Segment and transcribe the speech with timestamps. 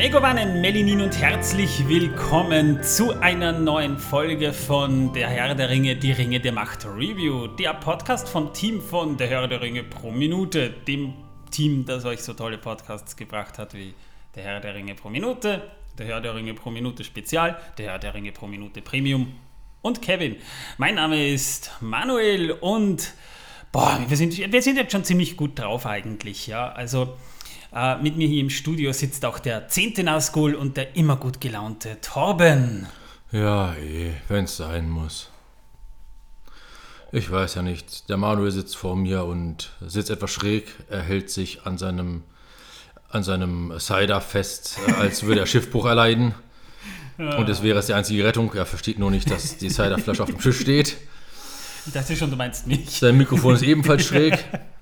[0.00, 6.12] Megowannen, Melinin und herzlich willkommen zu einer neuen Folge von Der Herr der Ringe, die
[6.12, 10.70] Ringe der Macht Review, der Podcast vom Team von Der Herr der Ringe pro Minute,
[10.70, 11.12] dem
[11.50, 13.92] Team, das euch so tolle Podcasts gebracht hat wie
[14.34, 17.98] Der Herr der Ringe pro Minute, Der Herr der Ringe pro Minute Spezial, Der Herr
[17.98, 19.34] der Ringe pro Minute Premium
[19.82, 20.36] und Kevin.
[20.78, 23.12] Mein Name ist Manuel und
[23.70, 27.18] boah, wir sind, wir sind jetzt schon ziemlich gut drauf eigentlich, ja, also
[27.72, 31.40] äh, mit mir hier im Studio sitzt auch der zehnte Nazgul und der immer gut
[31.40, 32.86] gelaunte Torben.
[33.32, 35.30] Ja, eh, wenn's sein muss.
[37.12, 38.08] Ich weiß ja nicht.
[38.08, 40.66] Der Manuel sitzt vor mir und sitzt etwas schräg.
[40.88, 42.22] Er hält sich an seinem,
[43.08, 46.34] an seinem Cider fest, äh, als würde er Schiffbruch erleiden.
[47.18, 48.54] Und es wäre es die einzige Rettung.
[48.54, 50.96] Er versteht nur nicht, dass die Ciderflasche auf dem Tisch steht.
[51.86, 52.88] Ich dachte schon, du meinst mich.
[52.98, 54.38] Sein Mikrofon ist ebenfalls schräg.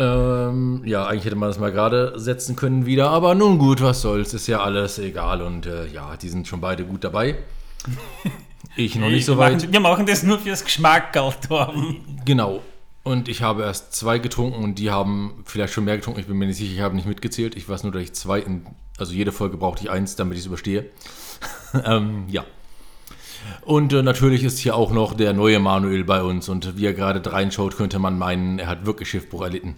[0.00, 4.00] Ähm, ja, eigentlich hätte man das mal gerade setzen können wieder, aber nun gut, was
[4.00, 7.36] soll's, ist ja alles egal und äh, ja, die sind schon beide gut dabei.
[8.76, 9.54] Ich noch nicht so weit.
[9.54, 11.96] Machen, wir machen das nur fürs Geschmack, Torben.
[12.24, 12.62] Genau.
[13.02, 16.20] Und ich habe erst zwei getrunken und die haben vielleicht schon mehr getrunken.
[16.20, 17.56] Ich bin mir nicht sicher, ich habe nicht mitgezählt.
[17.56, 18.64] Ich weiß nur, dass ich zwei, in,
[18.96, 20.86] also jede Folge brauchte ich eins, damit ich es überstehe.
[21.84, 22.44] ähm, ja.
[23.62, 26.94] Und äh, natürlich ist hier auch noch der neue Manuel bei uns und wie er
[26.94, 29.76] gerade reinschaut, könnte man meinen, er hat wirklich Schiffbruch erlitten.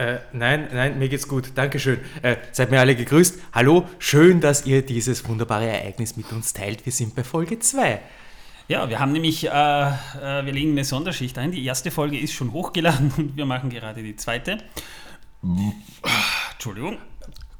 [0.00, 1.52] Äh, nein, nein, mir geht's gut.
[1.56, 1.98] Dankeschön.
[2.22, 3.38] Äh, seid mir alle gegrüßt.
[3.52, 6.86] Hallo, schön, dass ihr dieses wunderbare Ereignis mit uns teilt.
[6.86, 8.00] Wir sind bei Folge 2.
[8.68, 11.52] Ja, wir haben nämlich, äh, äh, wir legen eine Sonderschicht ein.
[11.52, 14.56] Die erste Folge ist schon hochgeladen und wir machen gerade die zweite.
[16.52, 16.96] Entschuldigung.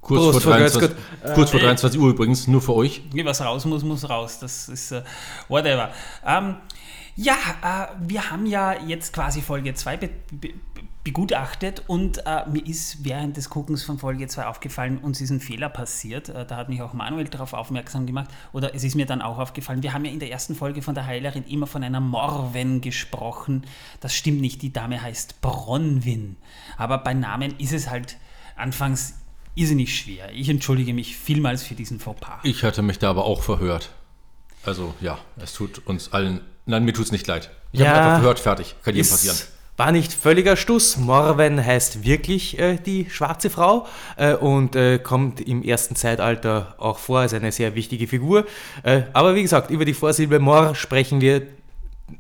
[0.01, 1.35] Kurz, Prost, vor, Frau 23, Götzgott.
[1.35, 3.03] kurz vor 23 Uhr übrigens, nur für euch.
[3.13, 4.39] Wie was raus muss, muss raus.
[4.39, 5.03] Das ist äh,
[5.49, 5.91] whatever.
[6.25, 6.57] Ähm,
[7.17, 10.55] ja, äh, wir haben ja jetzt quasi Folge 2 be be
[11.11, 15.41] begutachtet und äh, mir ist während des Guckens von Folge 2 aufgefallen, uns ist ein
[15.41, 16.29] Fehler passiert.
[16.29, 18.31] Äh, da hat mich auch Manuel darauf aufmerksam gemacht.
[18.53, 19.83] Oder es ist mir dann auch aufgefallen.
[19.83, 23.67] Wir haben ja in der ersten Folge von der Heilerin immer von einer Morwen gesprochen.
[23.99, 24.63] Das stimmt nicht.
[24.63, 26.37] Die Dame heißt Bronwyn.
[26.77, 28.17] Aber bei Namen ist es halt
[28.55, 29.15] anfangs
[29.57, 30.31] irrsinnig schwer.
[30.33, 32.39] Ich entschuldige mich vielmals für diesen Fauxpas.
[32.45, 33.91] Ich hatte mich da aber auch verhört.
[34.65, 37.51] Also ja, es tut uns allen, nein, mir tut's nicht leid.
[37.73, 38.77] Ich habe Ja, mich einfach verhört, fertig.
[38.85, 39.37] Kann jedem passieren.
[39.81, 40.99] War nicht völliger Stuss.
[40.99, 43.87] Morwen heißt wirklich äh, die schwarze Frau
[44.19, 48.45] äh, und äh, kommt im ersten Zeitalter auch vor als eine sehr wichtige Figur.
[48.83, 51.47] Äh, aber wie gesagt, über die Vorsilbe Mor sprechen wir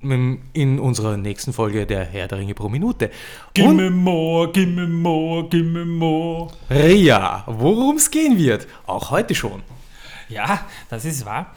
[0.00, 3.10] in unserer nächsten Folge der Herr der Ringe pro Minute.
[3.52, 6.48] Gimme more, gimme more, gimme more.
[6.70, 9.60] Ria, worum es gehen wird, auch heute schon.
[10.30, 11.54] Ja, das ist wahr.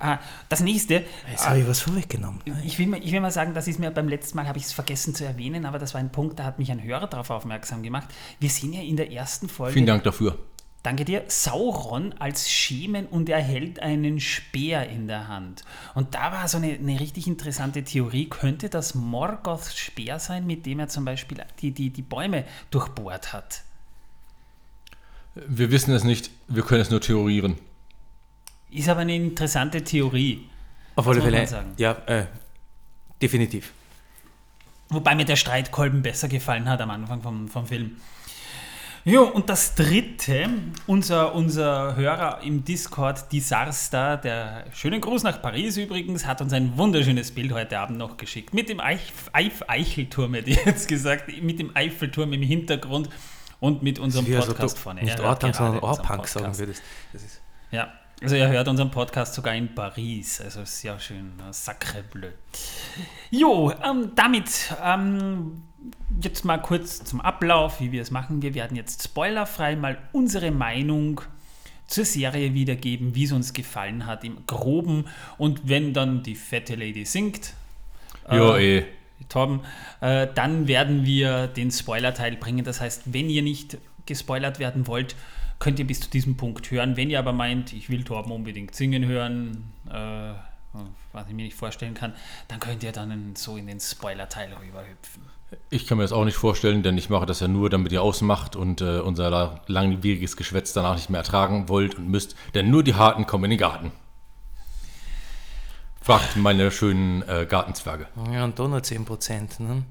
[0.00, 0.16] Äh,
[0.48, 2.40] Das nächste, Jetzt habe ich was vorweggenommen.
[2.64, 4.64] ich will, mal, ich will mal sagen, das ist mir beim letzten Mal, habe ich
[4.64, 7.30] es vergessen zu erwähnen, aber das war ein Punkt, da hat mich ein Hörer darauf
[7.30, 8.08] aufmerksam gemacht.
[8.40, 10.38] Wir sehen ja in der ersten Folge, Vielen Dank dafür.
[10.84, 15.64] danke dir, Sauron als Schemen und er hält einen Speer in der Hand.
[15.94, 20.64] Und da war so eine, eine richtig interessante Theorie, könnte das Morgoths Speer sein, mit
[20.64, 23.62] dem er zum Beispiel die, die, die Bäume durchbohrt hat?
[25.34, 27.58] Wir wissen es nicht, wir können es nur theorieren.
[28.70, 30.48] Ist aber eine interessante Theorie.
[30.96, 31.46] Auf alle Fälle,
[31.76, 32.26] ja, äh,
[33.22, 33.72] definitiv.
[34.90, 37.96] Wobei mir der Streitkolben besser gefallen hat am Anfang vom, vom Film.
[39.04, 40.50] Jo, und das dritte,
[40.86, 46.52] unser, unser Hörer im Discord, die Sarsta, der schönen Gruß nach Paris übrigens, hat uns
[46.52, 48.52] ein wunderschönes Bild heute Abend noch geschickt.
[48.52, 49.00] Mit dem Eich,
[49.32, 53.08] Eif, Eichelturm, hätte ich jetzt gesagt, mit dem Eiffelturm im Hintergrund
[53.60, 55.02] und mit unserem also Podcast du vorne.
[55.02, 56.82] nicht Ortang, sondern Orpunk sagen würdest.
[57.12, 57.40] Das ist
[57.70, 57.92] Ja,
[58.22, 60.40] also er hört unseren Podcast sogar in Paris.
[60.40, 61.32] Also sehr schön.
[61.48, 62.28] äh, Sacre bleu.
[63.30, 65.62] Jo, ähm, damit ähm,
[66.20, 68.42] jetzt mal kurz zum Ablauf, wie wir es machen.
[68.42, 71.20] Wir werden jetzt spoilerfrei mal unsere Meinung
[71.86, 75.06] zur Serie wiedergeben, wie es uns gefallen hat im Groben.
[75.38, 77.54] Und wenn dann die fette Lady singt,
[78.30, 78.84] Jo, Äh, eh.
[79.28, 79.60] Torben,
[80.00, 82.64] äh, dann werden wir den Spoiler-Teil bringen.
[82.64, 85.16] Das heißt, wenn ihr nicht gespoilert werden wollt,
[85.58, 86.96] könnt ihr bis zu diesem Punkt hören.
[86.96, 90.32] Wenn ihr aber meint, ich will Torben unbedingt singen hören, äh,
[91.12, 92.12] was ich mir nicht vorstellen kann,
[92.48, 95.22] dann könnt ihr dann so in den Spoiler-Teil rüberhüpfen.
[95.70, 98.02] Ich kann mir das auch nicht vorstellen, denn ich mache das ja nur, damit ihr
[98.02, 102.70] ausmacht und äh, unser la- langwieriges Geschwätz danach nicht mehr ertragen wollt und müsst, denn
[102.70, 103.90] nur die Harten kommen in den Garten.
[106.00, 108.06] Fragt meine schönen äh, Gartenzwerge.
[108.32, 109.62] ja, und da nur 10%.
[109.62, 109.82] Ne?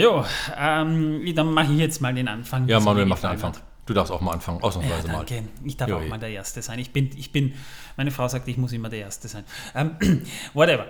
[0.00, 0.24] Jo,
[0.58, 2.66] ähm, dann mache ich jetzt mal den Anfang.
[2.68, 3.52] Ja, Manuel, mir mach den Anfang.
[3.54, 3.62] hat.
[3.86, 5.24] Du darfst auch mal anfangen, ausnahmsweise Ja, mal.
[5.26, 5.48] danke.
[5.64, 6.78] Ich darf Jo, auch mal der Erste sein.
[6.78, 7.54] Ich bin, ich bin,
[7.96, 9.44] meine Frau sagt, ich muss immer der Erste sein.
[9.74, 9.96] Ähm,
[10.54, 10.86] whatever.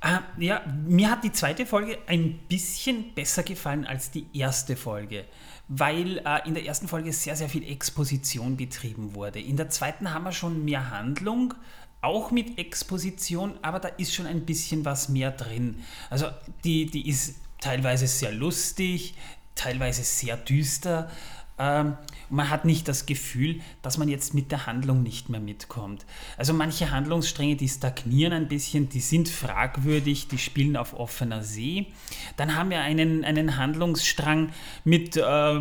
[0.00, 5.24] Ah, ja, mir hat die zweite Folge ein bisschen besser gefallen als die erste Folge,
[5.68, 9.40] weil äh, in der ersten Folge sehr, sehr viel Exposition betrieben wurde.
[9.40, 11.54] In der zweiten haben wir schon mehr Handlung,
[12.02, 15.82] auch mit Exposition, aber da ist schon ein bisschen was mehr drin.
[16.10, 16.26] Also
[16.64, 19.14] die, die ist teilweise sehr lustig,
[19.54, 21.10] teilweise sehr düster.
[21.58, 21.96] Ähm,
[22.28, 26.04] man hat nicht das Gefühl, dass man jetzt mit der Handlung nicht mehr mitkommt.
[26.36, 31.86] Also manche Handlungsstränge, die stagnieren ein bisschen, die sind fragwürdig, die spielen auf offener See.
[32.36, 34.50] Dann haben wir einen, einen Handlungsstrang
[34.84, 35.60] mit äh,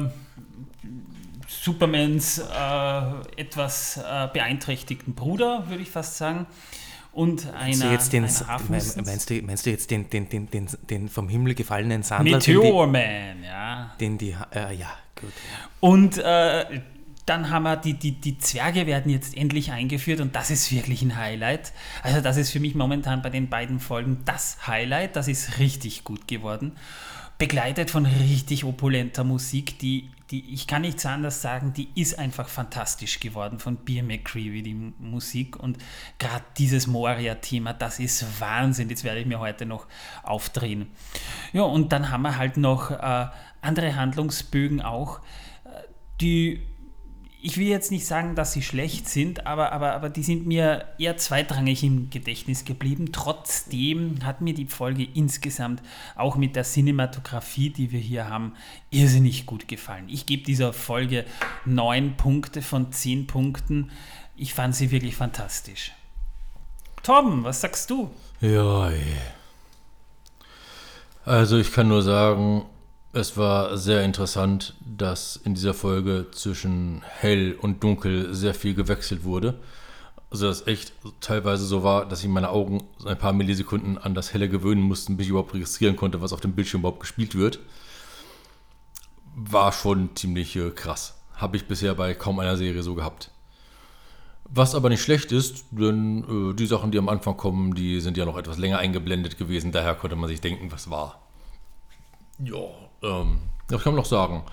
[1.47, 6.47] Supermans äh, etwas äh, beeinträchtigten Bruder, würde ich fast sagen.
[7.13, 11.09] Und einer, jetzt den, einer meinst, du, meinst du jetzt den, den, den, den, den
[11.09, 12.37] vom Himmel gefallenen Sandler?
[12.37, 13.93] Meteorman, ja.
[13.99, 15.31] Den die, äh, ja, gut.
[15.79, 16.81] Und äh,
[17.25, 21.03] dann haben wir die, die, die Zwerge werden jetzt endlich eingeführt und das ist wirklich
[21.03, 21.71] ein Highlight.
[22.01, 25.15] Also das ist für mich momentan bei den beiden Folgen das Highlight.
[25.15, 26.73] Das ist richtig gut geworden.
[27.37, 32.49] Begleitet von richtig opulenter Musik, die, die ich kann nichts anderes sagen, die ist einfach
[32.49, 35.55] fantastisch geworden von Beer McCreevy, die Musik.
[35.55, 35.77] Und
[36.17, 38.89] gerade dieses Moria-Thema, das ist Wahnsinn.
[38.89, 39.85] Jetzt werde ich mir heute noch
[40.23, 40.89] aufdrehen.
[41.51, 43.27] Ja, und dann haben wir halt noch äh,
[43.61, 45.19] andere Handlungsbögen auch,
[45.65, 45.69] äh,
[46.19, 46.63] die
[47.45, 50.85] ich will jetzt nicht sagen, dass sie schlecht sind, aber, aber, aber die sind mir
[50.97, 53.11] eher zweitrangig im Gedächtnis geblieben.
[53.11, 55.81] Trotzdem hat mir die Folge insgesamt
[56.15, 58.53] auch mit der Cinematografie, die wir hier haben,
[58.91, 60.05] irrsinnig gut gefallen.
[60.07, 61.25] Ich gebe dieser Folge
[61.65, 63.91] neun Punkte von zehn Punkten.
[64.37, 65.91] Ich fand sie wirklich fantastisch.
[67.03, 68.09] Tom, was sagst du?
[68.39, 68.89] Ja,
[71.25, 72.63] also ich kann nur sagen,
[73.13, 79.23] es war sehr interessant, dass in dieser Folge zwischen hell und dunkel sehr viel gewechselt
[79.23, 79.59] wurde.
[80.31, 84.33] Also dass echt teilweise so war, dass ich meine Augen ein paar Millisekunden an das
[84.33, 87.59] Helle gewöhnen musste, bis ich überhaupt registrieren konnte, was auf dem Bildschirm überhaupt gespielt wird.
[89.35, 91.13] War schon ziemlich äh, krass.
[91.35, 93.29] Habe ich bisher bei kaum einer Serie so gehabt.
[94.45, 98.17] Was aber nicht schlecht ist, denn äh, die Sachen, die am Anfang kommen, die sind
[98.17, 99.71] ja noch etwas länger eingeblendet gewesen.
[99.71, 101.21] Daher konnte man sich denken, was war.
[102.39, 102.57] Ja,
[103.03, 104.43] ähm, das kann man noch sagen.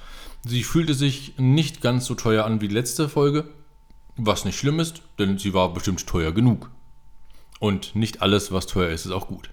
[0.44, 3.48] Sie fühlte sich nicht ganz so teuer an wie die letzte Folge,
[4.16, 6.70] was nicht schlimm ist, denn sie war bestimmt teuer genug.
[7.58, 9.50] Und nicht alles, was teuer ist, ist auch gut.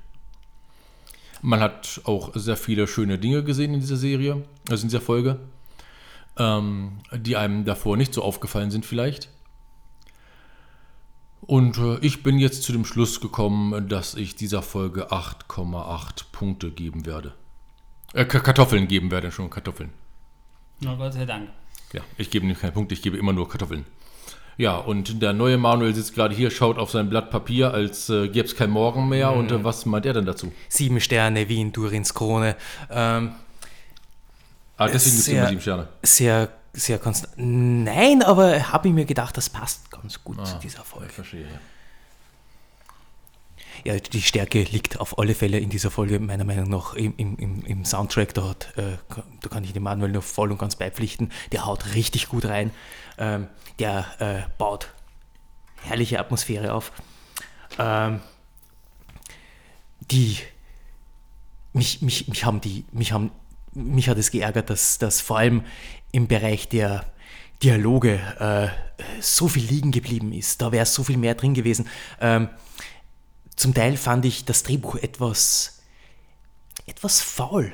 [1.41, 5.39] Man hat auch sehr viele schöne Dinge gesehen in dieser Serie, also in dieser Folge,
[6.37, 9.29] ähm, die einem davor nicht so aufgefallen sind vielleicht.
[11.41, 16.71] Und äh, ich bin jetzt zu dem Schluss gekommen, dass ich dieser Folge 8,8 Punkte
[16.71, 17.33] geben werde.
[18.13, 19.91] Äh, Kartoffeln geben werde schon, Kartoffeln.
[20.79, 21.49] Na Gott sei Dank.
[21.93, 23.85] Ja, ich gebe nicht keinen Punkt, ich gebe immer nur Kartoffeln.
[24.57, 28.27] Ja, und der neue Manuel sitzt gerade hier, schaut auf sein Blatt Papier, als äh,
[28.27, 29.31] gäbe es kein Morgen mehr.
[29.31, 29.37] Mhm.
[29.37, 30.51] Und äh, was meint er denn dazu?
[30.67, 32.55] Sieben Sterne, Wien, Durins Krone.
[32.89, 33.33] Ähm,
[34.77, 35.87] ah, deswegen gibt es immer sieben Sterne.
[36.01, 37.33] Sehr, sehr konstant.
[37.37, 41.07] Nein, aber habe ich mir gedacht, das passt ganz gut ah, zu dieser Folge.
[41.07, 41.59] Ich verstehe, ja.
[43.83, 47.63] Ja, die Stärke liegt auf alle Fälle in dieser Folge meiner Meinung nach im, im,
[47.65, 48.33] im Soundtrack.
[48.33, 48.97] Da, hat, äh,
[49.41, 51.31] da kann ich dem Manuel nur voll und ganz beipflichten.
[51.51, 52.71] Der haut richtig gut rein.
[53.17, 53.47] Ähm,
[53.79, 54.93] der äh, baut
[55.83, 56.91] herrliche Atmosphäre auf.
[57.79, 58.21] Ähm,
[60.11, 60.37] die
[61.73, 63.31] mich, mich, mich haben die, mich haben,
[63.73, 65.63] mich hat es geärgert, dass, dass vor allem
[66.11, 67.05] im Bereich der
[67.63, 68.67] Dialoge äh,
[69.21, 70.61] so viel liegen geblieben ist.
[70.61, 71.87] Da wäre so viel mehr drin gewesen.
[72.19, 72.49] Ähm,
[73.57, 75.79] zum Teil fand ich das Drehbuch etwas,
[76.85, 77.73] etwas faul.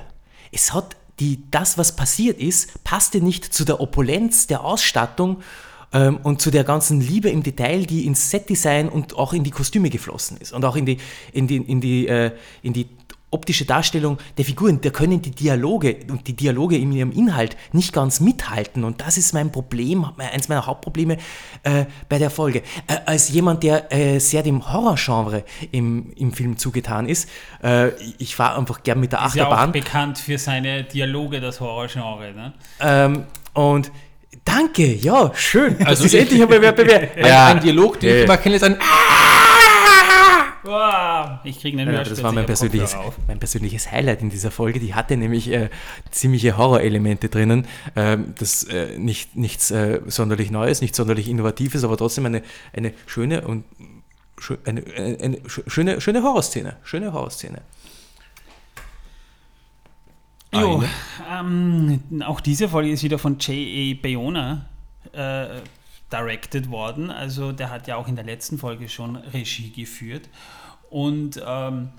[0.51, 5.43] Es hat die, das, was passiert ist, passte nicht zu der Opulenz der Ausstattung
[5.91, 9.51] ähm, und zu der ganzen Liebe im Detail, die ins Setdesign und auch in die
[9.51, 10.97] Kostüme geflossen ist und auch in die,
[11.33, 12.31] in die, in die, äh,
[12.63, 12.87] in die
[13.33, 17.93] optische Darstellung der Figuren, da können die Dialoge und die Dialoge in ihrem Inhalt nicht
[17.93, 18.83] ganz mithalten.
[18.83, 21.17] Und das ist mein Problem, eins meiner Hauptprobleme
[21.63, 22.63] äh, bei der Folge.
[22.87, 27.29] Äh, als jemand, der äh, sehr dem Horrorgenre im, im Film zugetan ist,
[27.63, 29.69] äh, ich fahre einfach gern mit der ist Achterbahn.
[29.69, 32.33] Ist ja auch bekannt für seine Dialoge, das Horrorgenre.
[32.33, 32.53] Ne?
[32.79, 33.23] Ähm,
[33.53, 33.91] und
[34.45, 35.77] Danke, ja, schön.
[35.85, 37.47] Also das ist endlich wer, wer, ja.
[37.47, 38.21] ein, ein Dialog, den ja.
[38.21, 38.77] ich mal kenne, ist ein
[41.43, 42.95] ich kriege einen ja, Das war mein persönliches,
[43.27, 44.79] mein persönliches Highlight in dieser Folge.
[44.79, 45.69] Die hatte nämlich äh,
[46.11, 47.67] ziemliche Horrorelemente drinnen.
[47.95, 52.93] Ähm, das äh, nicht, nichts äh, sonderlich Neues, nicht sonderlich Innovatives, aber trotzdem eine, eine
[53.07, 53.65] schöne und
[54.65, 56.77] eine, eine, eine schöne, schöne Horrorszene.
[56.83, 57.61] Schöne Horrorszene.
[60.53, 60.83] Jo,
[61.31, 63.99] ähm, auch diese Folge ist wieder von J.A.
[64.01, 64.65] Bayona
[65.11, 65.61] äh,
[66.13, 67.09] directed worden.
[67.09, 70.29] Also der hat ja auch in der letzten Folge schon Regie geführt.
[70.89, 71.89] Und ähm,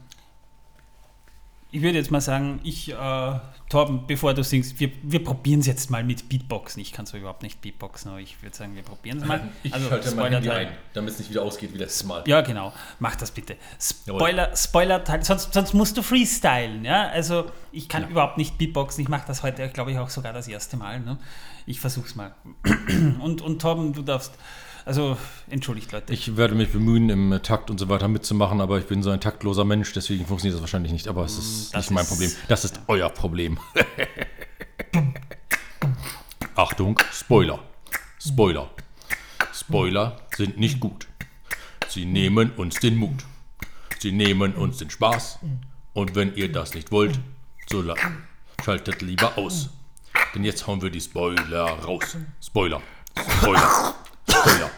[1.74, 5.66] ich würde jetzt mal sagen, ich, äh, Torben, bevor du singst, wir, wir probieren es
[5.66, 6.80] jetzt mal mit Beatboxen.
[6.80, 9.40] Ich kann zwar überhaupt nicht Beatboxen, aber ich würde sagen, wir probieren es mal.
[9.64, 12.22] Ich also, schalte mein Handy ein, damit es nicht wieder ausgeht wie letztes Mal.
[12.28, 12.72] Ja, genau.
[13.00, 13.56] Mach das bitte.
[13.80, 16.84] Spoiler, Spoiler-Teil, sonst, sonst musst du freestylen.
[16.84, 17.08] Ja?
[17.08, 19.02] Also, ich kann überhaupt nicht Beatboxen.
[19.02, 21.00] Ich mache das heute, glaube ich, auch sogar das erste Mal.
[21.00, 21.18] Ne?
[21.66, 22.36] Ich versuch's mal.
[23.20, 24.34] Und, und Torben, du darfst.
[24.86, 25.16] Also,
[25.48, 26.12] entschuldigt, Leute.
[26.12, 29.20] Ich werde mich bemühen, im Takt und so weiter mitzumachen, aber ich bin so ein
[29.20, 31.08] taktloser Mensch, deswegen funktioniert das wahrscheinlich nicht.
[31.08, 32.32] Aber es ist Mm, das nicht mein ist- Problem.
[32.48, 33.58] Das ist euer Problem.
[36.54, 37.58] Achtung, Spoiler.
[38.20, 38.70] Spoiler.
[39.52, 41.06] Spoiler sind nicht gut.
[41.88, 43.24] Sie nehmen uns den Mut.
[43.98, 45.38] Sie nehmen uns den Spaß.
[45.94, 47.18] Und wenn ihr das nicht wollt,
[47.70, 47.82] so
[48.64, 49.70] schaltet lieber aus.
[50.34, 52.16] Denn jetzt hauen wir die Spoiler raus.
[52.42, 52.82] Spoiler.
[53.38, 53.94] Spoiler.
[54.44, 54.70] Spoiler.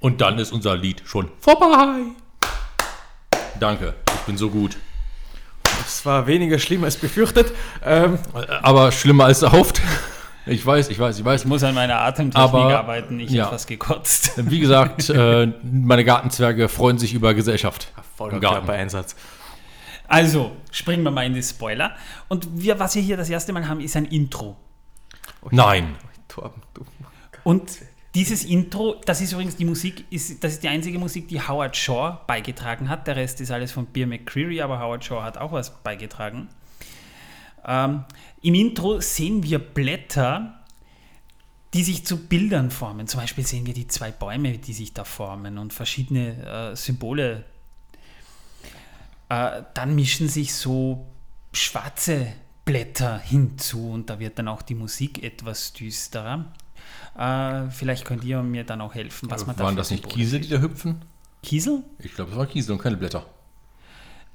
[0.00, 2.02] Und dann ist unser Lied schon vorbei.
[3.58, 4.76] Danke, ich bin so gut.
[5.84, 7.52] Es war weniger schlimm als befürchtet.
[7.84, 8.18] Ähm,
[8.62, 9.80] Aber schlimmer als erhofft.
[10.46, 11.42] Ich weiß, ich weiß, ich weiß.
[11.42, 13.18] Ich muss an meiner Atemtechnik Aber, arbeiten.
[13.18, 13.46] Ich ja.
[13.46, 14.32] habe was gekotzt.
[14.36, 17.92] Wie gesagt, äh, meine Gartenzwerge freuen sich über Gesellschaft.
[18.16, 18.38] voller.
[18.38, 19.16] Körpereinsatz.
[20.08, 21.96] Also, springen wir mal in die Spoiler.
[22.28, 24.56] Und wir, was wir hier das erste Mal haben, ist ein Intro.
[25.50, 25.96] Nein.
[26.28, 26.84] Torben, du.
[27.42, 27.70] Und
[28.16, 31.76] dieses Intro, das ist übrigens die Musik, ist, das ist die einzige Musik, die Howard
[31.76, 33.06] Shaw beigetragen hat.
[33.06, 36.48] Der Rest ist alles von Beer McCreary, aber Howard Shaw hat auch was beigetragen.
[37.66, 38.04] Ähm,
[38.40, 40.64] Im Intro sehen wir Blätter,
[41.74, 43.06] die sich zu Bildern formen.
[43.06, 47.44] Zum Beispiel sehen wir die zwei Bäume, die sich da formen und verschiedene äh, Symbole.
[49.28, 51.06] Äh, dann mischen sich so
[51.52, 52.32] schwarze
[52.64, 56.46] Blätter hinzu und da wird dann auch die Musik etwas düsterer.
[57.16, 60.40] Äh, vielleicht könnt ihr mir dann auch helfen, was man da Waren das nicht Kiesel,
[60.40, 61.02] die da hüpfen?
[61.42, 61.82] Kiesel?
[61.98, 63.24] Ich glaube, es waren Kiesel und keine Blätter.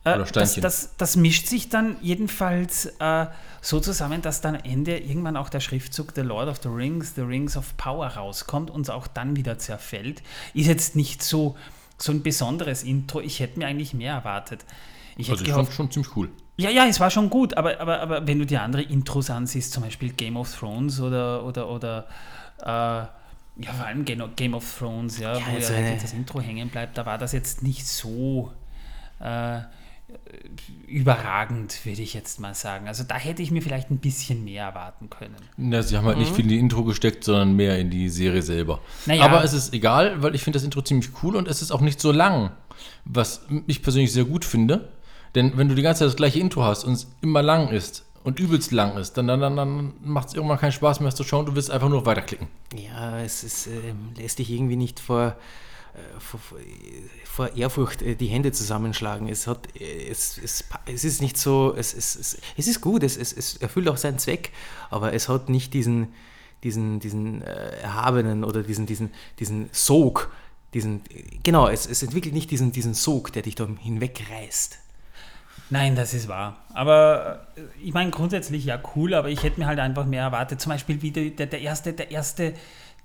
[0.04, 0.62] Äh, Oder das, Steinchen.
[0.64, 3.28] das, das mischt sich dann jedenfalls äh,
[3.62, 7.14] so zusammen, dass dann am Ende irgendwann auch der Schriftzug The Lord of the Rings,
[7.16, 10.24] The Rings of Power rauskommt und auch dann wieder zerfällt.
[10.56, 11.56] Ist jetzt nicht so,
[12.00, 13.22] so ein besonderes Intro.
[13.22, 14.66] Ich hätte mir eigentlich mehr erwartet.
[15.18, 16.30] Ich hätte Also ich gehofft, schon ziemlich cool.
[16.58, 19.72] ja, ja, es war schon gut, aber, aber, aber wenn du dir andere Intros ansiehst,
[19.72, 22.08] zum Beispiel Game of Thrones oder, oder, oder
[22.62, 22.66] äh,
[23.64, 26.98] ja, vor allem Game of Thrones, ja, wo also ja eine- das Intro hängen bleibt,
[26.98, 28.52] da war das jetzt nicht so
[29.20, 29.60] äh,
[30.88, 32.88] überragend, würde ich jetzt mal sagen.
[32.88, 35.36] Also da hätte ich mir vielleicht ein bisschen mehr erwarten können.
[35.58, 36.24] Na, sie haben halt Mhm.
[36.24, 38.82] nicht viel in die Intro gesteckt, sondern mehr in die Serie selber.
[39.06, 39.24] Naja.
[39.26, 41.82] Aber es ist egal, weil ich finde das Intro ziemlich cool und es ist auch
[41.82, 42.52] nicht so lang.
[43.06, 44.90] Was ich persönlich sehr gut finde.
[45.36, 48.06] Denn wenn du die ganze Zeit das gleiche Intro hast und es immer lang ist
[48.24, 51.46] und übelst lang ist, dann, dann, dann, macht es irgendwann keinen Spaß mehr zu schauen.
[51.46, 52.48] Du willst einfach nur weiterklicken.
[52.76, 55.36] Ja, es ist, ähm, lässt dich irgendwie nicht vor,
[55.94, 56.40] äh, vor,
[57.26, 59.28] vor- Ehrfurcht äh, die Hände zusammenschlagen.
[59.28, 63.04] Es, hat, äh, es, es, es ist nicht so, es, es, es, es ist gut,
[63.04, 64.52] es, es, es erfüllt auch seinen Zweck,
[64.90, 66.14] aber es hat nicht diesen,
[66.64, 70.32] diesen, diesen äh, erhabenen oder diesen, diesen, diesen Sog,
[70.74, 71.02] diesen,
[71.44, 74.78] genau, es, es entwickelt nicht diesen, diesen Sog, der dich da hinwegreißt.
[75.72, 76.58] Nein, das ist wahr.
[76.74, 80.62] Aber äh, ich meine grundsätzlich ja cool, aber ich hätte mir halt einfach mehr erwartet.
[80.62, 82.54] Zum Beispiel wie der, der erste, der erste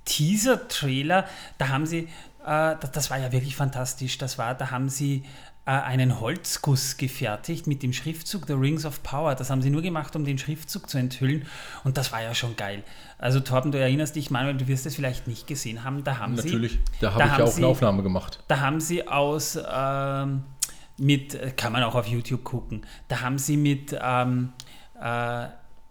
[0.05, 1.27] Teaser-Trailer,
[1.59, 2.09] da haben sie,
[2.45, 5.25] äh, das, das war ja wirklich fantastisch, das war, da haben sie
[5.67, 9.35] äh, einen Holzguss gefertigt mit dem Schriftzug The Rings of Power.
[9.35, 11.47] Das haben sie nur gemacht, um den Schriftzug zu enthüllen
[11.85, 12.83] und das war ja schon geil.
[13.19, 16.37] Also Torben, du erinnerst dich, Manuel, du wirst es vielleicht nicht gesehen haben, da haben
[16.37, 16.49] sie...
[16.49, 16.79] Natürlich.
[17.01, 18.41] Da habe ich haben ja auch sie- eine Aufnahme gemacht.
[18.49, 20.43] Da haben sie aus ähm,
[20.99, 24.53] mit, äh, kann man auch auf YouTube gucken, da haben sie mit ähm,
[25.01, 25.47] äh,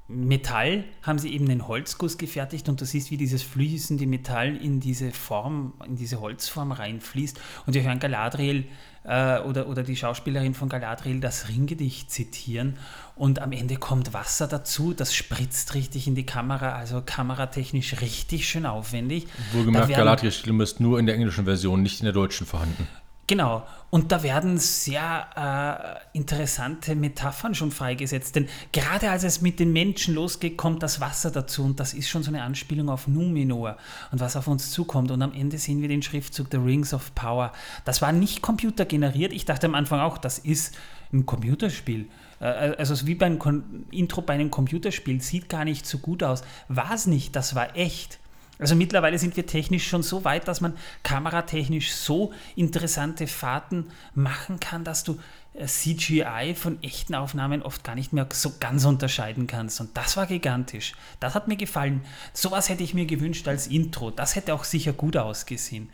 [0.08, 4.80] Metall, haben sie eben einen Holzguss gefertigt und du siehst, wie dieses fließende Metall in
[4.80, 7.40] diese Form, in diese Holzform reinfließt.
[7.66, 8.66] Und wir hören Galadriel
[9.04, 12.78] äh, oder, oder die Schauspielerin von Galadriel das Ringgedicht zitieren
[13.16, 18.48] und am Ende kommt Wasser dazu, das spritzt richtig in die Kamera, also kameratechnisch richtig
[18.48, 19.26] schön aufwendig.
[19.54, 22.46] Wohlgemerkt, Da werden- Galadriels Stimme ist nur in der englischen Version, nicht in der deutschen
[22.46, 22.88] vorhanden.
[23.28, 23.66] Genau.
[23.90, 28.36] Und da werden sehr äh, interessante Metaphern schon freigesetzt.
[28.36, 31.64] Denn gerade als es mit den Menschen losgeht, kommt das Wasser dazu.
[31.64, 33.78] Und das ist schon so eine Anspielung auf Numenor
[34.12, 35.10] und was auf uns zukommt.
[35.12, 37.52] Und am Ende sehen wir den Schriftzug The Rings of Power.
[37.84, 39.34] Das war nicht computergeneriert.
[39.34, 40.76] Ich dachte am Anfang auch, das ist
[41.12, 42.08] ein Computerspiel.
[42.40, 45.22] Äh, Also wie beim Kon Intro bei einem Computerspiel.
[45.22, 46.44] Sieht gar nicht so gut aus.
[46.68, 47.36] War es nicht.
[47.36, 48.20] Das war echt.
[48.58, 54.60] Also mittlerweile sind wir technisch schon so weit, dass man kameratechnisch so interessante Fahrten machen
[54.60, 55.20] kann, dass du
[55.54, 59.82] äh, CGI von echten Aufnahmen oft gar nicht mehr so ganz unterscheiden kannst.
[59.82, 60.94] Und das war gigantisch.
[61.20, 62.02] Das hat mir gefallen.
[62.34, 64.12] Sowas hätte ich mir gewünscht als Intro.
[64.12, 65.90] Das hätte auch sicher gut ausgesehen.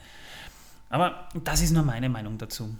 [0.89, 2.75] Aber das ist nur meine Meinung dazu.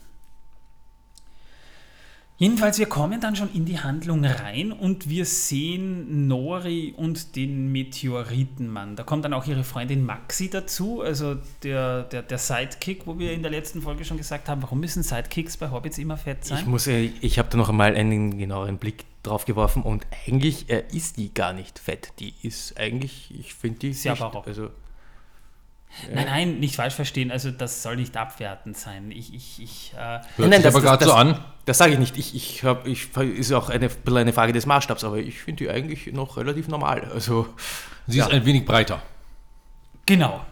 [2.42, 7.72] Jedenfalls, wir kommen dann schon in die Handlung rein und wir sehen Nori und den
[7.72, 8.96] Meteoritenmann.
[8.96, 13.32] Da kommt dann auch ihre Freundin Maxi dazu, also der, der, der Sidekick, wo wir
[13.34, 16.58] in der letzten Folge schon gesagt haben, warum müssen Sidekicks bei Hobbits immer fett sein?
[16.58, 20.68] Ich muss, äh, ich habe da noch einmal einen genaueren Blick drauf geworfen und eigentlich
[20.72, 22.12] äh, ist die gar nicht fett.
[22.18, 24.48] Die ist eigentlich, ich finde die Sehr nicht, barock.
[24.48, 24.72] also
[26.14, 29.12] Nein, nein, nicht falsch verstehen, also das soll nicht abwertend sein.
[29.12, 31.44] Ich, ich, ich, äh, Hört Nein, sich das- aber gerade so das- an.
[31.66, 32.18] Das sage ich nicht.
[32.18, 35.64] Ich, ich habe, ich ist auch eine, bisschen eine Frage des Maßstabs, aber ich finde
[35.66, 37.08] die eigentlich noch relativ normal.
[37.14, 37.48] Also
[38.08, 38.26] Sie Ja.
[38.26, 39.02] ist ein wenig breiter.
[40.06, 40.44] Genau.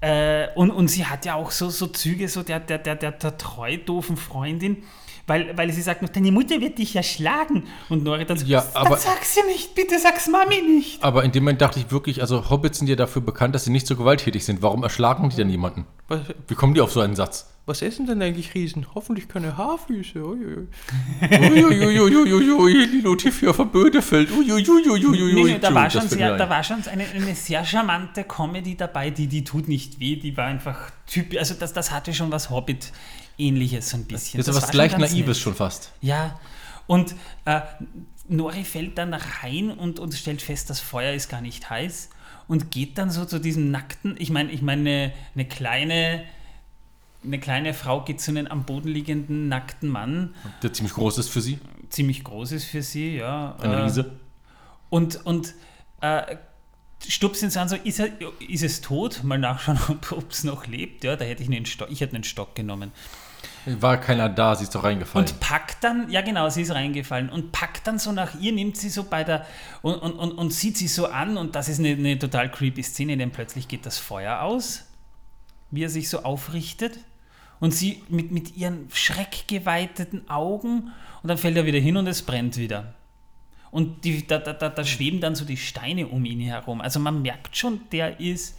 [0.00, 3.12] Äh, und, und sie hat ja auch so, so Züge, so der, der, der, der,
[3.12, 4.82] der treu doofen Freundin,
[5.26, 7.64] weil, weil sie sagt noch, deine Mutter wird dich ja schlagen.
[7.88, 11.02] Und Nori dann so, Ja, aber- dann sag's ihr nicht, bitte sag's Mami nicht.
[11.02, 13.70] Aber in dem Moment dachte ich wirklich, also Hobbits sind ja dafür bekannt, dass sie
[13.70, 14.62] nicht so gewalttätig sind.
[14.62, 15.86] Warum erschlagen die denn jemanden?
[16.08, 17.50] was, Wie kommen die auf so einen Satz?
[17.66, 18.86] was essen denn eigentlich Riesen?
[18.94, 20.22] Hoffentlich keine Haarfüße.
[20.22, 20.66] Uiuiui.
[21.30, 24.30] Uiuiuiuiui, Lilo auf der Bödefeld.
[24.30, 25.32] Uiuiuiuiui.
[25.34, 29.08] Nee, nee, da war schon, sehr, da war schon eine, eine sehr charmante Comedy dabei,
[29.10, 32.50] die, die tut nicht weh, die war einfach typisch, also das, das hatte schon was
[33.38, 34.38] Hobbit-ähnliches so ein bisschen.
[34.38, 35.92] Das ist was ganz Naives schon fast.
[36.00, 36.38] Ja,
[36.86, 37.14] und
[37.44, 37.60] äh,
[38.28, 42.10] Nori fällt dann rein und, und stellt fest, das Feuer ist gar nicht heiß
[42.48, 46.24] und geht dann so zu diesem nackten, ich meine, ich meine, eine, eine kleine,
[47.22, 51.28] eine kleine Frau geht zu einem am Boden liegenden nackten Mann, Der ziemlich groß ist
[51.28, 51.58] für sie.
[51.88, 53.56] ziemlich groß ist für sie, ja.
[53.60, 54.12] Ein äh, Riese.
[54.90, 55.54] Und, und
[56.02, 56.36] äh,
[57.08, 58.08] stupst ihn so an, so, ist, er,
[58.46, 59.22] ist es tot?
[59.24, 59.78] Mal nachschauen,
[60.10, 61.04] ob es noch lebt.
[61.04, 62.92] Ja, da hätte ich einen Stock, ich hätte einen Stock genommen.
[63.66, 65.26] War keiner da, sie ist doch reingefallen.
[65.26, 68.76] Und packt dann, ja genau, sie ist reingefallen und packt dann so nach ihr, nimmt
[68.76, 69.46] sie so bei der
[69.82, 72.82] und, und, und, und sieht sie so an und das ist eine, eine total creepy
[72.82, 74.84] Szene, denn plötzlich geht das Feuer aus,
[75.70, 76.98] wie er sich so aufrichtet
[77.60, 82.22] und sie mit, mit ihren schreckgeweiteten Augen und dann fällt er wieder hin und es
[82.22, 82.94] brennt wieder.
[83.70, 86.80] Und die, da, da, da, da schweben dann so die Steine um ihn herum.
[86.80, 88.56] Also man merkt schon, der ist,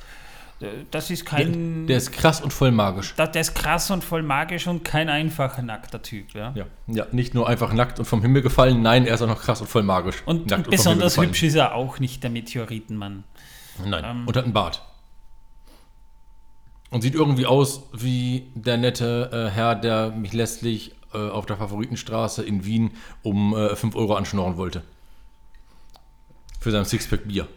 [0.91, 3.13] das ist kein, Der ist krass und voll magisch.
[3.17, 6.33] da- der ist krass und voll magisch und kein einfacher nackter Typ.
[6.33, 6.53] Ja.
[6.55, 6.65] Ja.
[6.87, 9.59] ja, nicht nur einfach nackt und vom Himmel gefallen, nein, er ist auch noch krass
[9.61, 10.23] und voll magisch.
[10.25, 13.25] Und, Nackt und besonders hübsch ist er auch nicht, der Meteoritenmann.
[13.85, 14.27] Nein, Ähm.
[14.27, 14.81] und hat einen Bart.
[16.89, 21.57] Und sieht irgendwie aus wie der nette äh, Herr, der mich letztlich äh, auf der
[21.57, 22.91] Favoritenstraße in Wien
[23.23, 24.83] um äh, 5 Euro anschnorren wollte.
[26.61, 27.47] Für sein Sixpack Bier.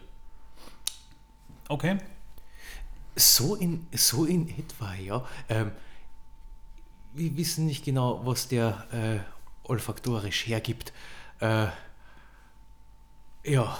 [1.69, 1.97] Okay.
[3.19, 5.25] So in, so in etwa, ja.
[5.49, 5.71] Ähm,
[7.13, 10.93] wir wissen nicht genau, was der äh, olfaktorisch hergibt.
[11.41, 11.67] Äh,
[13.43, 13.77] ja,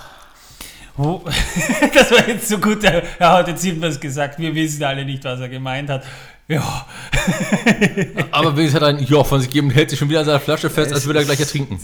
[0.95, 1.23] Wo,
[1.93, 5.23] das war jetzt so gut, er, er hat jetzt irgendwas gesagt, wir wissen alle nicht,
[5.23, 6.03] was er gemeint hat.
[6.49, 6.85] Ja,
[8.31, 10.25] Aber wenigstens hat er ein Ja von sich gegeben und hält sich schon wieder an
[10.25, 11.79] seiner Flasche fest, als würde er gleich ertrinken.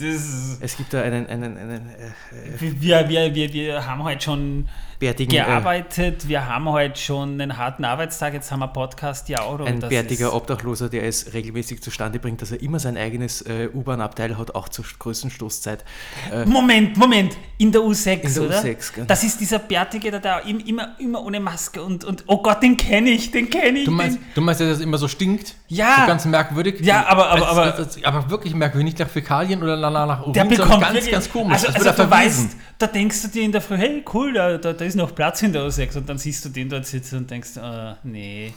[0.60, 5.32] es gibt da einen, einen, einen äh, wir, wir, wir, wir haben heute schon bärtigen,
[5.32, 9.66] äh, gearbeitet, wir haben heute schon einen harten Arbeitstag, jetzt haben wir Podcast, ja, oder?
[9.66, 13.42] ein Das bärtiger ist- Obdachloser, der es regelmäßig zustande bringt, dass er immer sein eigenes
[13.42, 15.84] äh, U-Bahn-Abteil hat, auch zur größten Stoßzeit.
[16.32, 18.60] Äh, Moment, Moment, in der U6, In der oder?
[18.62, 19.04] U6, gell?
[19.06, 22.62] Das ist dieser Bärtige, der da im- immer, immer ohne Maske und, und oh Gott,
[22.62, 23.84] den kenne ich, den kenne ich.
[23.84, 25.54] Du meinst, den, du meinst, dass das immer so stinkt?
[25.68, 25.96] Ja.
[26.00, 26.80] So ganz merkwürdig?
[26.80, 30.20] Ja, aber- aber- aber- das- das- aber wirklich merkwürdig, nicht nach Fäkalien oder nach, nach
[30.22, 31.52] Urin, der bekommt ganz, wirklich, ganz komisch.
[31.54, 34.32] Also, als also er du weißt, da denkst du dir in der Früh, hey, cool,
[34.32, 36.86] da, da, da ist noch Platz in der U6 und dann siehst du den dort
[36.86, 38.52] sitzen und denkst, äh, nee.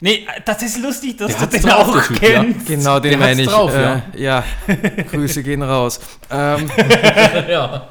[0.00, 2.66] Nee, das ist lustig, dass Der du den auch Typ, kennst.
[2.66, 3.48] genau, den Der meine ich.
[3.48, 4.44] drauf, äh, ja.
[5.10, 6.00] Grüße gehen raus.
[6.30, 6.70] Ähm,
[7.48, 7.88] ja.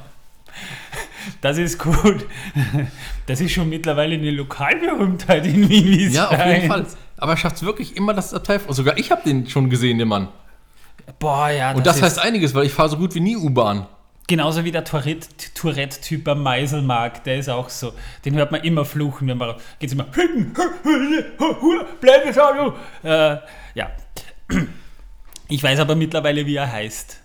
[1.41, 2.25] Das ist gut.
[3.25, 6.11] Das ist schon mittlerweile eine Lokalberühmtheit in Wien.
[6.11, 6.67] ja, auf jeden.
[6.67, 6.85] Fall.
[7.17, 8.59] Aber er schafft es wirklich immer, das Abteil.
[8.69, 10.27] Sogar ich habe den schon gesehen, den Mann.
[11.19, 11.71] Boah, ja.
[11.71, 13.87] Und das, ist heißt einiges, weil ich fahre so gut wie nie U-Bahn.
[14.27, 17.93] Genauso wie der Tourette- Tourette-Typ am Meiselmarkt, der ist auch so.
[18.25, 20.05] Den hört man immer fluchen, wenn man geht's immer.
[22.01, 22.73] Bleib jetzt du!
[23.07, 23.37] Äh,
[23.75, 23.91] ja.
[25.49, 27.19] Ich weiß aber mittlerweile, wie er heißt.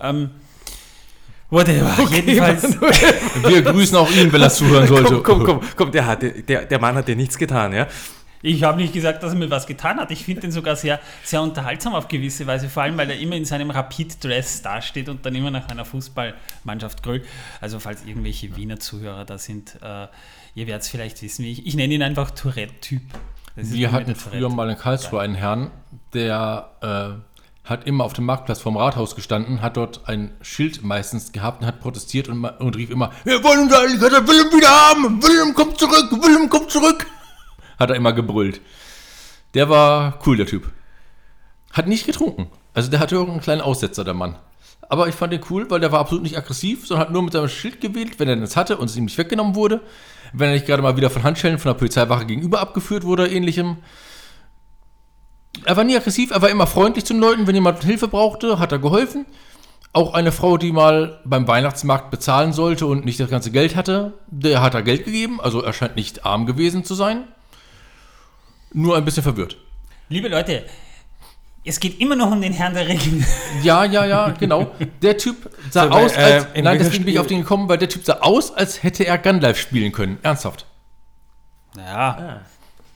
[0.00, 0.30] Ähm,
[1.50, 1.94] whatever.
[2.10, 2.80] Jedenfalls.
[3.42, 5.20] Wir grüßen auch ihn, wenn er zuhören sollte.
[5.22, 7.86] komm, komm, komm, komm, der, hat, der, der Mann hat dir nichts getan, ja?
[8.42, 10.10] Ich habe nicht gesagt, dass er mir was getan hat.
[10.10, 13.36] Ich finde den sogar sehr, sehr unterhaltsam auf gewisse Weise, vor allem weil er immer
[13.36, 17.24] in seinem Rapid-Dress dasteht und dann immer nach einer Fußballmannschaft grölt.
[17.60, 20.06] Also falls irgendwelche Wiener Zuhörer da sind, äh,
[20.54, 21.44] ihr werdet es vielleicht wissen.
[21.44, 23.02] Ich, ich nenne ihn einfach Tourette-Typ.
[23.56, 25.70] Wir hatten früher mal in Karlsruhe einen Herrn,
[26.12, 31.32] der äh, hat immer auf dem Marktplatz vorm Rathaus gestanden, hat dort ein Schild meistens
[31.32, 35.22] gehabt und hat protestiert und, und rief immer: Wir wollen unser Alligator Willem wieder haben!
[35.22, 36.10] Willem, kommt zurück!
[36.12, 37.06] Willem, kommt zurück!
[37.78, 38.60] Hat er immer gebrüllt.
[39.54, 40.70] Der war cool, der Typ.
[41.72, 42.48] Hat nicht getrunken.
[42.74, 44.36] Also der hatte irgendeinen kleinen Aussetzer, der Mann.
[44.88, 47.32] Aber ich fand ihn cool, weil der war absolut nicht aggressiv, sondern hat nur mit
[47.32, 49.80] seinem Schild gewählt, wenn er das hatte und es ihm nicht weggenommen wurde.
[50.32, 53.32] Wenn er nicht gerade mal wieder von Handschellen von der Polizeiwache gegenüber abgeführt wurde oder
[53.32, 53.78] ähnlichem.
[55.64, 57.46] Er war nie aggressiv, er war immer freundlich zu den Leuten.
[57.46, 59.26] Wenn jemand Hilfe brauchte, hat er geholfen.
[59.92, 64.12] Auch eine Frau, die mal beim Weihnachtsmarkt bezahlen sollte und nicht das ganze Geld hatte,
[64.26, 65.40] der hat er Geld gegeben.
[65.40, 67.24] Also er scheint nicht arm gewesen zu sein.
[68.78, 69.56] Nur ein bisschen verwirrt.
[70.10, 70.64] Liebe Leute,
[71.64, 73.24] es geht immer noch um den Herrn der Ringe.
[73.62, 74.70] Ja, ja, ja, genau.
[75.00, 76.44] Der Typ sah So, weil, aus, als.
[76.44, 78.82] äh, in nein, deswegen bin ich auf den gekommen, weil der Typ sah aus, als
[78.82, 80.18] hätte er Gandalf spielen können.
[80.22, 80.66] Ernsthaft.
[81.76, 82.42] Ja,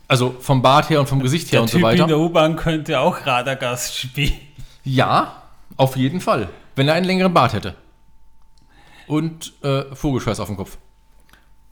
[0.07, 2.07] Also vom Bart her und vom Gesicht her der und Typ so in weiter.
[2.07, 4.35] der U-Bahn könnte auch Radagast spielen.
[4.85, 5.43] Ja,
[5.77, 6.51] auf jeden Fall.
[6.77, 7.75] Wenn er einen längeren Bart hätte.
[9.07, 10.77] Und äh, Vogelscheiß auf dem Kopf.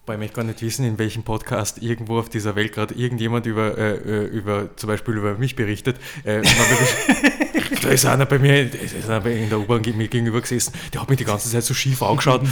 [0.09, 3.44] Weil ich möchte gar nicht wissen, in welchem Podcast irgendwo auf dieser Welt gerade irgendjemand
[3.44, 5.99] über, äh, äh, über, zum Beispiel über mich berichtet.
[6.25, 10.73] Äh, wirklich- da ist einer bei mir, ist einer in der U-Bahn mir gegenüber gesessen,
[10.94, 12.40] der hat mich die ganze Zeit so schief angeschaut.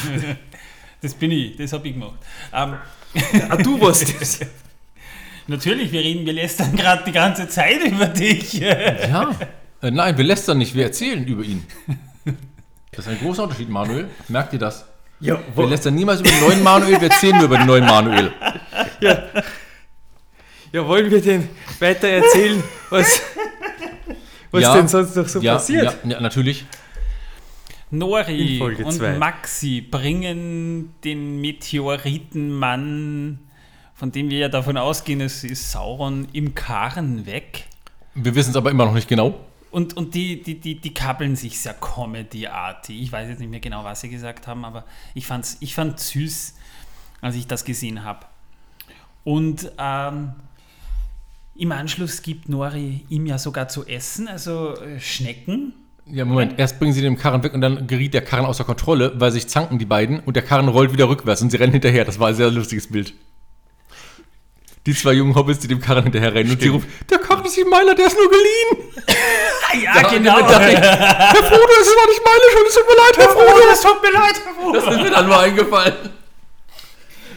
[1.02, 2.18] Das bin ich, das habe ich gemacht.
[2.54, 2.74] Ähm,
[3.50, 4.40] ah, du warst das.
[5.46, 8.54] natürlich, wir reden, wir lästern gerade die ganze Zeit über dich.
[8.54, 9.30] Ja.
[9.82, 11.64] Äh, nein, wir lästern nicht, wir erzählen über ihn.
[12.92, 14.08] Das ist ein großer Unterschied, Manuel.
[14.28, 14.86] Merkt ihr das?
[15.20, 18.32] Ja, Wir lästern niemals über den neuen Manuel, wir erzählen nur über den neuen Manuel.
[20.72, 21.48] ja, wollen wir denn
[21.80, 23.22] weiter erzählen, was,
[24.50, 24.74] was Ja.
[24.74, 25.84] denn sonst noch so ja, passiert?
[26.04, 26.66] Ja, ja, natürlich.
[27.90, 29.16] Nori und zwei.
[29.16, 33.38] Maxi bringen den Meteoritenmann,
[33.94, 37.64] von dem wir ja davon ausgehen, es ist Sauron, im Karren weg.
[38.14, 39.45] Wir wissen es aber immer noch nicht genau.
[39.70, 43.00] Und, und die, die, die, die kappeln sich sehr Comedy-artig.
[43.00, 46.08] Ich weiß jetzt nicht mehr genau, was sie gesagt haben, aber ich fand's, ich fand's
[46.10, 46.54] süß,
[47.20, 48.26] als ich das gesehen habe.
[49.24, 50.32] Und ähm,
[51.56, 55.72] im Anschluss gibt Nori ihm ja sogar zu essen, also äh, Schnecken.
[56.06, 56.58] Ja, Moment.
[56.58, 59.48] Erst bringen sie den Karren weg und dann geriet der Karren außer Kontrolle, weil sich
[59.48, 62.04] zanken die beiden und der Karren rollt wieder rückwärts und sie rennen hinterher.
[62.04, 63.14] Das war ein sehr lustiges Bild.
[64.86, 67.56] Die zwei jungen Hobbits, die dem Karren hinterher rennen und sie rufen, der Karren ist
[67.56, 68.92] nicht meiner, der ist nur geliehen.
[69.82, 70.38] Ja, Da- genau.
[70.40, 73.28] da dachte ich, Herr Frodo, es war nicht meine Schuld, es tut mir leid, Herr
[73.30, 73.66] Frodo.
[73.68, 74.72] das tut mir leid, Herr Frodo.
[74.80, 75.94] Das ist mir dann nur eingefallen.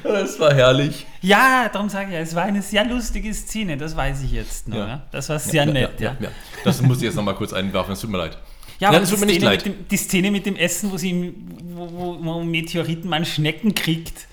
[0.04, 1.06] Das war herrlich.
[1.22, 4.68] Ja, darum sage ich ja, es war eine sehr lustige Szene, das weiß ich jetzt
[4.70, 4.78] noch.
[4.78, 4.88] Ja.
[4.88, 5.02] Ja.
[5.12, 6.16] Das war sehr nett, ja.
[6.20, 6.30] ja.
[6.64, 8.38] Das muss ich jetzt nochmal kurz einwerfen, es tut mir leid.
[8.80, 9.66] Ja, Nein, aber es die tut mir nicht Szene, leid.
[9.66, 11.34] mit dem, die Szene mit dem Essen, wo sie
[11.76, 14.28] wo, wo, wo Meteoritenmann Schnecken kriegt,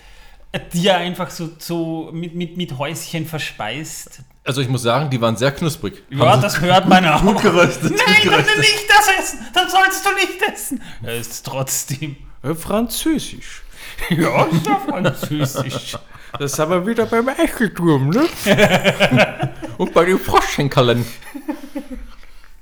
[0.59, 4.21] die er einfach so, so mit, mit, mit Häuschen verspeist.
[4.45, 6.03] Also ich muss sagen, die waren sehr knusprig.
[6.11, 7.21] Ja, Haben das hört man auch.
[7.23, 7.91] gut geröstet.
[7.97, 8.59] Nein, gut dann geröstet.
[8.59, 10.83] nicht das essen, dann sollst du nicht essen.
[11.03, 12.17] Er ist trotzdem.
[12.43, 13.63] Äh, Französisch.
[14.11, 15.97] Ja, ist ja französisch.
[16.39, 18.27] Das sind wir wieder beim Eichelturm, ne?
[19.79, 21.07] Und bei den Froschschenkerlen.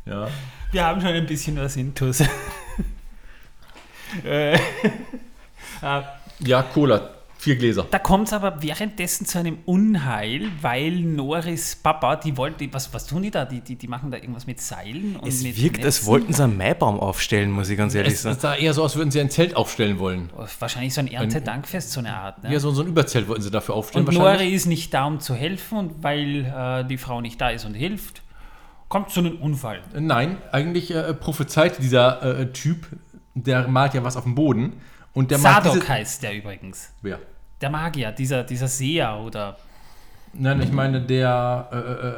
[0.05, 0.29] Ja.
[0.71, 2.21] Wir haben schon ein bisschen was intus.
[4.25, 4.59] äh, äh,
[6.41, 7.11] Ja, Cola.
[7.45, 7.87] Vier Gläser.
[7.91, 13.07] Da kommt es aber währenddessen zu einem Unheil, weil Noris Papa, die wollten, was, was
[13.07, 13.45] tun die da?
[13.45, 16.07] Die, die, die machen da irgendwas mit Seilen und Es mit wirkt, als Netzen.
[16.07, 18.37] wollten sie einen Maibaum aufstellen, muss ich ganz ehrlich Es, sagen.
[18.37, 20.31] es sah eher so aus, als würden sie ein Zelt aufstellen wollen.
[20.59, 22.43] Wahrscheinlich so ein Erntedankfest, so eine Art.
[22.43, 22.51] Ne?
[22.51, 24.15] Ja, so, so ein Überzelt wollten sie dafür aufstellen und.
[24.15, 27.67] Nori ist nicht da, um zu helfen, und weil äh, die Frau nicht da ist
[27.67, 28.23] und hilft,
[28.89, 29.83] kommt zu einem Unfall.
[29.93, 32.87] Nein, eigentlich äh, prophezeit dieser äh, Typ,
[33.35, 34.81] der malt ja was auf dem Boden.
[35.13, 36.91] Und der Sadok diese, heißt der übrigens.
[37.03, 37.21] Wer?
[37.65, 39.57] Der Magier, dieser, dieser Seher oder.
[40.35, 41.77] Nein, ich meine der äh,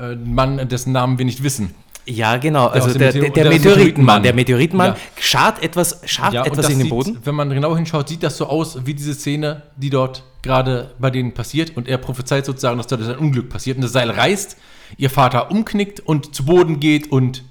[0.09, 1.73] äh, äh, Mann, dessen Namen wir nicht wissen.
[2.05, 2.67] Ja, genau.
[2.67, 4.23] aus Also der, Meteor- der, der der Meteoritenmann.
[4.25, 4.97] Der Meteoritenmann Ja.
[5.21, 7.19] schart etwas, schart Ja, etwas das in den sieht, Boden.
[7.23, 11.11] Wenn man genau hinschaut, sieht das so aus wie diese Szene, die dort gerade bei
[11.13, 11.77] denen passiert.
[11.77, 13.77] Und er prophezeit sozusagen, dass dort ein Unglück passiert.
[13.77, 14.57] Und das Seil reißt,
[14.97, 17.45] ihr Vater umknickt und zu Boden geht und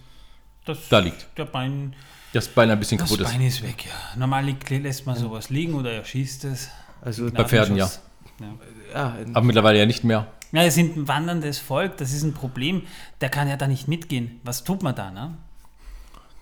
[0.65, 1.27] Das, da liegt.
[1.37, 1.95] Der Bein,
[2.33, 3.31] Das Bein ein bisschen das kaputt ist.
[3.31, 4.19] Bein ist weg, ja.
[4.19, 6.69] Normal liegt- lässt man sowas liegen oder er schießt es.
[7.05, 7.89] Also, Bei Pferden, ja.
[8.41, 8.47] Ja.
[8.93, 10.27] ja, Aber mittlerweile ja nicht mehr.
[10.51, 12.81] Ja, es sind ein wanderndes Volk, das ist ein Problem.
[13.21, 14.39] Der kann ja da nicht mitgehen.
[14.43, 15.35] Was tut man da, ne?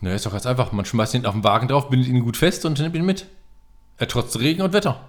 [0.02, 0.72] Na, ist doch ganz einfach.
[0.72, 3.28] Man schmeißt ihn auf den Wagen drauf, bindet ihn gut fest und nimmt ihn mit.
[3.98, 5.00] Er trotz Regen und Wetter.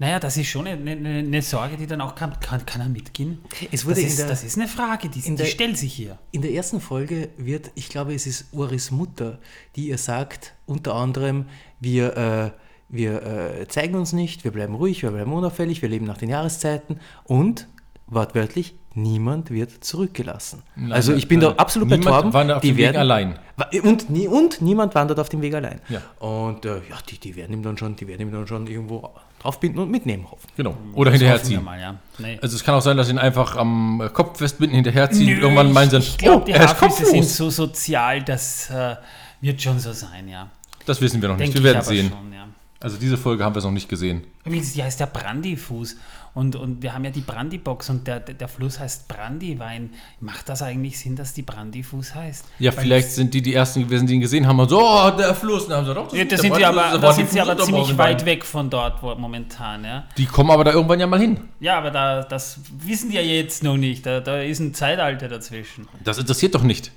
[0.00, 2.38] Naja, das ist schon eine, eine, eine Sorge, die dann auch kam.
[2.38, 3.38] Kann, kann er mitgehen?
[3.72, 5.92] Es Das wurde in ist, der- das ist eine Frage, die, die der- stellt sich
[5.92, 6.18] hier.
[6.30, 9.38] In der ersten Folge wird, ich glaube, es ist Uris Mutter,
[9.74, 11.46] die ihr sagt, unter anderem,
[11.80, 12.50] wir, äh,
[12.88, 16.30] wir äh, zeigen uns nicht, wir bleiben ruhig, wir bleiben unauffällig, wir leben nach den
[16.30, 17.66] Jahreszeiten und,
[18.06, 20.62] wortwörtlich, niemand wird zurückgelassen.
[20.90, 21.50] also ich bin nein.
[21.50, 22.32] da absolut bei Niemand Torben.
[22.32, 23.38] wandert auf die dem Weg werden, allein.
[23.56, 25.80] Wa- Und, und niemand wandert auf dem Weg allein.
[25.88, 26.00] Ja.
[26.26, 29.10] Und äh, ja, die, die werden ihm dann schon, die werden ihm dann schon irgendwo
[29.40, 30.48] draufbinden und mitnehmen hoffen.
[30.56, 30.74] Genau.
[30.94, 31.64] Oder hinterher Hoffen wir ziehen.
[31.64, 31.94] mal, ja.
[32.18, 32.38] Nee.
[32.42, 35.36] Also es kann auch sein, dass sie ihn einfach am Kopf festbinden, hinterherziehen.
[35.36, 37.36] Nö, Irgendwann meinen sie, ich, ich glaube, die oh, er ist Haarfüße sind kopflos.
[37.36, 38.96] so sozial, das äh,
[39.42, 40.50] wird schon so sein, ja.
[40.86, 41.54] Das wissen wir noch nicht.
[41.54, 42.08] Denke wir werden sehen.
[42.08, 42.48] schon, ja.
[42.80, 44.22] Also diese Folge haben wir noch nicht gesehen.
[44.44, 45.96] Übrigens, die heißt ja Brandyfuß.
[46.34, 49.90] Und, und wir haben ja die Brandybox und der, der, Fluss heißt Brandywein.
[50.20, 52.44] Macht das eigentlich Sinn, dass die Brandyfuß heißt?
[52.60, 55.10] Ja, Weil vielleicht sind die die ersten gewesen, die ihn gesehen haben und so, oh,
[55.10, 55.64] der Fluss.
[55.64, 57.58] Und dann haben sie, doch, das Ja, ist da sind aber, da sind sie aber
[57.58, 60.04] ziemlich weit weg von dort wo, momentan, ja.
[60.16, 61.40] Die kommen aber da irgendwann ja mal hin.
[61.58, 64.06] Ja, aber da, das wissen die ja jetzt noch nicht.
[64.06, 65.88] Da, da ist ein Zeitalter dazwischen.
[66.04, 66.92] Das interessiert doch nicht.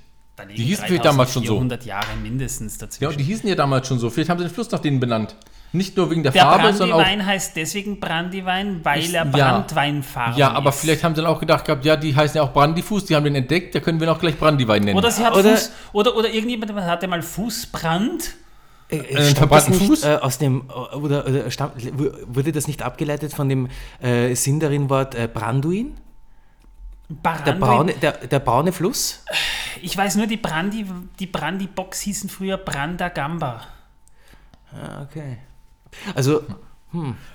[0.56, 1.54] Die hießen vielleicht damals schon so.
[1.54, 3.10] 400 Jahre mindestens Ja, dazwischen.
[3.12, 4.08] und die hießen ja damals schon so.
[4.08, 5.36] Vielleicht haben sie den Fluss nach denen benannt.
[5.74, 7.02] Nicht nur wegen der, der Farbe, sondern auch.
[7.02, 9.30] Brandywein heißt deswegen Brandywein, weil Ist- er ja.
[9.30, 10.80] Brandweinfarben Ja, aber ist.
[10.80, 13.24] vielleicht haben sie dann auch gedacht gehabt, ja, die heißen ja auch Brandyfuß, die haben
[13.24, 14.98] den entdeckt, da können wir noch gleich Brandywein nennen.
[14.98, 18.34] Oder sie hat Oder- Fuß, oder, oder irgendjemand hatte mal Fußbrand.
[18.90, 20.04] Äh, das verbrannten nicht, Fuß?
[20.04, 23.68] Äh, aus dem, äh, oder, oder stammt, wu- wurde das nicht abgeleitet von dem
[24.02, 25.94] äh, Sindarin-Wort äh, Branduin?
[27.08, 27.58] Der Brandywein.
[27.60, 29.24] braune, der, der braune Fluss?
[29.80, 30.84] Ich weiß nur, die Brandy,
[31.18, 33.62] die Brandybox hießen früher Branda Gamba.
[34.72, 35.38] Ah, okay.
[36.14, 36.42] Also,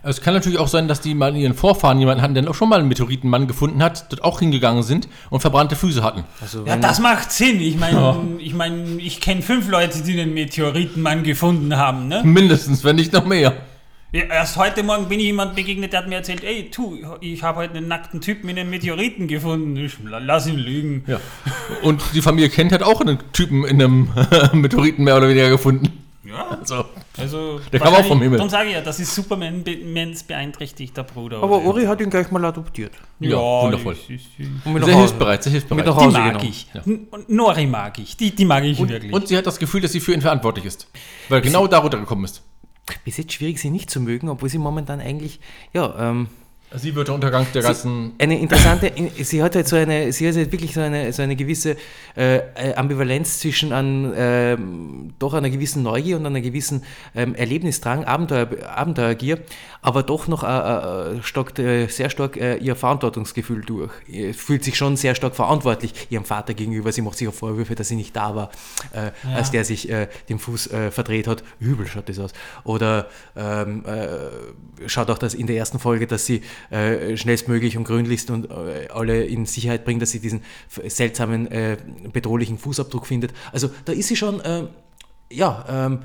[0.03, 2.53] Es kann natürlich auch sein, dass die mal in ihren Vorfahren jemanden hatten, der auch
[2.53, 6.25] schon mal einen Meteoritenmann gefunden hat, dort auch hingegangen sind und verbrannte Füße hatten.
[6.41, 7.59] also Ja, das macht Sinn.
[7.59, 12.07] Ich meine, ich, mein, ich kenne fünf Leute, die den Meteoritenmann gefunden haben.
[12.07, 12.21] Ne?
[12.23, 13.53] Mindestens, wenn nicht noch mehr.
[14.13, 17.43] Ja, erst heute Morgen bin ich jemand begegnet, der hat mir erzählt, ey, tu, ich
[17.43, 19.75] habe heute einen nackten Typen in einem Meteoriten gefunden.
[19.75, 21.03] Ich, lass ihn lügen.
[21.07, 21.19] Ja.
[21.81, 24.09] Und die Familie Kent hat auch einen Typen in einem
[24.53, 26.06] Meteoriten mehr oder weniger gefunden.
[26.27, 26.85] Ja, Also,
[27.17, 27.59] also...
[27.71, 28.37] Der kam auch vom Himmel.
[28.37, 31.41] Darum sage ich ja, das ist Superman, be Mans beeinträchtigter Bruder.
[31.41, 31.61] aber?
[31.63, 32.91] Uri hat ihn gleich mal adoptiert.
[33.19, 33.95] ja, wundervoll.
[33.95, 35.85] das ist- die Und mit Sehr hilfsbereit, sehr hilfsbereit.
[35.85, 36.49] Mit nach die mag genommen.
[36.49, 37.13] ich.
[37.13, 38.17] Und Nori mag ich.
[38.17, 39.13] Die, die mag ich Und, wirklich.
[39.13, 40.87] und sie hat das Gefühl, dass sie für ihn verantwortlich ist.
[41.29, 42.41] Weil genau darunter gekommen ist.
[43.05, 45.39] Bis jetzt schwierig, sie nicht zu mögen, obwohl sie momentan eigentlich,
[45.73, 46.27] ja, ähm,
[46.75, 48.11] Sie wird der Untergang der ganzen.
[48.19, 51.21] eine interessante, in- sie hat halt so eine, sie hat halt wirklich so eine, so
[51.21, 51.77] eine gewisse
[52.17, 56.83] äh, äh, Ambivalenz zwischen an, ähm, doch einer gewissen Neugier und einer gewissen
[57.15, 59.39] ähm, Erlebnisdrang, Abenteuer, Abenteuergier,
[59.87, 63.93] aber doch noch äh, äh, stockt äh, sehr stark äh, ihr Verantwortungsgefühl durch.
[64.05, 66.91] Ihr fühlt sich schon sehr stark verantwortlich ihrem Vater gegenüber.
[66.91, 68.51] Sie macht sich auch Vorwürfe, dass sie nicht da war,
[68.91, 71.41] äh, als der sich äh, den Fuß äh, verdreht hat.
[71.61, 72.33] Übel schaut das aus.
[72.65, 77.85] Oder ähm, äh, schaut auch das in der ersten Folge, dass sie äh, schnellstmöglich und
[77.85, 81.77] gründlichst und äh, alle in Sicherheit bringt, dass sie diesen seltsamen, äh,
[82.11, 83.33] bedrohlichen Fußabdruck findet.
[83.53, 84.63] Also da ist sie schon, äh,
[85.31, 85.99] ja, ähm,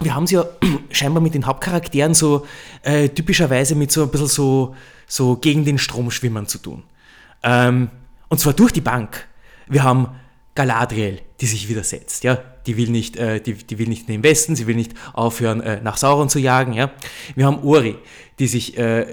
[0.00, 0.44] wir haben es ja
[0.90, 2.46] scheinbar mit den Hauptcharakteren so
[2.82, 4.74] äh, typischerweise mit so ein bisschen so,
[5.06, 6.84] so gegen den Strom schwimmern zu tun.
[7.42, 7.90] Ähm,
[8.28, 9.26] und zwar durch die Bank.
[9.68, 10.08] Wir haben
[10.54, 12.38] Galadriel, die sich widersetzt, ja.
[12.66, 15.60] Die will nicht, äh, die, die will nicht in den Westen, sie will nicht aufhören,
[15.60, 16.90] äh, nach Sauron zu jagen, ja.
[17.34, 17.96] Wir haben Ori,
[18.38, 19.06] die sich, äh,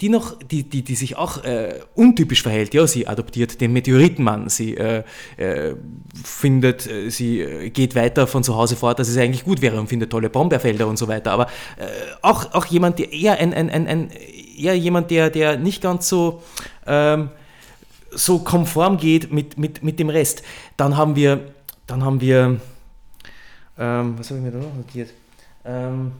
[0.00, 2.86] die noch, die, die, die sich auch äh, untypisch verhält, ja.
[2.86, 5.04] Sie adoptiert den Meteoritenmann, sie äh,
[5.36, 5.74] äh,
[6.22, 9.78] findet, äh, sie äh, geht weiter von zu Hause fort, dass es eigentlich gut wäre
[9.78, 11.32] und findet tolle Brombeerfelder und so weiter.
[11.32, 11.86] Aber äh,
[12.22, 14.10] auch, auch jemand, der eher ein, ein, ein, ein
[14.56, 16.42] eher jemand, der, der nicht ganz so
[16.86, 17.30] ähm,
[18.16, 20.42] so konform geht mit, mit, mit dem Rest.
[20.76, 21.52] Dann haben wir,
[21.86, 22.60] dann haben wir,
[23.78, 25.10] ähm, was habe ich mir da noch notiert?
[25.64, 26.12] Ähm,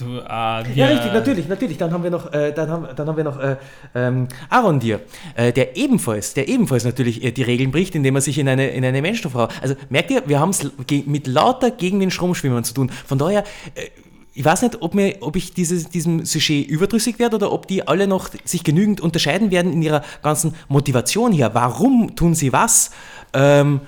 [0.00, 1.78] du, äh, ja, wir- richtig, natürlich, natürlich.
[1.78, 3.56] Dann haben wir noch, äh, dann haben, dann haben wir noch äh,
[3.94, 5.00] ähm, Arondir,
[5.34, 8.68] äh, der ebenfalls, der ebenfalls natürlich äh, die Regeln bricht, indem er sich in eine,
[8.68, 9.48] in eine Menschenfrau.
[9.62, 10.70] Also merkt ihr, wir haben es
[11.06, 12.90] mit lauter gegen den Stromschwimmern zu tun.
[12.90, 13.86] Von daher, äh,
[14.32, 17.86] ich weiß nicht, ob, mir, ob ich dieses, diesem Sujet überdrüssig werde oder ob die
[17.88, 21.50] alle noch sich genügend unterscheiden werden in ihrer ganzen Motivation hier.
[21.52, 22.92] Warum tun sie was?
[23.34, 23.80] Ähm,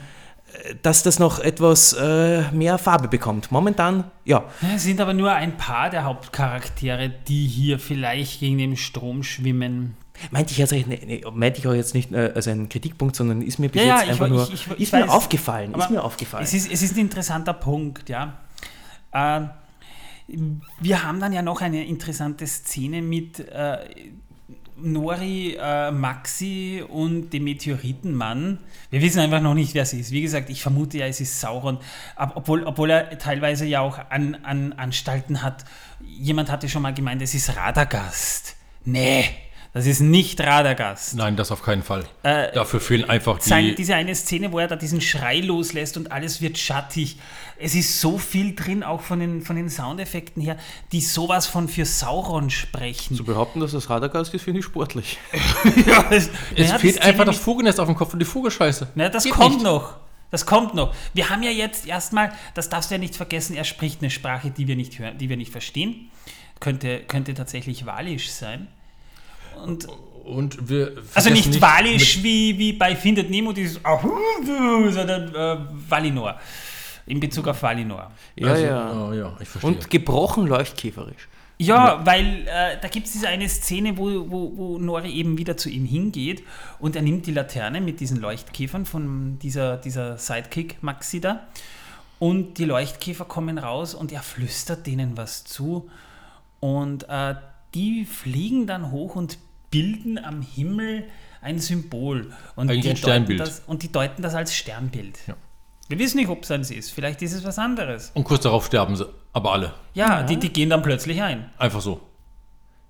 [0.83, 3.51] dass das noch etwas äh, mehr Farbe bekommt.
[3.51, 8.59] Momentan, ja, Ja, Es sind aber nur ein paar der Hauptcharaktere, die hier vielleicht gegen
[8.59, 9.96] den Strom schwimmen.
[10.31, 10.72] Meinte ich, jetzt,
[11.33, 13.94] meinte ich auch jetzt nicht äh, als einen Kritikpunkt, sondern ist mir bis Ja, ja,
[13.96, 15.09] jetzt ich- einfach nur ich- ich- ist ich mir weiß.
[15.11, 16.44] aufgefallen, ist mir aufgefallen.
[16.44, 18.35] Es ist, es ist ein interessanter Punkt, ja.
[19.12, 19.40] Äh,
[20.81, 23.79] wir haben dann ja noch eine interessante Szene mit äh,
[24.83, 28.59] Nori, äh, Maxi und dem Meteoritenmann.
[28.90, 30.11] Wir wissen einfach noch nicht, wer es ist.
[30.11, 31.79] Wie gesagt, ich vermute ja, es ist Sauron,
[32.16, 35.64] Ab, obwohl, obwohl er teilweise ja auch an, an Anstalten hat.
[36.05, 38.57] Jemand hatte schon mal gemeint, es ist Radagast.
[38.85, 39.25] Nee,
[39.75, 41.14] das ist nicht Radagast.
[41.14, 42.05] Nein, das auf keinen Fall.
[42.23, 43.49] Äh, Dafür fehlen einfach die.
[43.49, 47.16] Seine, diese eine Szene, wo er da diesen Schrei loslässt und alles wird schattig.
[47.62, 50.57] Es ist so viel drin, auch von den, von den Soundeffekten her,
[50.90, 53.16] die sowas von für Sauron sprechen.
[53.16, 55.18] Zu behaupten, dass das Radagast ist, finde ich sportlich.
[55.87, 58.88] ja, es es naja, fehlt einfach das Vogelnest auf dem Kopf und die Vogelscheiße.
[58.94, 59.64] Na, das Geht kommt nicht.
[59.64, 59.94] noch.
[60.31, 60.94] Das kommt noch.
[61.14, 64.51] Wir haben ja jetzt erstmal, das darfst du ja nicht vergessen, er spricht eine Sprache,
[64.51, 66.11] die wir nicht hören, die wir nicht verstehen.
[66.59, 68.68] Könnte, könnte tatsächlich Walisch sein.
[69.62, 69.87] Und,
[70.25, 76.40] Und wir also nicht, mit- Walisch wie, wie bei Findet Nemo, dieses sondern äh, Valinor.
[77.07, 78.11] In Bezug auf Valinor.
[78.37, 79.09] Ja, also, ja.
[79.09, 79.71] oh, ja, ich verstehe.
[79.71, 81.29] Und gebrochen leuchtkäferisch.
[81.59, 85.57] Ja, weil äh, da gibt es diese eine Szene, wo, wo, wo Nori eben wieder
[85.57, 86.43] zu ihm hingeht
[86.81, 91.47] und er nimmt die Laterne mit diesen Leuchtkäfern von dieser, dieser Sidekick Maxi da
[92.19, 95.88] und die Leuchtkäfer kommen raus und er flüstert denen was zu
[96.59, 97.37] und äh,
[97.75, 99.38] die fliegen dann hoch und
[99.71, 101.05] bilden am Himmel
[101.41, 102.33] ein Symbol.
[102.55, 103.41] Und Eigentlich die ein Sternbild.
[103.41, 105.19] Deuten das, und die deuten das als Sternbild.
[105.27, 105.35] Ja.
[105.92, 106.90] Wir wissen nicht, ob es eins ist.
[106.90, 108.12] Vielleicht ist es was anderes.
[108.14, 109.07] Und kurz darauf sterben sie.
[109.35, 109.74] Aber alle.
[109.92, 111.50] Ja, Die, die gehen dann plötzlich ein.
[111.59, 112.00] Einfach so.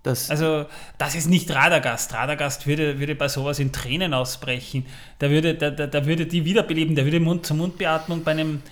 [0.05, 0.67] Das, Also,
[0.99, 2.15] das ist nicht Radagast.
[2.15, 4.87] Radagast würde, würde bei sowas in Tränen ausbrechen.
[5.21, 6.95] Der würde, der, der, der würde die wiederbeleben.
[6.95, 8.63] Der würde Mund-zu-Mund-Beatmung bei einem,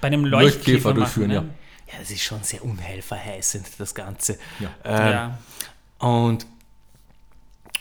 [0.00, 1.34] bei einem Leuchtkäfer, Leuchtkäfer machen, durchführen, ne?
[1.34, 1.42] ja.
[1.92, 4.38] ja, das ist schon sehr unheilverheißend, das Ganze.
[4.60, 4.68] Ja.
[4.84, 5.38] Ähm, Ja.
[5.98, 6.46] Und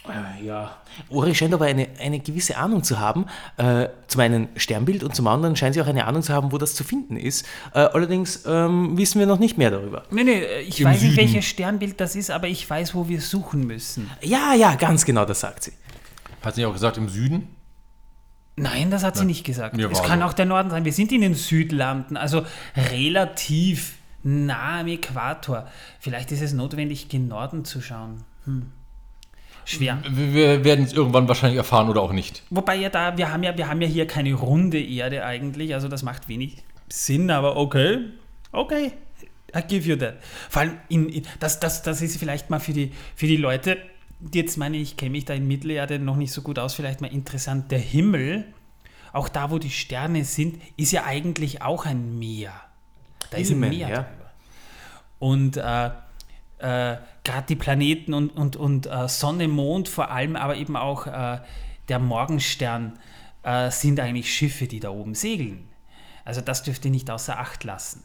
[0.09, 0.75] äh, ja,
[1.09, 3.25] Ori scheint aber eine, eine gewisse Ahnung zu haben.
[3.57, 6.57] Äh, zum einen Sternbild und zum anderen scheint sie auch eine Ahnung zu haben, wo
[6.57, 7.45] das zu finden ist.
[7.73, 10.03] Äh, allerdings ähm, wissen wir noch nicht mehr darüber.
[10.11, 13.21] Nee, nee, ich Im weiß nicht, welches Sternbild das ist, aber ich weiß, wo wir
[13.21, 14.09] suchen müssen.
[14.21, 15.73] Ja, ja, ganz genau, das sagt sie.
[16.41, 17.47] Hat sie nicht auch gesagt, im Süden?
[18.55, 19.75] Nein, das hat sie nicht gesagt.
[19.75, 20.25] Mir Es kann so.
[20.25, 20.83] auch der Norden sein.
[20.83, 22.45] Wir sind in den Südlanden, also
[22.75, 25.67] relativ nah am Äquator.
[25.99, 28.23] Vielleicht ist es notwendig, gen Norden zu schauen.
[28.45, 28.71] Hm.
[29.69, 30.01] Schwer.
[30.09, 32.41] Wir, wir werden es irgendwann wahrscheinlich erfahren oder auch nicht.
[32.49, 35.87] Wobei ja da, wir haben ja, wir haben ja hier keine runde Erde eigentlich, also
[35.87, 38.05] das macht wenig Sinn, aber okay.
[38.51, 38.93] Okay.
[39.55, 40.15] I give you that.
[40.49, 43.77] Vor allem, in, in, das, das, das ist vielleicht mal für die, für die Leute,
[44.19, 47.01] die jetzt meinen, ich kenne mich da in Mittelerde noch nicht so gut aus, vielleicht
[47.01, 47.71] mal interessant.
[47.71, 48.45] Der Himmel,
[49.13, 52.53] auch da, wo die Sterne sind, ist ja eigentlich auch ein Meer.
[53.29, 54.07] Da ist ein Himmel, Meer ja.
[55.19, 55.89] Und äh,
[56.59, 56.97] äh,
[57.29, 61.39] gerade die Planeten und, und, und äh, Sonne, Mond vor allem, aber eben auch äh,
[61.87, 62.97] der Morgenstern
[63.43, 65.69] äh, sind eigentlich Schiffe, die da oben segeln.
[66.25, 68.03] Also das dürft ihr nicht außer Acht lassen.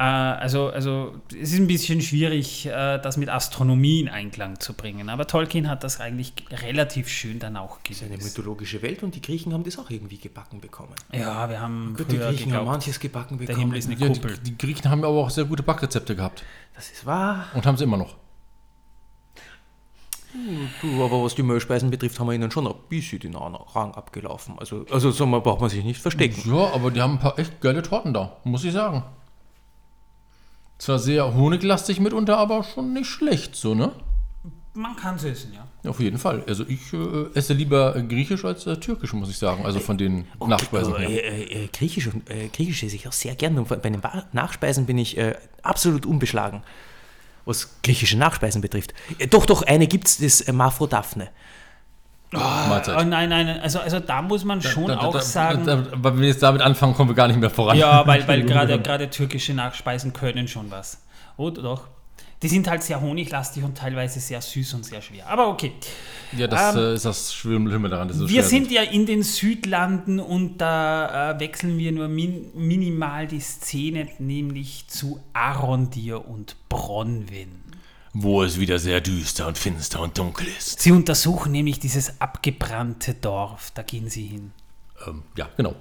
[0.00, 4.72] Äh, also, also es ist ein bisschen schwierig, äh, das mit Astronomie in Einklang zu
[4.72, 5.10] bringen.
[5.10, 9.14] Aber Tolkien hat das eigentlich relativ schön dann auch Das ist eine mythologische Welt und
[9.14, 10.94] die Griechen haben das auch irgendwie gebacken bekommen.
[11.12, 13.60] Ja, wir haben Gut, die Griechen haben geglaubt, manches gebacken der bekommen.
[13.66, 14.38] Himmel ist eine Ja, Kuppel.
[14.38, 16.44] die, die Griechen haben aber auch sehr gute Backrezepte gehabt.
[16.74, 17.44] Das ist wahr.
[17.52, 18.16] Und haben sie immer noch.
[20.80, 24.58] Du, aber was die Mehlspeisen betrifft, haben wir ihnen schon ein bisschen den Rang abgelaufen.
[24.58, 26.50] Also, also so mal braucht man sich nicht verstecken.
[26.54, 29.02] Ja, aber die haben ein paar echt geile Torten da, muss ich sagen.
[30.80, 33.92] Zwar sehr honiglastig mitunter, aber schon nicht schlecht, so, ne?
[34.72, 35.90] Man kann es essen, ja.
[35.90, 36.42] Auf jeden Fall.
[36.48, 39.66] Also ich äh, esse lieber äh, griechisch als äh, türkisch, muss ich sagen.
[39.66, 41.24] Also von den Nachspeisen Aber, her.
[41.24, 43.58] äh, äh, Griechisch, und, äh, Griechisch esse ich auch sehr gern.
[43.58, 46.62] Und bei den Ba- Nachspeisen bin ich äh, absolut unbeschlagen,
[47.44, 48.94] was griechische Nachspeisen betrifft.
[49.18, 51.28] Äh, doch, doch, eine gibt es, das äh, Mafrodaphne.
[52.38, 52.96] Mahlzeit.
[53.00, 55.68] Oh, nein, nein, also, also da muss man schon Da- da- auch da- sagen.
[55.68, 57.76] Aber wenn wir jetzt damit anfangen, kommen wir gar nicht mehr voran.
[57.76, 60.98] Ja, weil, weil gerade gerade türkische Nachspeisen können schon was.
[61.36, 61.88] Oder doch?
[62.42, 65.26] Die sind halt sehr honiglastig und teilweise sehr süß und sehr schwer.
[65.28, 65.72] Aber okay.
[66.34, 68.10] Ja, das Ähm, äh, ist das Schlimme daran.
[68.12, 73.26] So Wir sind ja in den Südlanden und da äh, wechseln wir nur min minimal
[73.26, 77.60] die Szene, nämlich zu Arondir und Bronwyn.
[78.12, 80.80] Wo es wieder sehr düster und finster und dunkel ist.
[80.80, 83.70] Sie untersuchen nämlich dieses abgebrannte Dorf.
[83.74, 84.52] Da gehen sie hin.
[85.06, 85.76] Ähm, ja, genau.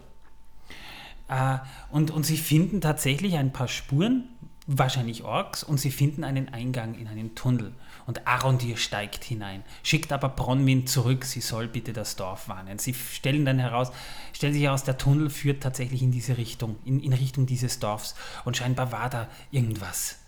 [1.27, 1.57] Äh,
[1.91, 4.29] und, und sie finden tatsächlich ein paar Spuren,
[4.67, 7.73] wahrscheinlich Orks, und sie finden einen Eingang in einen Tunnel.
[8.05, 12.79] Und Arondir steigt hinein, schickt aber Bronwyn zurück, sie soll bitte das Dorf warnen.
[12.79, 13.91] Sie stellen dann heraus,
[14.33, 18.15] stellt sich heraus, der Tunnel führt tatsächlich in diese Richtung, in, in Richtung dieses Dorfs.
[18.45, 20.18] Und scheinbar war da irgendwas.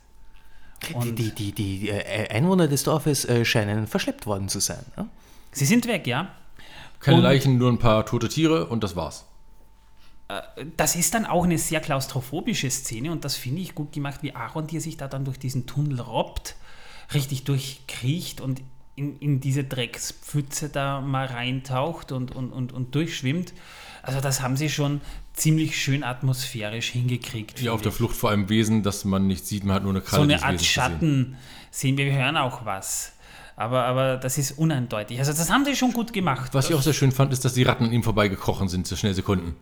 [0.89, 4.83] Die, Und- die, die, die äh, Einwohner des Dorfes äh, scheinen verschleppt worden zu sein.
[4.97, 5.07] Ja?
[5.51, 6.29] Sie sind weg, ja?
[6.99, 9.25] Keine Und- Leichen, nur ein paar tote Tiere und das war's.
[10.77, 14.33] das ist dann auch eine sehr klaustrophobische Szene und das finde ich gut gemacht, wie
[14.33, 16.55] Aaron, die sich da dann durch diesen Tunnel robbt,
[17.13, 18.61] richtig durchkriecht und
[18.95, 23.53] in, in diese Dreckspfütze da mal reintaucht und, und, und, und durchschwimmt.
[24.03, 25.01] Also das haben sie schon
[25.33, 27.61] ziemlich schön atmosphärisch hingekriegt.
[27.61, 27.91] Ja, auf der.
[27.91, 30.43] Flucht vor einem Wesen, das man nicht sieht, man hat nur eine Kralle so eine
[30.43, 30.65] Art gesehen.
[30.65, 31.37] Schatten
[31.69, 33.13] sehen wir, wir hören auch was.
[33.55, 35.19] Aber, aber das ist uneindeutig.
[35.19, 36.53] Also das haben sie schon gut gemacht.
[36.53, 38.95] Was ich auch sehr schön fand, ist, dass die Ratten an ihm vorbeigekrochen sind, so
[38.95, 39.55] schnell sie konnten.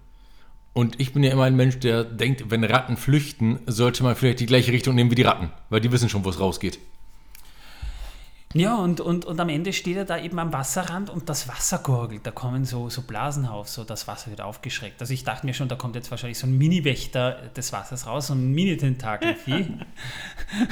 [0.73, 4.39] Und ich bin ja immer ein Mensch, der denkt, wenn Ratten flüchten, sollte man vielleicht
[4.39, 6.79] die gleiche Richtung nehmen wie die Ratten, weil die wissen schon, wo es rausgeht.
[8.55, 11.77] Ja, und, und, und am Ende steht er da eben am Wasserrand und das Wasser
[11.77, 12.25] gurgelt.
[12.25, 14.99] Da kommen so, so Blasen auf, so das Wasser wird aufgeschreckt.
[15.01, 18.27] Also ich dachte mir schon, da kommt jetzt wahrscheinlich so ein Mini-Wächter des Wassers raus,
[18.27, 19.77] so ein Mini-Tentakelvieh.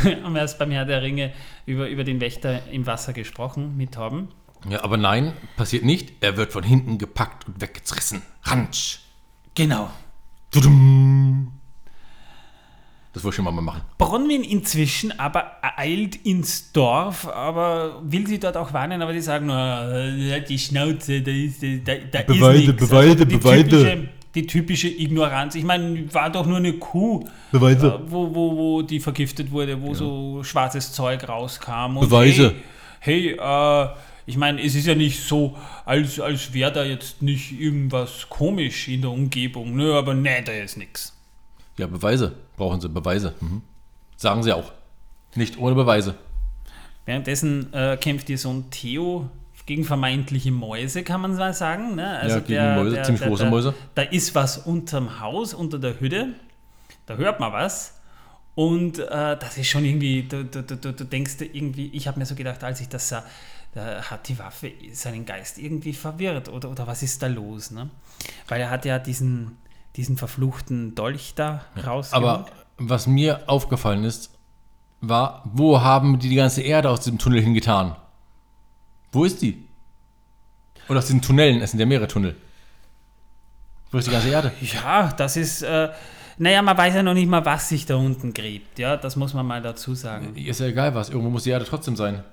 [0.23, 1.33] haben wir erst beim Herr der Ringe
[1.67, 4.29] über, über den Wächter im Wasser gesprochen mit Torben.
[4.67, 6.13] Ja, aber nein, passiert nicht.
[6.21, 8.23] Er wird von hinten gepackt und weggezrissen.
[8.41, 9.01] Ransch.
[9.53, 9.91] Genau.
[10.49, 11.56] Tudum.
[13.13, 13.81] Das wollte ich schon mal machen.
[13.97, 19.47] Bronwyn inzwischen aber eilt ins Dorf, aber will sie dort auch warnen, aber die sagen
[19.47, 22.89] nur, äh, die Schnauze, da ist, da, da Beweide, ist nichts.
[22.89, 23.69] Beweide, die Beweide.
[23.69, 25.55] Typische, die typische Ignoranz.
[25.55, 27.87] Ich meine, war doch nur eine Kuh, Beweise.
[27.87, 31.97] äh, wo, wo, wo die vergiftet wurde, wo so schwarzes Zeug rauskam.
[31.97, 32.53] Und Beweise.
[32.99, 33.89] Hey, hey äh,
[34.27, 35.55] ich meine, es ist ja nicht so,
[35.85, 39.75] als, als wäre da jetzt nicht irgendwas komisch in der Umgebung.
[39.75, 41.13] Nö, aber nee, da ist nichts.
[41.77, 42.35] Ja, Beweise.
[42.57, 43.33] Brauchen sie Beweise.
[43.39, 43.61] Mhm.
[44.17, 44.73] Sagen sie auch.
[45.35, 46.15] Nicht ohne Beweise.
[47.05, 49.29] Währenddessen äh, kämpft ihr Sohn Theo
[49.65, 51.95] gegen vermeintliche Mäuse, kann man mal sagen.
[51.95, 52.19] Ne?
[52.19, 53.73] Also Ja, gegen Mäuse, ziemlich große der, Mäuse.
[53.95, 56.33] Da ist was unterm Haus, unter der Hütte.
[57.05, 57.93] Da hört man was.
[58.55, 62.17] Und äh, das ist schon irgendwie, du, du, du, du denkst dir irgendwie, ich habe
[62.17, 63.23] mir so gedacht, als ich das sah,
[63.75, 67.69] da hat die Waffe seinen Geist irgendwie verwirrt oder, oder was ist da los?
[67.69, 67.89] Ne?
[68.47, 69.57] Weil er hat ja diesen,
[69.97, 72.13] diesen verfluchten Dolch da raus.
[72.13, 72.45] Aber
[72.77, 74.31] was mir aufgefallen ist,
[75.01, 77.95] war, wo haben die die ganze Erde aus diesem Tunnel hingetan?
[79.11, 79.65] Wo ist die?
[80.87, 82.35] Oder aus diesen Tunnelen, es sind ja mehrere Tunnel.
[83.91, 84.51] Wo ist die ganze Erde?
[84.61, 85.89] Ja, das ist, äh,
[86.37, 88.77] naja, man weiß ja noch nicht mal, was sich da unten gräbt.
[88.79, 90.35] Ja, das muss man mal dazu sagen.
[90.35, 92.23] Ist ja egal was, irgendwo muss die Erde trotzdem sein.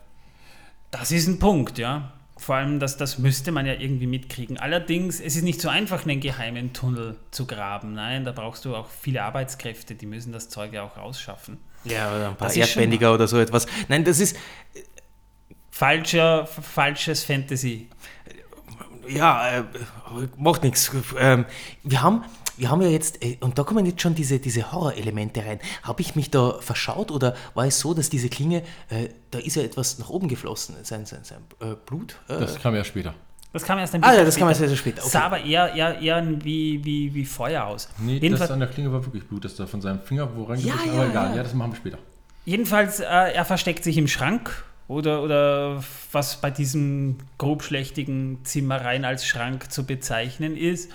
[0.91, 2.13] Das ist ein Punkt, ja.
[2.37, 4.59] Vor allem, das, das müsste man ja irgendwie mitkriegen.
[4.59, 7.95] Allerdings, es ist nicht so einfach, einen geheimen Tunnel zu graben.
[7.95, 11.59] Nein, da brauchst du auch viele Arbeitskräfte, die müssen das Zeug ja auch rausschaffen.
[11.85, 13.67] Ja, oder ein paar Das Erdbändiger oder so etwas.
[13.89, 14.37] Nein, das ist,
[15.75, 17.89] Falscher, falsches Fantasy.
[19.09, 19.65] ja, äh,
[20.37, 20.93] macht nichts.
[21.19, 21.47] Ähm,
[21.83, 22.25] wir haben,
[22.57, 25.59] wir haben ja jetzt, äh, und da kommen jetzt schon diese, diese Horrorelemente rein.
[25.83, 29.57] Habe ich mich da verschaut oder war es so, dass diese Klinge, äh, da ist
[29.57, 32.17] ja etwas nach oben geflossen, sein, sein, sein äh, Blut?
[32.29, 33.15] Äh, Das kam ja später.
[33.53, 34.69] Das kam erst ein Ah, bisschen ja, das kam erst später.
[34.69, 35.11] sehr später, okay.
[35.11, 37.89] Sah aber eher, eher, eher wie, wie, wie Feuer aus.
[37.99, 40.43] Nee, Jedenfalls, das an der Klinge war wirklich Blut, das da von seinem Finger wo
[40.45, 41.31] reingebissen, Ja, aber ja, egal.
[41.31, 41.37] ja.
[41.37, 41.43] Ja.
[41.45, 41.99] das machen wir später.
[42.47, 49.25] Jedenfalls, äh, er versteckt sich im Schrank oder, oder was bei diesem grobschlächtigen Zimmereien als
[49.27, 50.91] Schrank zu bezeichnen ist.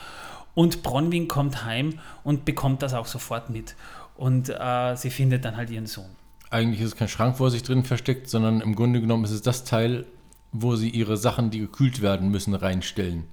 [0.53, 3.75] Und Bronwyn kommt heim und bekommt das auch sofort mit.
[4.17, 6.09] Und äh, sie findet dann halt ihren Sohn.
[6.49, 9.31] Eigentlich ist es kein Schrank, wo er sich drin versteckt, sondern im Grunde genommen ist
[9.31, 10.05] es das Teil,
[10.51, 13.25] wo sie ihre Sachen, die gekühlt werden müssen, reinstellen.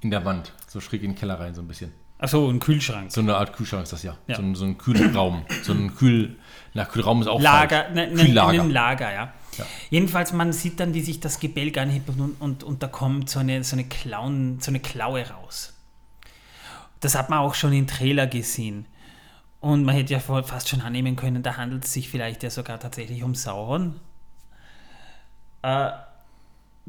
[0.00, 0.52] In der Wand.
[0.68, 1.92] So schräg in den Keller rein, so ein bisschen.
[2.18, 3.10] Achso, ein Kühlschrank.
[3.10, 4.16] So eine Art Kühlschrank ist das ja.
[4.26, 4.36] Ja.
[4.36, 5.44] So, ein, so ein Kühlraum.
[5.62, 6.36] So ein Kühl.
[6.72, 8.62] Na, Kühlraum ist auch Lager, ne, ne, Kühllager.
[8.62, 9.32] ein Lager, ja.
[9.58, 9.66] Ja.
[9.90, 13.40] Jedenfalls, man sieht dann, wie sich das Gebälk anhebt und, und, und da kommt so
[13.40, 15.73] eine, so, eine Klauen, so eine Klaue raus.
[17.04, 18.86] Das hat man auch schon im Trailer gesehen.
[19.60, 22.78] Und man hätte ja fast schon annehmen können, da handelt es sich vielleicht ja sogar
[22.78, 23.98] tatsächlich um Sauron.
[25.62, 25.90] Äh,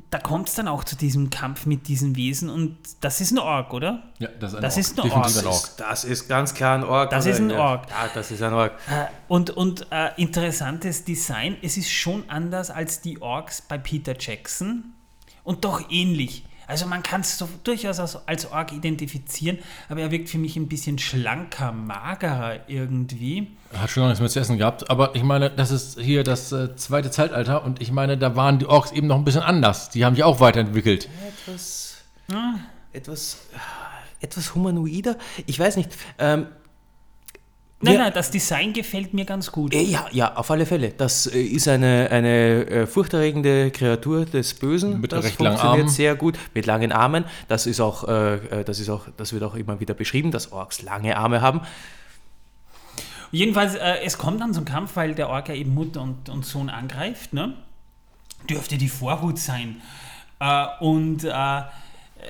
[0.09, 3.39] da kommt es dann auch zu diesem Kampf mit diesen Wesen und das ist ein
[3.39, 4.03] Ork, oder?
[4.19, 4.79] Ja, das ist ein Das Ork.
[4.85, 5.37] ist ein Ork.
[5.37, 5.69] ein Ork.
[5.77, 7.09] Das ist ganz klar ein Ork.
[7.11, 7.33] Das oder?
[7.33, 7.57] ist ein ja.
[7.59, 7.89] Ork.
[7.89, 8.73] Ja, das ist ein Ork.
[8.89, 11.55] Äh, Und, und äh, interessantes Design.
[11.61, 14.93] Es ist schon anders als die Orks bei Peter Jackson
[15.45, 16.43] und doch ähnlich.
[16.67, 19.59] Also man kann es so durchaus als, als Ork identifizieren,
[19.89, 23.47] aber er wirkt für mich ein bisschen schlanker, magerer irgendwie.
[23.71, 26.23] Er Hat schon lange nichts mehr zu essen gehabt, aber ich meine, das ist hier
[26.23, 29.43] das äh, zweite Zeitalter und ich meine, da waren die Orks eben noch ein bisschen
[29.43, 29.89] anders.
[29.89, 31.09] Die haben sich auch weiterentwickelt.
[31.27, 31.97] Etwas,
[32.93, 33.37] etwas,
[34.21, 35.17] etwas humanoider.
[35.45, 35.91] Ich weiß nicht.
[36.17, 36.47] Ähm,
[37.81, 37.99] Nein, Ja.
[38.03, 39.73] nein, das Design gefällt mir ganz gut.
[39.73, 40.91] Äh, Ja, ja, auf alle Fälle.
[40.91, 45.01] Das äh, ist eine, eine äh, furchterregende Kreatur des Bösen.
[45.01, 45.93] Mit das recht langen funktioniert Armen.
[45.93, 46.37] sehr gut.
[46.53, 47.25] Mit langen Armen.
[47.47, 51.17] Das ist auch, das ist auch, das wird auch immer wieder beschrieben, dass Orks lange
[51.17, 51.61] Arme haben.
[53.31, 56.69] Jedenfalls, es kommt dann zum Kampf, weil der Ork ja eben Mutter und, und Sohn
[56.69, 57.33] angreift.
[57.33, 57.53] Ne?
[58.49, 59.81] Dürfte die Vorhut sein.
[60.79, 61.27] Und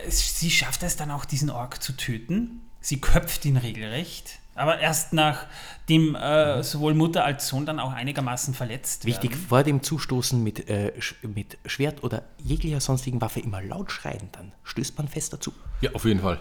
[0.07, 2.61] sie schafft es dann auch, diesen Ork zu töten.
[2.81, 4.39] Sie köpft ihn regelrecht.
[4.55, 9.45] Aber erst nachdem äh, sowohl Mutter als Sohn dann auch einigermaßen verletzt Wichtig, werden.
[9.49, 14.29] vor dem Zustoßen mit, äh, Sch- mit Schwert oder jeglicher sonstigen Waffe immer laut schreien,
[14.31, 15.51] dann stößt man fest dazu.
[15.81, 16.39] Ja, auf jeden Fall.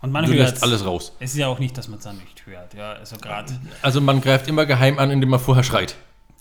[0.00, 1.12] Und man Du hört lässt alles raus.
[1.20, 2.72] Es ist ja auch nicht, dass man es dann nicht hört.
[2.72, 3.52] Ja, also gerade.
[3.82, 5.96] Also man greift immer geheim an, indem man vorher schreit.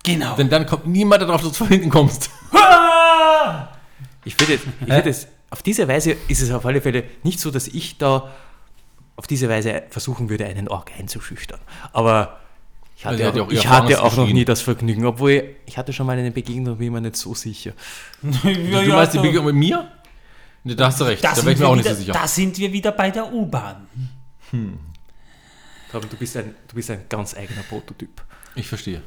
[0.05, 0.35] Genau.
[0.35, 2.29] Denn dann kommt niemand darauf, dass du von hinten kommst.
[4.23, 7.49] Ich finde, ich finde es, auf diese Weise ist es auf alle Fälle nicht so,
[7.51, 8.31] dass ich da
[9.17, 11.59] auf diese Weise versuchen würde, einen Ork einzuschüchtern.
[11.91, 12.39] Aber
[12.97, 15.77] Ich hatte, Also auch, auch ich hatte auch noch nie das Vergnügen, obwohl ich, ich
[15.77, 17.73] hatte schon mal eine Begegnung, bin ich mir nicht so sicher.
[18.23, 19.91] ja, du ja, meinst die so- Begegnung mit mir?
[20.63, 21.23] Ne, da hast du recht.
[21.23, 22.13] Da Da sind wäre ich mir wir auch nicht wieder, so sicher.
[22.13, 23.87] Da sind wir wieder bei der U-Bahn.
[25.93, 28.21] Aber du bist ein, du bist ein ganz eigener Prototyp.
[28.55, 29.01] Ich verstehe.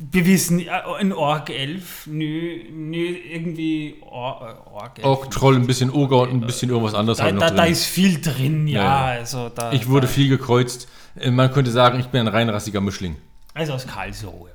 [0.00, 0.68] Wir wissen, äh,
[0.98, 5.04] ein Org 11, nö, nö, irgendwie Or, Org 11.
[5.04, 7.84] Auch Troll, ein bisschen Oger und ein bisschen irgendwas anderes da, halt da, da ist
[7.84, 8.82] viel drin, ja.
[8.82, 10.86] Ja, Also, da, ich wurde viel gekreuzt.
[11.16, 13.16] Äh, Man könnte sagen, ich bin ein reinrassiger Mischling.
[13.54, 14.50] Also aus Karlsruhe.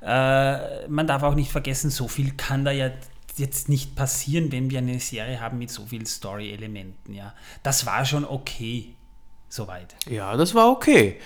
[0.00, 2.90] äh, man darf auch nicht vergessen, so viel kann da ja
[3.38, 7.14] jetzt nicht passieren, wenn wir eine Serie haben mit so vielen Story-Elementen.
[7.14, 7.34] Ja.
[7.62, 8.94] Das war schon okay,
[9.48, 9.94] soweit.
[10.08, 11.20] Ja, das war okay.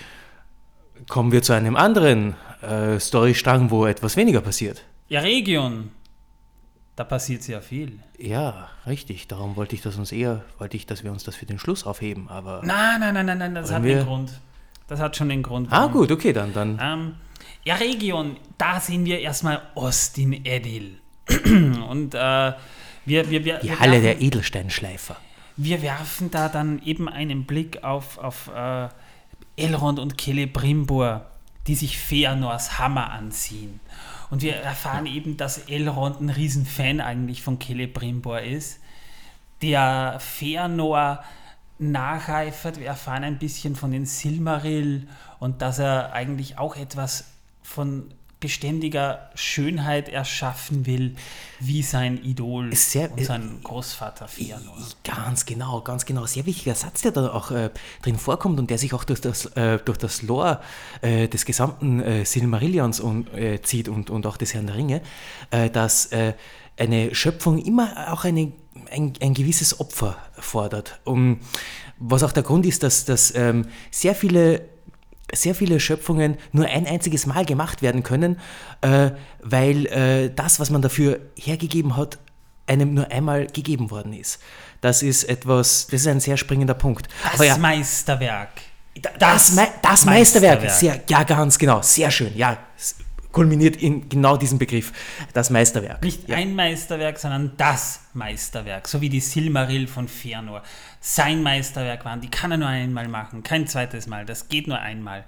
[1.09, 4.85] Kommen wir zu einem anderen äh, Storystrang, wo etwas weniger passiert.
[5.09, 5.91] Ja, Region,
[6.97, 8.01] da passiert sehr viel.
[8.19, 9.29] Ja, richtig.
[9.29, 11.85] Darum wollte ich das uns eher, wollte ich, dass wir uns das für den Schluss
[11.87, 12.29] aufheben.
[12.29, 14.33] Aber Nein, nein, nein, nein, nein, das hat einen Grund.
[14.89, 15.71] Das hat schon den Grund.
[15.71, 16.79] ah gut, okay, dann dann.
[16.83, 17.15] Ähm,
[17.65, 20.99] ja, Region, da sehen wir erstmal Austin Edil.
[21.89, 22.53] Und äh,
[23.05, 25.17] wir, wir, wir, Die Halle werfen, der Edelsteinschleifer.
[25.57, 28.89] wir werfen da dann eben einen Blick auf, auf äh,
[29.57, 31.27] Elrond und Celebrimbor,
[31.67, 33.81] die sich Feanors Hammer anziehen.
[34.31, 38.81] Und wir erfahren eben, dass Elrond ein Riesenfan eigentlich von Celebrimbor ist,
[39.63, 41.23] der Feanor
[41.79, 42.79] nacheifert.
[42.79, 45.09] Wir erfahren ein bisschen von den Silmaril
[45.39, 51.17] und dass er eigentlich auch etwas von beständiger Schönheit erschaffen will,
[51.59, 54.77] wie sein Idol sehr- und sein Großvater Feanor.
[55.03, 56.25] Ganz genau, ganz genau.
[56.27, 57.71] Sehr wichtiger Satz, der da auch äh,
[58.03, 60.61] drin vorkommt und der sich auch durch das, äh, durch das Lore
[61.01, 65.03] äh, des gesamten äh, Silmarillions und, äh, zieht und, und auch des Herrn der Ringe,
[65.51, 66.35] äh, dass äh,
[66.77, 68.53] eine Schöpfung immer auch eine,
[68.91, 71.01] ein, ein gewisses Opfer fordert.
[71.05, 71.41] Um,
[71.99, 74.63] was auch der Grund ist, dass, dass ähm, sehr viele
[75.35, 78.39] sehr viele Schöpfungen nur ein einziges Mal gemacht werden können,
[78.81, 79.11] äh,
[79.43, 82.19] weil äh, das, was man dafür hergegeben hat,
[82.67, 84.41] einem nur einmal gegeben worden ist.
[84.81, 87.09] Das ist etwas, das ist ein sehr springender Punkt.
[87.33, 88.51] Das ja, Meisterwerk.
[89.19, 92.57] das, Mei- das Meisterwerk, sehr, ja ganz genau, sehr schön, ja,
[93.33, 94.93] kulminiert in genau diesem Begriff,
[95.33, 96.03] das Meisterwerk.
[96.03, 96.37] Nicht ja.
[96.37, 98.89] ein Meisterwerk, sondern das Meisterwerk.
[98.89, 100.63] So wie die Silmaril von Fëanor.
[101.01, 102.21] Sein Meisterwerk waren.
[102.21, 103.43] Die kann er nur einmal machen.
[103.43, 104.25] Kein zweites Mal.
[104.25, 105.25] Das geht nur einmal.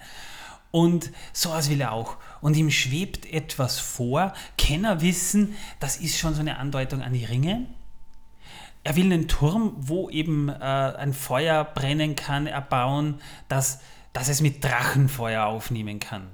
[0.71, 2.17] Und sowas will er auch.
[2.41, 4.33] Und ihm schwebt etwas vor.
[4.57, 7.67] Kenner wissen, das ist schon so eine Andeutung an die Ringe.
[8.83, 13.81] Er will einen Turm, wo eben äh, ein Feuer brennen kann, erbauen, dass,
[14.13, 16.29] dass es mit Drachenfeuer aufnehmen kann.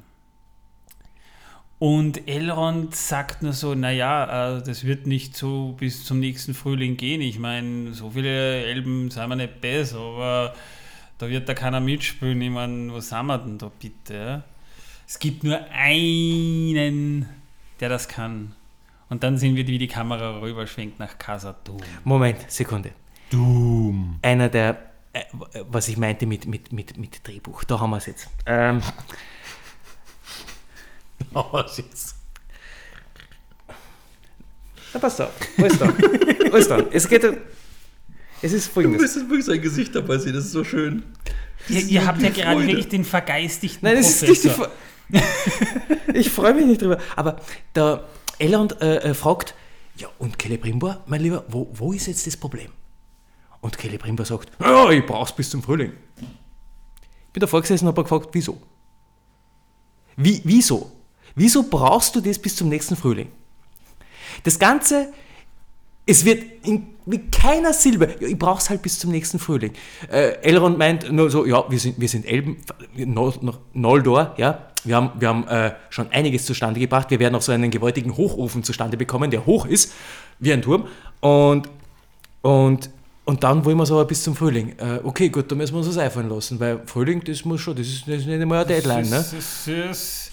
[1.78, 6.96] Und Elrond sagt nur so, naja, äh, das wird nicht so bis zum nächsten Frühling
[6.96, 7.20] gehen.
[7.20, 10.54] Ich meine, so viele Elben sind wir nicht besser, aber
[11.18, 12.40] da wird da keiner mitspielen.
[12.40, 14.14] Ich meine, was sind wir denn da bitte?
[14.14, 14.42] ja?
[15.06, 17.28] Es gibt nur einen,
[17.78, 18.54] der das kann.
[19.08, 21.78] Und dann sehen wir, wie die Kamera rüberschwenkt nach Casa Doom.
[22.04, 22.90] Moment, Sekunde.
[23.30, 24.18] Doom.
[24.22, 24.78] Einer der,
[25.12, 25.22] äh,
[25.68, 28.28] was ich meinte mit, mit, mit, mit Drehbuch, da haben wir es jetzt.
[28.46, 28.82] Ähm,
[31.34, 32.14] Oh, jetzt.
[34.92, 35.92] na passt auf, alles da.
[36.52, 36.78] Alles da.
[36.90, 37.24] Es geht,
[38.42, 39.02] es ist Du folgendes.
[39.02, 41.02] müsstest wirklich sein Gesicht dabei sehen, das ist so schön.
[41.68, 42.68] Ihr, ihr habt ja gerade Freude.
[42.68, 44.56] wirklich den vergeistigten Nein, das ist nicht.
[44.56, 44.70] Fre-
[46.14, 46.98] Ich freue mich nicht drüber.
[47.16, 47.40] Aber
[47.74, 48.04] der
[48.38, 49.54] Elrond äh, äh, fragt,
[49.96, 52.70] ja, und Celebrimbor, mein Lieber, wo, wo ist jetzt das Problem?
[53.60, 55.92] Und Celebrimbor sagt, ja, ich brauch's bis zum Frühling.
[56.18, 58.60] Ich bin davor gesessen und habe gefragt, wieso?
[60.16, 60.92] Wie, wieso?
[61.36, 63.28] Wieso brauchst du das bis zum nächsten Frühling?
[64.42, 65.12] Das Ganze,
[66.06, 69.72] es wird in, mit keiner Silbe, ich brauch's halt bis zum nächsten Frühling.
[70.10, 72.56] Äh, Elrond meint nur so, ja, wir sind, wir sind Elben,
[72.96, 77.34] Nol- Nol- Noldor, ja, wir haben, wir haben äh, schon einiges zustande gebracht, wir werden
[77.34, 79.92] auch so einen gewaltigen Hochofen zustande bekommen, der hoch ist,
[80.38, 80.86] wie ein Turm,
[81.20, 81.68] und,
[82.42, 82.90] und,
[83.24, 84.70] und dann wollen wir es aber bis zum Frühling.
[84.78, 87.74] Äh, okay, gut, da müssen wir uns was einfallen lassen, weil Frühling, das muss schon,
[87.76, 89.16] das ist, das ist nicht einmal eine Deadline, ne?
[89.16, 90.25] Das ist, das ist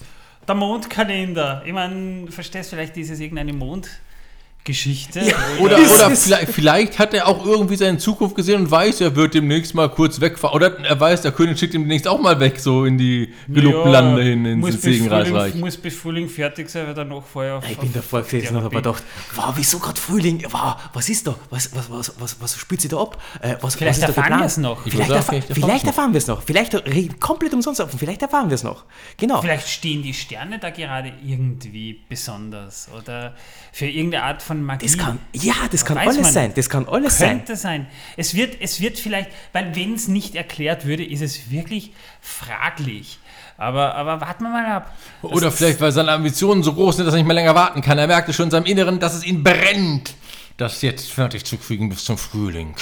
[0.48, 1.62] der Mondkalender.
[1.64, 4.13] Ich meine, verstehst vielleicht dieses irgendeine Mondgeschichte?
[5.60, 9.02] Oder, Das oder ist- vielleicht, vielleicht hat er auch irgendwie seine Zukunft gesehen und weiß,
[9.02, 10.54] er wird demnächst mal kurz wegfahren.
[10.56, 13.92] Oder er weiß, der König schickt ihn demnächst auch mal weg, so in die gelobten
[13.92, 15.28] Lande hin, ins muss bis Segenreich.
[15.28, 18.30] Frühling, muss bis Frühling fertig sein, weil dann noch vorher auf, Ich bin davor auf
[18.30, 19.02] gesessen und habe gedacht,
[19.34, 20.42] wow, wieso gerade Frühling?
[20.50, 21.34] Wow, was ist da?
[21.50, 23.22] Was, was, was, was, was spielt sie da ab?
[23.42, 24.86] Äh, was, Vielleicht was erfahren wir es noch.
[24.86, 26.42] Ich Vielleicht, sagen, vielleicht vielleicht erfahren wir es noch.
[26.42, 27.98] Vielleicht komplett umsonst offen.
[27.98, 28.84] Vielleicht erfahren wir es noch.
[29.18, 29.42] Genau.
[29.42, 33.34] Vielleicht stehen die Sterne da gerade irgendwie besonders oder
[33.72, 34.86] für irgendeine Art von Magie.
[34.86, 36.52] Das kann, ja, das kann Weiß alles man sein.
[36.54, 37.38] Das kann alles sein.
[37.38, 37.86] Könnte sein.
[38.16, 43.18] Es wird, es wird vielleicht, weil wenn es nicht erklärt würde, ist es wirklich fraglich.
[43.56, 44.94] Aber, aber warten wir mal ab.
[45.22, 47.80] Das Oder vielleicht, weil seine Ambitionen so groß sind, dass er nicht mehr länger warten
[47.80, 47.98] kann.
[47.98, 50.14] Er merkte schon in seinem Inneren, dass es ihn brennt,
[50.56, 52.74] das jetzt fertig zu kriegen bis zum Frühling.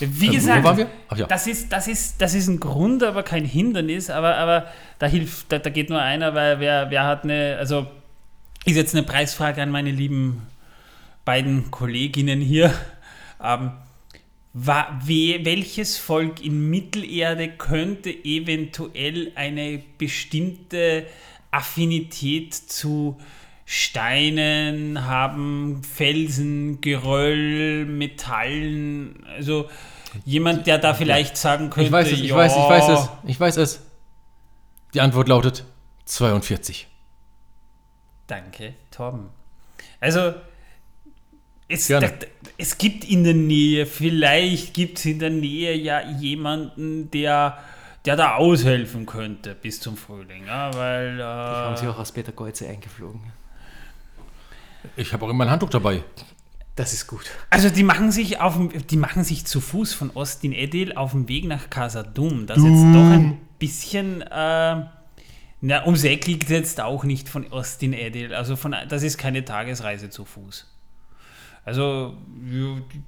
[0.00, 0.86] Wie wo gesagt, waren wir?
[1.08, 1.26] Ach ja.
[1.26, 4.10] das, ist, das, ist, das ist ein Grund, aber kein Hindernis.
[4.10, 4.66] Aber, aber
[4.98, 7.86] da hilft, da, da geht nur einer, weil wer, wer hat eine, also
[8.64, 10.42] ist jetzt eine Preisfrage an meine lieben
[11.24, 12.74] beiden Kolleginnen hier.
[13.42, 13.72] Ähm,
[14.54, 21.06] welches Volk in Mittelerde könnte eventuell eine bestimmte
[21.50, 23.18] Affinität zu
[23.64, 29.70] Steinen haben, Felsen, Geröll, Metallen, also
[30.24, 33.08] jemand, der da vielleicht sagen könnte, Ich weiß es, ich ja, weiß, ich weiß es,
[33.24, 33.80] ich weiß es.
[34.92, 35.64] Die Antwort lautet
[36.04, 36.86] 42.
[38.26, 39.30] Danke, Torben.
[40.00, 40.34] Also,
[41.72, 42.00] es, da,
[42.58, 47.58] es gibt in der Nähe, vielleicht gibt es in der Nähe ja jemanden, der,
[48.04, 50.46] der da aushelfen könnte bis zum Frühling.
[50.46, 53.20] Ja, weil, Haben sie äh, auch aus Peter Golze eingeflogen.
[54.96, 56.02] Ich habe auch immer ein Handtuch dabei.
[56.74, 57.30] Das ist gut.
[57.50, 58.58] also die machen sich auf
[58.90, 62.46] die machen sich zu Fuß von Ostin Edil auf dem Weg nach Casa Dum.
[62.46, 64.86] Das ist jetzt doch ein bisschen äh,
[65.64, 68.34] na, ums Eck liegt jetzt auch nicht von Ostin Edil.
[68.34, 70.66] Also von, das ist keine Tagesreise zu Fuß.
[71.64, 72.16] Also,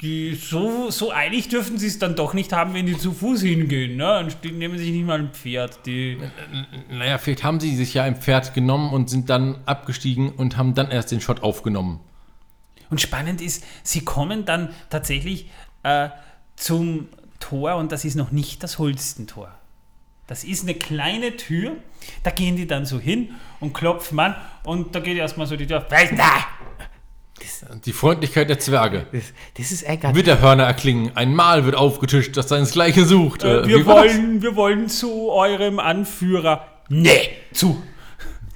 [0.00, 3.42] die, so, so eilig dürfen sie es dann doch nicht haben, wenn die zu Fuß
[3.42, 3.96] hingehen.
[3.96, 4.20] Ne?
[4.20, 5.84] Und die nehmen sich nicht mal ein Pferd.
[5.86, 6.18] Die,
[6.88, 10.74] Naja, vielleicht haben sie sich ja ein Pferd genommen und sind dann abgestiegen und haben
[10.74, 11.98] dann erst den Shot aufgenommen.
[12.90, 15.50] und spannend ist, sie kommen dann tatsächlich
[15.82, 16.10] äh,
[16.54, 17.08] zum
[17.40, 19.50] Tor und das ist noch nicht das Holstentor.
[20.28, 21.72] Das ist eine kleine Tür,
[22.22, 25.66] da gehen die dann so hin und klopfen an und da geht erstmal so die
[25.66, 25.84] Tür.
[27.84, 29.06] Die Freundlichkeit der Zwerge.
[29.12, 29.22] Das,
[29.56, 30.14] das ist eigentlich.
[30.14, 31.12] Widderhörner erklingen.
[31.16, 33.42] Ein Mahl wird aufgetischt, das seinesgleichen sucht.
[33.44, 36.66] Äh, Äh, wir, wollen, wir wollen zu eurem Anführer.
[36.88, 37.82] Nee, zu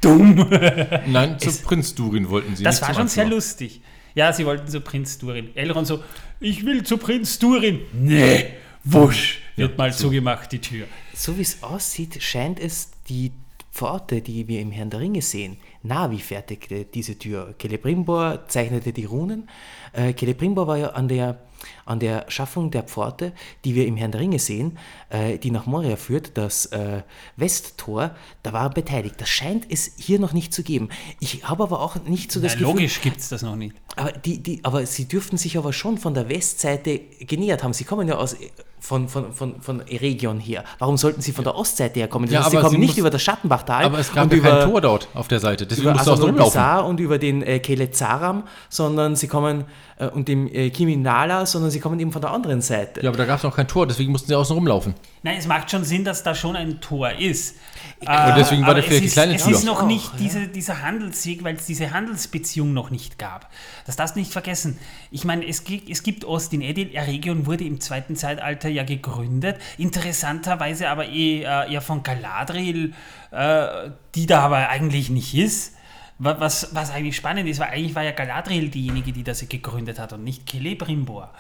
[0.00, 0.48] dumm.
[1.06, 3.80] Nein, zu Prinz Durin wollten sie Das nicht war schon sehr lustig.
[4.14, 5.54] Ja, sie wollten zu Prinz Durin.
[5.56, 6.02] Elrond so,
[6.40, 7.80] ich will zu Prinz Durin.
[7.92, 8.46] Nee,
[8.84, 9.40] wusch.
[9.56, 10.86] Wird mal zugemacht, die Tür.
[11.14, 13.32] So wie es aussieht, scheint es die
[13.72, 17.54] Pforte, die wir im Herrn der Ringe sehen, Navi fertigte diese Tür.
[17.60, 19.48] Celebrimbor zeichnete die Runen.
[19.92, 21.38] Äh, Celebrimbor war ja an der,
[21.84, 23.32] an der Schaffung der Pforte,
[23.64, 24.78] die wir im Herrn der Ringe sehen,
[25.10, 27.02] äh, die nach Moria führt, das äh,
[27.36, 28.10] Westtor,
[28.42, 29.16] da war er beteiligt.
[29.18, 30.88] Das scheint es hier noch nicht zu geben.
[31.20, 32.74] Ich habe aber auch nicht so das Na, Gefühl...
[32.74, 33.74] logisch gibt es das noch nicht.
[33.96, 37.72] Aber, die, die, aber sie dürften sich aber schon von der Westseite genähert haben.
[37.72, 38.36] Sie kommen ja aus,
[38.80, 40.64] von, von, von, von Eregion her.
[40.78, 42.28] Warum sollten sie von der Ostseite herkommen?
[42.28, 44.38] Das Ja, heißt, sie kommen sie nicht über das Schattenbachtal Aber es gab und ja
[44.38, 45.66] über, kein Tor dort auf der Seite.
[45.68, 49.64] Deswegen über musst du auch und über den äh, Kele Zaram, sondern sie kommen
[49.98, 53.02] äh, und dem äh, Kiminala, sondern sie kommen eben von der anderen Seite.
[53.02, 54.94] Ja, aber da gab es noch kein Tor, deswegen mussten sie außen rumlaufen.
[55.22, 57.56] Nein, es macht schon Sinn, dass da schon ein Tor ist.
[58.00, 59.52] Und deswegen war aber da vielleicht es die kleine ist, Tür.
[59.52, 60.18] Es ist noch Auch, nicht ja.
[60.18, 63.50] diese, dieser Handelsweg, weil es diese Handelsbeziehung noch nicht gab.
[63.86, 64.78] Das darfst du nicht vergessen.
[65.10, 70.88] Ich meine, es, es gibt Ostin Edil, Eregion wurde im zweiten Zeitalter ja gegründet, interessanterweise
[70.88, 72.94] aber eh, äh, eher von Galadriel,
[73.32, 75.74] äh, die da aber eigentlich nicht ist.
[76.20, 80.12] Was, was eigentlich spannend ist, weil eigentlich war ja Galadriel diejenige, die das gegründet hat
[80.12, 81.32] und nicht Celebrimbor.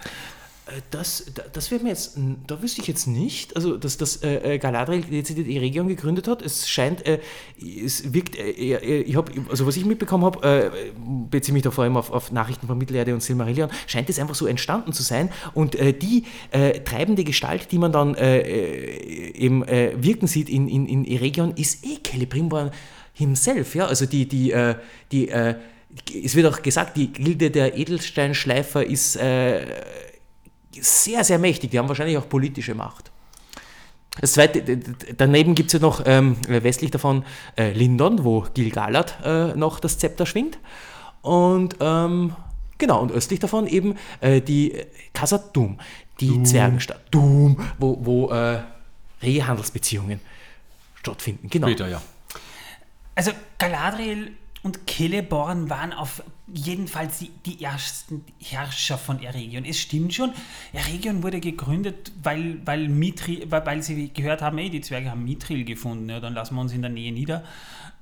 [0.68, 4.54] Äh, das, das wäre mir jetzt, da wüsste ich jetzt nicht, also dass das äh,
[4.54, 6.42] äh Galadriel dezidiert die Region gegründet hat.
[6.42, 7.20] Es scheint, äh,
[7.58, 10.70] es wirkt, äh, äh ich habe, also was ich mitbekommen habe, äh,
[11.30, 14.34] beziehe mich da vor allem auf, auf, Nachrichten von Mittelerde und Silmarillion, scheint es einfach
[14.34, 15.30] so entstanden zu sein.
[15.54, 16.24] Und die
[16.84, 22.70] treibende Gestalt, die man dann eben wirken sieht in, in, in Eregion, ist eh Celebrimbor
[23.14, 23.74] himself.
[23.74, 23.86] Ja?
[23.86, 24.54] Also die, die,
[25.10, 29.18] die, es wird auch gesagt, die Gilde der Edelsteinschleifer ist
[30.82, 31.70] sehr, sehr mächtig.
[31.70, 33.10] Die haben wahrscheinlich auch politische Macht.
[34.20, 34.62] Das zweite,
[35.16, 37.24] daneben gibt es ja noch ähm, westlich davon
[37.56, 40.58] äh, Lindon, wo Gil-galad äh, noch das Zepter schwingt.
[41.22, 42.34] Und ähm,
[42.78, 44.74] genau, und östlich davon eben äh, die
[45.12, 45.78] Khazad-dûm,
[46.20, 46.44] die Doom.
[46.44, 47.00] Zwergenstadt.
[47.12, 48.60] Doom, wo, wo äh,
[49.22, 50.20] rege Handelsbeziehungen
[50.96, 51.48] stattfinden.
[51.48, 51.68] Genau.
[51.68, 52.02] Später, ja.
[53.14, 56.22] Also Galadriel und Celeborn waren auf
[56.52, 59.64] jeden Fall die, die ersten Herrscher von Eregion.
[59.64, 60.32] Es stimmt schon,
[60.72, 65.24] Eregion wurde gegründet, weil, weil, Mithril, weil, weil sie gehört haben, ey, die Zwerge haben
[65.24, 67.44] Mithril gefunden, ja, dann lassen wir uns in der Nähe nieder.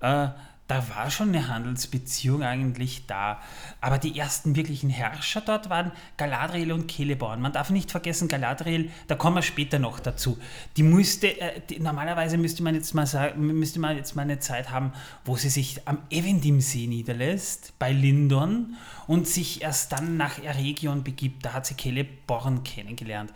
[0.00, 0.28] Äh,
[0.68, 3.40] da war schon eine Handelsbeziehung eigentlich da.
[3.80, 7.40] Aber die ersten wirklichen Herrscher dort waren Galadriel und Celeborn.
[7.40, 10.38] Man darf nicht vergessen, Galadriel, da kommen wir später noch dazu.
[10.76, 14.40] Die müsste, äh, die, normalerweise müsste man, jetzt mal sagen, müsste man jetzt mal eine
[14.40, 14.92] Zeit haben,
[15.24, 21.44] wo sie sich am Evendim-See niederlässt, bei Lindon, und sich erst dann nach Eregion begibt.
[21.44, 23.32] Da hat sie Celeborn kennengelernt.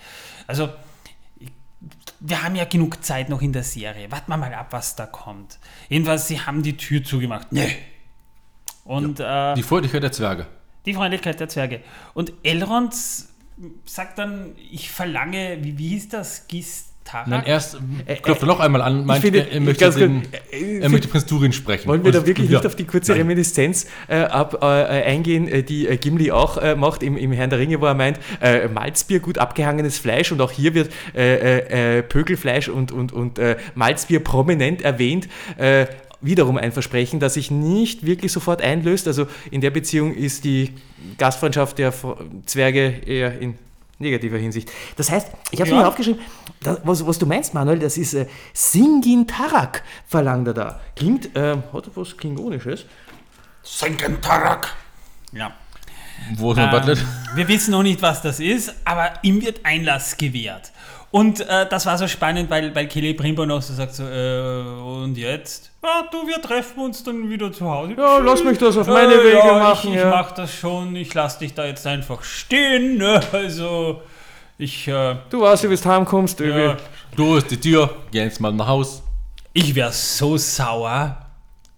[0.48, 0.70] Also,
[2.20, 4.10] wir haben ja genug Zeit noch in der Serie.
[4.10, 5.58] Warten wir mal ab, was da kommt.
[5.88, 7.52] Jedenfalls, sie haben die Tür zugemacht.
[7.52, 7.76] Nee.
[8.84, 10.46] Und, ja, äh, die Freundlichkeit der Zwerge.
[10.86, 11.82] Die Freundlichkeit der Zwerge.
[12.14, 12.94] Und Elrond
[13.84, 16.48] sagt dann, ich verlange, wie, wie hieß das?
[16.48, 17.28] Gist Tarak?
[17.28, 21.08] Nein, erst äh, klopft er noch einmal an, meint, finde, er, möchte den, er möchte
[21.08, 21.88] Prinz Durin sprechen.
[21.88, 23.22] Wollen wir da wirklich nicht auf die kurze Nein.
[23.22, 27.50] Reminiszenz äh, ab, äh, eingehen, äh, die äh, Gimli auch äh, macht im, im Herrn
[27.50, 28.18] der Ringe, wo er meint,
[28.72, 30.90] Malzbier, gut abgehangenes Fleisch und auch hier wird
[32.08, 33.40] Pökelfleisch und, und, und
[33.74, 35.28] Malzbier prominent erwähnt
[36.20, 39.06] wiederum ein Versprechen, das sich nicht wirklich sofort einlöst.
[39.06, 40.74] Also in der Beziehung ist die
[41.16, 41.94] Gastfreundschaft der
[42.44, 43.54] Zwerge eher in
[44.00, 44.70] negativer Hinsicht.
[44.96, 45.76] Das heißt, ich habe ja.
[45.76, 46.20] mir aufgeschrieben,
[46.62, 50.80] das, was, was, du meinst, Manuel, das ist äh, Singin Tarak, verlangt er da.
[50.96, 52.86] Klingt, äh, hat er was Klingonisches?
[53.62, 54.74] Singin Tarak.
[55.32, 55.52] Ja.
[56.36, 56.98] Wo ist mein ähm?
[57.34, 60.72] Wir wissen noch nicht, was das ist, aber ihm wird Einlass gewährt.
[61.12, 64.60] Und äh, das war so spannend, weil, weil Kelly Primbo noch so sagt, so, äh,
[64.60, 65.72] und jetzt?
[65.82, 67.94] Ja, du, wir treffen uns dann wieder zu Hause.
[67.98, 68.26] Ja, Tschüss.
[68.26, 69.90] lass mich das auf meine äh, Wege ja, machen.
[69.90, 70.08] Ich, ja.
[70.08, 72.98] ich mach das schon, ich lass dich da jetzt einfach stehen.
[72.98, 73.20] Ne?
[73.32, 74.02] Also,
[74.56, 74.86] ich...
[74.86, 76.76] Äh, du weißt, wie du heimkommst, ja.
[77.16, 79.02] Du hast die Tür, geh jetzt mal nach Haus.
[79.52, 81.18] Ich wär so sauer,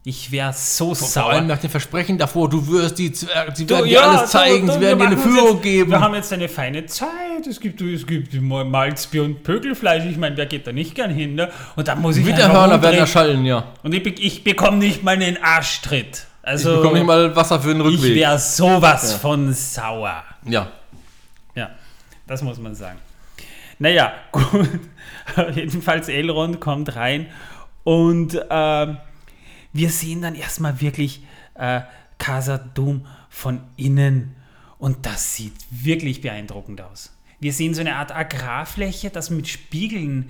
[0.04, 1.22] ich wäre so Vor sauer.
[1.24, 4.10] Vor allem nach dem Versprechen davor, du wirst die Zwerge, sie werden du, dir ja,
[4.10, 5.90] alles zeigen, du, du, sie werden dir eine Führung jetzt, geben.
[5.92, 10.36] Wir haben jetzt eine feine Zeit, es gibt, es gibt Malzbier und Pökelfleisch, ich meine,
[10.36, 11.50] wer geht da nicht gern hin, ne?
[11.76, 13.64] Und dann muss ich Winterhörner werden erschallen, ja.
[13.84, 16.26] Und ich, ich bekomme nicht mal einen Arschtritt.
[16.42, 18.10] Also, ich bekomme nicht mal Wasser für den Rückweg.
[18.10, 19.18] Ich wäre sowas ja.
[19.18, 20.24] von sauer.
[20.46, 20.66] Ja.
[21.54, 21.70] Ja,
[22.26, 22.98] das muss man sagen.
[23.78, 24.68] Naja, gut.
[25.54, 27.26] Jedenfalls Elrond kommt rein
[27.84, 28.34] und...
[28.34, 28.86] Äh,
[29.72, 31.82] wir sehen dann erstmal wirklich äh,
[32.18, 34.36] Casa Doom von innen
[34.78, 37.12] und das sieht wirklich beeindruckend aus.
[37.40, 40.28] Wir sehen so eine Art Agrarfläche, das mit Spiegeln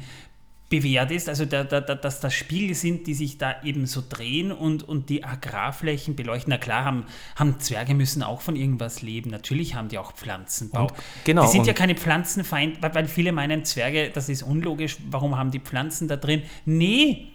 [0.72, 4.02] bewährt ist, also da, da, da, dass das Spiegel sind, die sich da eben so
[4.08, 6.50] drehen und, und die Agrarflächen beleuchten.
[6.50, 7.04] Na klar, haben,
[7.36, 9.28] haben Zwerge müssen auch von irgendwas leben.
[9.28, 10.84] Natürlich haben die auch Pflanzenbau.
[10.84, 10.92] Und,
[11.24, 15.36] genau, die sind ja keine Pflanzenfeind, weil, weil viele meinen, Zwerge, das ist unlogisch, warum
[15.36, 16.42] haben die Pflanzen da drin?
[16.64, 17.31] Nee,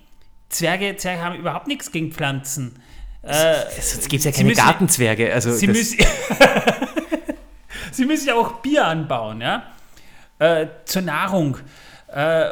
[0.50, 2.76] Zwerge, Zwerge haben überhaupt nichts gegen Pflanzen.
[3.22, 5.34] Äh, es gibt ja keine müssen, Gartenzwerge.
[5.34, 5.98] Also sie, müssen,
[7.92, 9.64] sie müssen ja auch Bier anbauen, ja.
[10.40, 11.58] Äh, zur Nahrung.
[12.08, 12.46] Äh,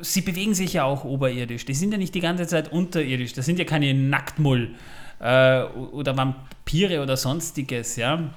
[0.00, 1.64] sie bewegen sich ja auch oberirdisch.
[1.64, 3.34] Die sind ja nicht die ganze Zeit unterirdisch.
[3.34, 4.74] Das sind ja keine Nacktmull
[5.20, 8.30] äh, oder Vampire oder sonstiges, ja.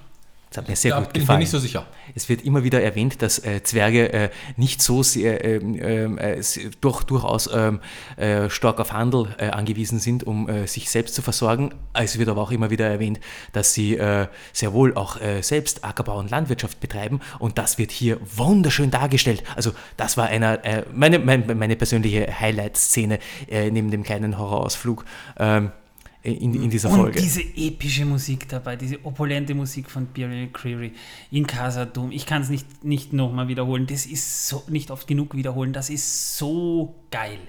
[0.49, 1.41] Das hat mir sehr da gut bin gefallen.
[1.41, 1.85] Ich bin nicht so sicher.
[2.15, 6.41] Es wird immer wieder erwähnt, dass äh, Zwerge äh, nicht so sehr ähm, ähm, äh,
[6.81, 7.81] durch, durchaus ähm,
[8.17, 11.75] äh, stark auf Handel äh, angewiesen sind, um äh, sich selbst zu versorgen.
[11.93, 13.19] Es wird aber auch immer wieder erwähnt,
[13.51, 13.99] dass sie
[14.53, 17.19] sehr wohl auch selbst Ackerbau und Landwirtschaft betreiben.
[17.39, 19.43] Und das wird hier wunderschön dargestellt.
[19.55, 20.59] Also das war einer
[20.93, 23.19] meine, meine, meine persönliche Highlight-Szene
[23.49, 25.05] neben dem kleinen Horrorausflug.
[25.37, 25.69] Ähm, äh,
[26.21, 27.21] in, in dieser Und Folge.
[27.21, 30.91] diese epische Musik dabei, diese opulente Musik von Beryl Creary
[31.31, 32.11] in Casa Doom.
[32.11, 33.87] Ich kann es nicht, nicht nochmal wiederholen.
[33.87, 35.71] Das ist so, nicht oft genug wiederholen.
[35.71, 37.39] Das ist so geil.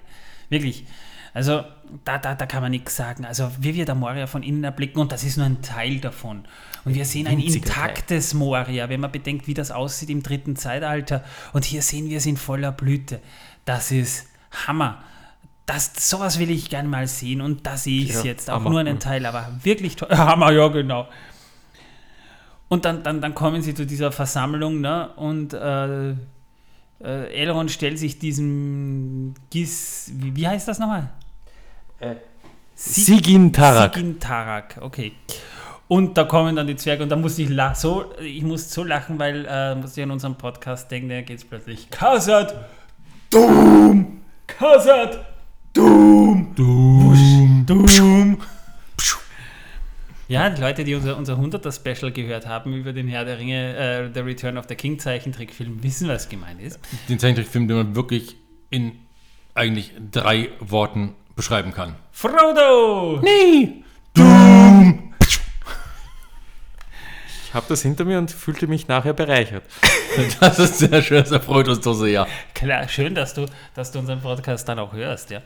[0.50, 0.84] Wirklich.
[1.32, 1.62] Also,
[2.04, 3.24] da, da, da kann man nichts sagen.
[3.24, 6.44] Also, wie wir da Moria von innen erblicken, und das ist nur ein Teil davon.
[6.84, 11.24] Und wir sehen ein intaktes Moria, wenn man bedenkt, wie das aussieht im dritten Zeitalter.
[11.52, 13.20] Und hier sehen wir es in voller Blüte.
[13.64, 14.26] Das ist
[14.66, 15.04] Hammer.
[15.70, 18.50] Das, sowas will ich gerne mal sehen und da sehe ich es Ja, jetzt.
[18.50, 18.70] Auch Hammer.
[18.70, 20.08] nur einen Teil, aber wirklich toll.
[20.16, 21.06] Hammer, ja, genau.
[22.68, 25.10] Und dann, dann, dann kommen sie zu dieser Versammlung ne?
[25.14, 26.14] und äh, äh,
[27.00, 30.10] Elrond stellt sich diesem Gis.
[30.14, 31.08] Wie, wie heißt das nochmal?
[32.74, 33.94] Sigin Tarak.
[33.94, 35.12] Sigin Tarak, okay.
[35.86, 38.82] Und da kommen dann die Zwerge und da muss ich la so, ich muss so
[38.82, 42.56] lachen, weil äh, muss ich an unseren Podcast denken, da geht es plötzlich Kasat
[43.30, 44.22] Doom!
[44.48, 45.24] Kasat
[45.72, 46.52] Doom!
[46.56, 47.64] Doom!
[47.66, 48.38] Doom!
[50.26, 53.76] Ja, die Leute, die unser, unser 100er Special gehört haben über den Herr der Ringe,
[53.76, 56.78] äh, The Return of the King Zeichentrickfilm, wissen, was gemeint ist.
[57.08, 58.36] Den Zeichentrickfilm, den man wirklich
[58.70, 58.92] in
[59.54, 61.96] eigentlich drei Worten beschreiben kann.
[62.12, 63.20] Frodo!
[63.22, 63.82] Nee!
[67.50, 69.64] Ich habe das hinter mir und fühlte mich nachher bereichert.
[70.40, 72.26] Das ist sehr schön, das erfreut uns doch sehr.
[72.54, 75.42] Klar, schön, dass du, dass du unseren Podcast dann auch hörst, ja.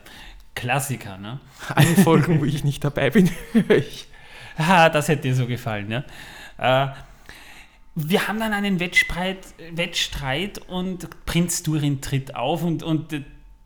[0.55, 1.39] Klassiker, ne?
[1.73, 4.07] Alle Folgen, wo ich nicht dabei bin, höre ich.
[4.57, 6.03] Haha, das hätte dir so gefallen, ja.
[6.57, 6.93] Äh,
[7.95, 9.39] wir haben dann einen Wettstreit,
[9.71, 13.11] Wettstreit und Prinz Durin tritt auf und, und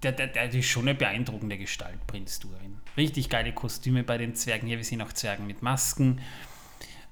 [0.03, 2.77] der, der, der ist schon eine beeindruckende Gestalt, Prinz Durin.
[2.95, 4.67] Richtig geile Kostüme bei den Zwergen.
[4.67, 6.19] Hier, wir sehen auch Zwergen mit Masken.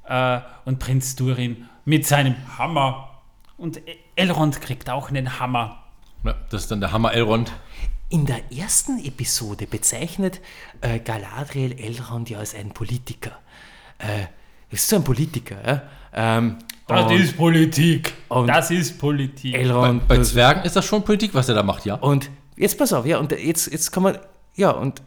[0.08, 3.22] Äh, und Prinz Durin mit seinem Hammer.
[3.58, 3.82] Und
[4.16, 5.84] Elrond kriegt auch einen Hammer.
[6.24, 7.52] Ja, das ist dann der Hammer Elrond.
[8.10, 10.40] In der ersten Episode bezeichnet
[10.82, 13.32] äh, Galadriel Elrond ja als einen Politiker.
[13.98, 14.28] Äh,
[14.70, 15.82] ist so ein Politiker, ja?
[16.14, 18.14] Ähm, Das und ist Politik.
[18.30, 19.54] und- das ist Politik.
[19.54, 20.08] Bei, Elrond.
[20.08, 21.96] bei das- Zwergen ist das schon Politik, was er da macht, ja?
[21.96, 24.18] Und jetzt pass auf, ja, und jetzt, jetzt kann man,
[24.56, 25.02] ja, und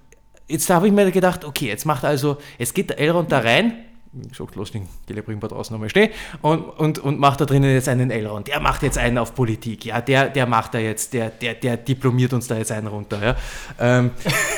[0.48, 3.74] jetzt habe ich mir gedacht, okay, jetzt macht also, jetzt geht der Elrond da rein,
[4.12, 6.10] wie gesagt, lass den Gelebring draußen nochmal stehen,
[6.42, 8.48] und, und, und macht da drinnen jetzt einen Elrond.
[8.48, 11.76] Der macht jetzt einen auf Politik, ja, der, der macht da jetzt, der, der, der
[11.76, 13.36] diplomiert uns da jetzt einen runter, ja.
[13.78, 14.10] Ähm,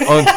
[0.09, 0.29] und,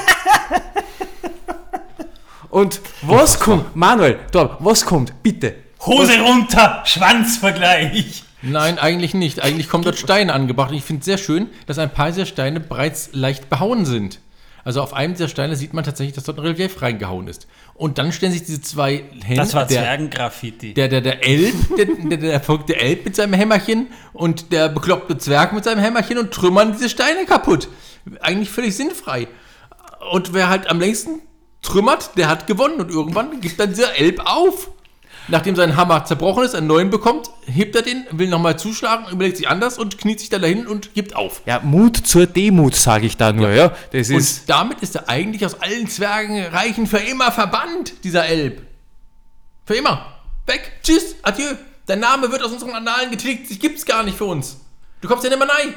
[2.50, 5.56] und was kommt, Manuel, da, was kommt, bitte?
[5.86, 8.24] Hose runter, Schwanzvergleich.
[8.42, 9.42] Nein, eigentlich nicht.
[9.42, 10.72] Eigentlich kommen dort Steine angebracht.
[10.72, 14.20] Und ich finde es sehr schön, dass ein paar dieser Steine bereits leicht behauen sind.
[14.66, 17.48] Also auf einem dieser Steine sieht man tatsächlich, dass dort ein Relief reingehauen ist.
[17.76, 19.36] Und dann stellen sich diese zwei Hände.
[19.36, 20.74] Das war der, Zwergengraffiti.
[20.74, 25.20] der, der, der Elb, der, der, der verrückte Elb mit seinem Hämmerchen und der bekloppte
[25.20, 27.68] Zwerg mit seinem Hämmerchen und trümmern diese Steine kaputt.
[28.22, 29.28] Eigentlich völlig sinnfrei.
[30.12, 31.22] Und wer halt am längsten
[31.62, 32.80] trümmert, der hat gewonnen.
[32.80, 34.72] Und irgendwann gibt dann dieser Elb auf.
[35.28, 39.38] Nachdem sein Hammer zerbrochen ist, einen neuen bekommt, hebt er den, will nochmal zuschlagen, überlegt
[39.38, 41.42] sich anders und kniet sich dann dahin und gibt auf.
[41.46, 43.72] Ja, Mut zur Demut, sage ich da nur, ja.
[43.92, 48.62] Das ist, Und damit ist er eigentlich aus allen Zwergenreichen für immer verbannt, dieser Elb.
[49.66, 50.06] Für immer.
[50.46, 50.72] Weg.
[50.84, 51.16] Tschüss.
[51.24, 51.56] Adieu.
[51.88, 53.50] Dein Name wird aus unseren Annalen getilgt.
[53.50, 54.60] Dich gibt's gar nicht für uns.
[55.02, 55.74] Du kommst ja nicht mehr rein.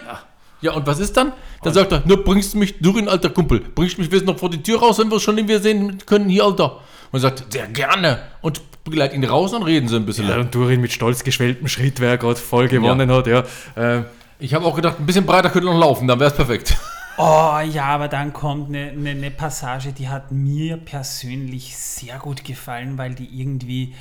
[0.60, 0.72] Ja.
[0.72, 1.32] und was ist dann?
[1.62, 3.60] Dann sagt er, nur bringst du mich durch, alter Kumpel.
[3.60, 6.28] Bringst du mich jetzt noch vor die Tür raus, wenn wir schon wir sehen können,
[6.28, 6.80] hier, Alter.
[7.10, 8.22] Und sagt, sehr gerne.
[8.42, 10.28] Und begleitet ihn raus und reden sie ein bisschen.
[10.28, 13.44] Ja, und Durin mit stolz geschwelltem Schritt, wer gerade voll gewonnen hat, ja.
[13.76, 14.02] Äh,
[14.38, 16.76] Ich habe auch gedacht, ein bisschen breiter könnte noch laufen, dann wäre es perfekt.
[17.20, 22.44] Oh ja, aber dann kommt eine, eine, eine Passage, die hat mir persönlich sehr gut
[22.44, 23.94] gefallen, weil die irgendwie,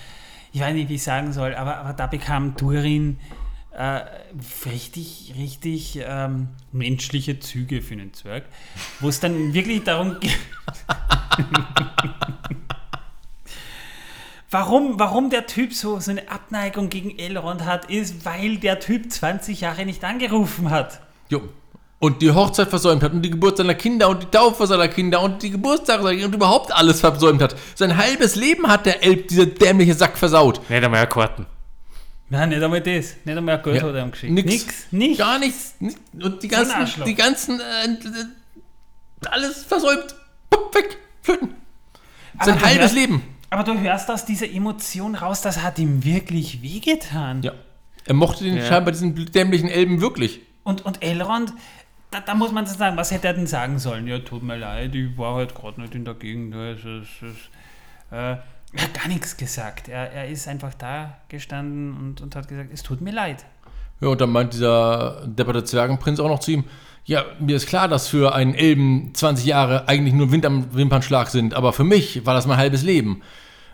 [0.53, 3.17] ich weiß nicht, wie ich sagen soll, aber, aber da bekam Durin
[3.71, 4.01] äh,
[4.67, 8.43] richtig, richtig ähm, menschliche Züge für einen Zwerg,
[8.99, 10.37] wo es dann wirklich darum geht.
[14.49, 19.11] Warum, warum der Typ so, so eine Abneigung gegen Elrond hat, ist, weil der Typ
[19.11, 21.01] 20 Jahre nicht angerufen hat.
[21.29, 21.41] Jo.
[21.99, 25.19] Und die Hochzeit versäumt hat und die Geburt seiner Kinder und die Taufe seiner Kinder
[25.21, 27.55] und die Geburtstage seiner Kinder und überhaupt alles versäumt hat.
[27.75, 30.61] Sein halbes Leben hat der Elb, dieser dämliche Sack, versaut.
[30.69, 31.47] nicht einmal Karten.
[32.29, 33.15] Nein, nicht einmal das.
[33.25, 34.31] Nicht einmal ein Geld Ja, hat er ihm geschickt.
[34.33, 34.45] nix.
[34.51, 34.75] Nix.
[34.91, 35.17] Nicht.
[35.17, 35.73] Gar nichts.
[35.79, 40.15] Nicht- Und die ganzen, die ganzen, äh, alles versäumt.
[40.51, 41.55] Pup, weg, flöten.
[42.43, 43.23] Sein halbes Leben.
[43.49, 47.41] Aber du hörst aus dieser Emotion raus, das hat ihm wirklich wehgetan.
[47.43, 47.53] Ja.
[48.05, 48.65] Er mochte den Ja.
[48.65, 50.41] scheinbar diesen dämlichen Elben wirklich.
[50.63, 51.53] Und, und Elrond,
[52.11, 54.07] da, da muss man so sagen, was hätte er denn sagen sollen?
[54.07, 56.53] Ja, tut mir leid, ich war halt gerade nicht in der Gegend.
[56.53, 57.49] ja, Es ist, es ist,
[58.11, 58.35] äh,
[58.73, 59.87] er hat gar nichts gesagt.
[59.87, 63.45] Er, er ist einfach da gestanden und, und hat gesagt, es tut mir leid.
[64.01, 66.65] Ja, und dann meint dieser depperte Zwergenprinz auch noch zu ihm,
[67.07, 71.29] ja, mir ist klar, dass für einen Elben 20 Jahre eigentlich nur Wind am Wimpernschlag
[71.29, 73.21] sind, aber für mich war das mein halbes Leben.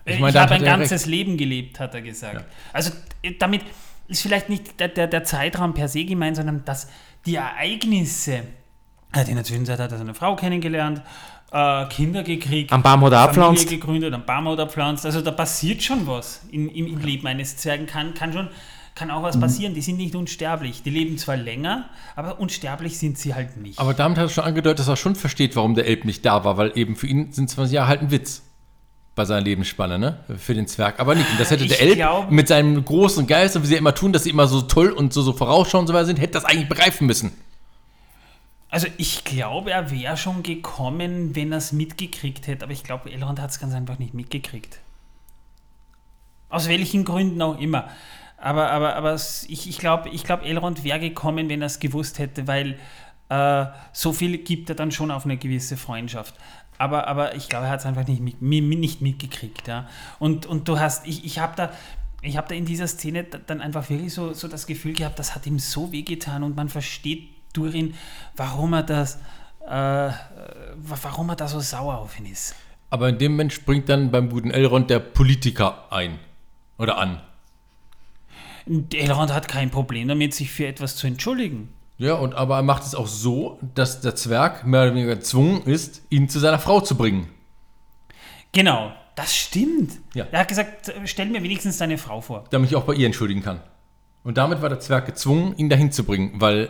[0.05, 1.09] Ich, meine, ich habe hat ein er ganzes recht.
[1.09, 2.35] Leben gelebt, hat er gesagt.
[2.35, 2.45] Ja.
[2.71, 2.91] Also
[3.23, 3.61] äh, damit
[4.07, 6.87] ist vielleicht nicht der, der, der Zeitraum per se gemeint, sondern dass
[7.25, 8.43] die Ereignisse,
[9.11, 11.01] er in der Zwischenzeit hat er seine Frau kennengelernt,
[11.51, 13.69] äh, Kinder gekriegt, Am Baum hat er Familie abpflanzt.
[13.69, 15.07] gegründet, am Baum hat er pflanzt.
[15.07, 17.87] Also da passiert schon was im, im, im Leben eines Zwergen.
[17.87, 18.49] Kann, kann schon
[18.95, 19.23] kann auch Mhm.
[19.23, 19.73] was passieren.
[19.73, 20.83] Die sind nicht unsterblich.
[20.83, 23.79] Die leben zwar länger, aber unsterblich sind sie halt nicht.
[23.79, 26.43] Aber damit hat er schon angedeutet, dass er schon versteht, warum der Elb nicht da
[26.45, 28.43] war, weil eben für ihn sind 20 Jahre halt ein Witz
[29.15, 30.19] bei seiner Lebensspanne, ne?
[30.37, 30.99] Für den Zwerg.
[30.99, 31.29] Aber nicht.
[31.31, 33.93] Und das hätte Ich der Elb glaub- mit seinem großen Geist und wie sie immer
[33.93, 36.67] tun, dass sie immer so toll und so, so vorausschauend so sind, hätte das eigentlich
[36.69, 37.31] begreifen müssen.
[38.69, 43.11] Also ich glaube, er wäre schon gekommen, wenn er es mitgekriegt hätte, aber ich glaube,
[43.11, 44.79] Elrond hat es ganz einfach nicht mitgekriegt.
[46.49, 47.89] Aus welchen Gründen auch immer.
[48.43, 52.19] Aber, aber, aber ich, ich glaube, ich glaub, Elrond wäre gekommen, wenn er es gewusst
[52.19, 52.77] hätte, weil
[53.29, 56.35] äh, so viel gibt er dann schon auf eine gewisse Freundschaft.
[56.77, 59.67] Aber, aber ich glaube, er hat es einfach nicht, mit, mi- mi- nicht mitgekriegt.
[59.69, 59.87] Ja?
[60.19, 61.71] Und, und du hast, ich, ich habe da,
[62.21, 65.35] ich da in dieser Szene da- dann einfach wirklich so, so das Gefühl gehabt, das
[65.35, 67.93] hat ihm so wehgetan und man versteht Durin,
[68.35, 69.19] warum er das,
[69.65, 70.13] äh, wa-
[71.01, 72.55] warum er da so sauer auf ihn ist.
[72.89, 76.19] Aber in dem Moment springt dann beim guten Elrond der Politiker ein.
[76.77, 77.21] Oder an.
[78.93, 81.69] Elrond hat kein Problem damit, sich für etwas zu entschuldigen.
[81.97, 85.63] Ja, und aber er macht es auch so, dass der Zwerg mehr oder weniger gezwungen
[85.63, 87.29] ist, ihn zu seiner Frau zu bringen.
[88.51, 89.93] Genau, das stimmt.
[90.13, 90.25] Ja.
[90.31, 92.45] Er hat gesagt, stell mir wenigstens deine Frau vor.
[92.49, 93.61] damit ich auch bei ihr entschuldigen kann.
[94.23, 96.69] Und damit war der Zwerg gezwungen, ihn dahin zu bringen, weil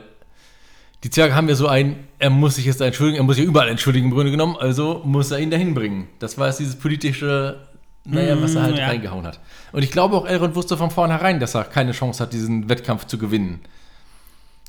[1.04, 3.46] die Zwerge haben ja so ein, er muss sich jetzt da entschuldigen, er muss sich
[3.46, 6.08] überall entschuldigen im Grunde genommen, also muss er ihn dahin bringen.
[6.20, 7.68] Das war jetzt dieses politische,
[8.06, 8.88] naja, was er halt Mm, ja.
[8.88, 9.40] reingehauen hat.
[9.72, 13.06] Und ich glaube auch, Elrond wusste von vornherein, dass er keine Chance hat, diesen Wettkampf
[13.06, 13.62] zu gewinnen.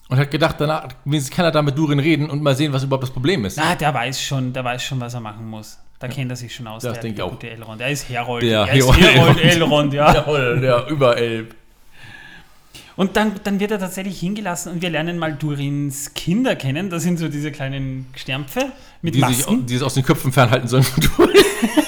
[0.09, 0.89] Und hat gedacht, danach
[1.31, 3.57] kann er da mit Durin reden und mal sehen, was überhaupt das Problem ist.
[3.57, 5.79] Na, der weiß schon, der weiß schon, was er machen muss.
[5.99, 6.83] Da kennt er sich schon aus.
[6.83, 7.31] Das der, denke ich der auch.
[7.31, 7.81] gute Elrond.
[7.81, 8.43] Er ist Herold.
[8.43, 9.93] Der er ist Herold Herold Elrond.
[9.95, 10.15] Ja.
[10.15, 11.55] Jawohl, der Überelb.
[12.97, 16.91] Und dann, dann wird er tatsächlich hingelassen und wir lernen mal Durins Kinder kennen.
[16.91, 18.67] Das sind so diese kleinen Stärmpfe
[19.03, 19.67] mit Die sich, Masken.
[19.67, 21.35] die sich aus den Köpfen fernhalten sollen von Durin.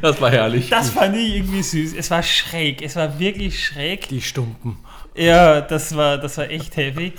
[0.00, 0.70] Das war herrlich.
[0.70, 1.94] Das fand ich irgendwie süß.
[1.94, 2.82] Es war schräg.
[2.82, 4.08] Es war wirklich schräg.
[4.08, 4.78] Die Stumpen.
[5.14, 7.12] Ja, das war, das war echt heavy.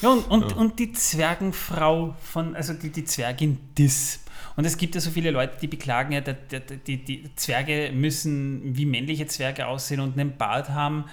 [0.00, 4.20] Ja, und, und, und die Zwergenfrau von, also die, die Zwergin Dis.
[4.56, 8.76] Und es gibt ja so viele Leute, die beklagen ja, der, die, die Zwerge müssen
[8.76, 11.04] wie männliche Zwerge aussehen und einen Bart haben.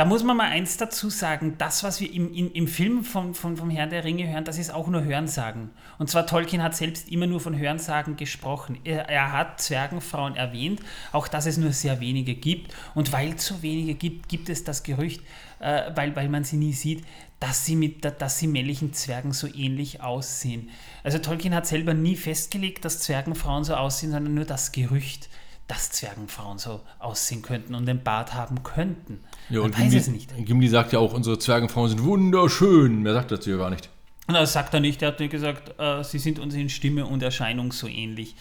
[0.00, 3.34] Da muss man mal eins dazu sagen, das, was wir im, im, im Film von,
[3.34, 5.68] von, vom Herrn der Ringe hören, das ist auch nur Hörensagen.
[5.98, 8.78] Und zwar Tolkien hat selbst immer nur von Hörensagen gesprochen.
[8.84, 10.80] Er, er hat Zwergenfrauen erwähnt,
[11.12, 12.74] auch dass es nur sehr wenige gibt.
[12.94, 15.20] Und weil es so wenige gibt, gibt es das Gerücht,
[15.58, 17.04] äh, weil, weil man sie nie sieht,
[17.38, 20.70] dass sie, mit, dass sie männlichen Zwergen so ähnlich aussehen.
[21.04, 25.28] Also Tolkien hat selber nie festgelegt, dass Zwergenfrauen so aussehen, sondern nur das Gerücht,
[25.70, 29.20] dass Zwergenfrauen so aussehen könnten und den Bart haben könnten.
[29.50, 30.46] Ja, und weiß Gimli, es nicht.
[30.46, 33.02] Gimli sagt ja auch, unsere Zwergenfrauen sind wunderschön.
[33.02, 33.88] Mehr sagt dazu ja gar nicht.
[34.28, 37.22] Das sagt er nicht, er hat nur gesagt, äh, sie sind uns in Stimme und
[37.22, 38.36] Erscheinung so ähnlich.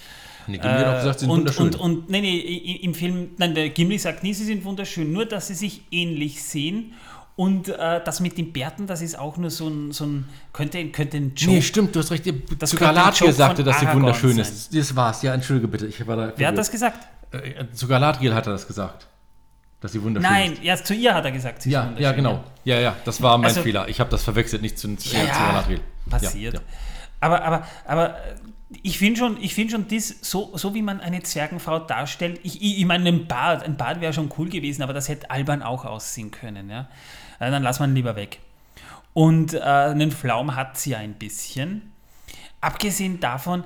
[0.45, 1.65] Nee, Gimli hat auch gesagt, sie sind und, wunderschön.
[1.65, 5.25] und, und, nee, nee, im Film, nein, der Gimli sagt nie, sie sind wunderschön, nur
[5.25, 6.93] dass sie sich ähnlich sehen.
[7.35, 10.85] Und äh, das mit den Bärten, das ist auch nur so ein, so ein könnte,
[10.89, 11.55] könnte ein Joke.
[11.55, 12.25] nee, stimmt, du hast recht.
[12.59, 14.41] Das Sogar Galadriel sagte, dass sie wunderschön sein.
[14.41, 14.75] ist.
[14.75, 15.21] Das war's.
[15.21, 15.87] Ja, entschuldige bitte.
[15.87, 17.07] Ich war da Wer hat das gesagt?
[17.31, 19.07] Äh, Zu Galadriel hat er das gesagt.
[19.81, 20.63] Dass sie wunderschön Nein, ist.
[20.63, 22.03] erst zu ihr hat er gesagt, sie ist Ja, wunderschön.
[22.03, 22.43] ja, genau.
[22.65, 23.87] Ja, ja, das war mein Also- Fehler.
[23.87, 25.81] Ich habe das verwechselt, nicht zu, zu, Ja, zu Galadriel.
[26.09, 26.53] passiert.
[26.55, 26.65] Ja, ja.
[27.21, 28.35] Aber, aber, aber äh,
[28.83, 32.61] ich finde schon, ich find schon das, so, so wie man eine Zwergenfrau darstellt, ich,
[32.61, 35.63] ich, ich meine, ein Bart, ein Bart wäre schon cool gewesen, aber das hätte albern
[35.63, 36.69] auch aussehen können.
[36.69, 36.87] Ja?
[37.39, 38.39] Äh, Dann lass man lieber weg.
[39.13, 41.93] Und äh, einen Flaum hat sie ein bisschen.
[42.61, 43.63] Abgesehen davon,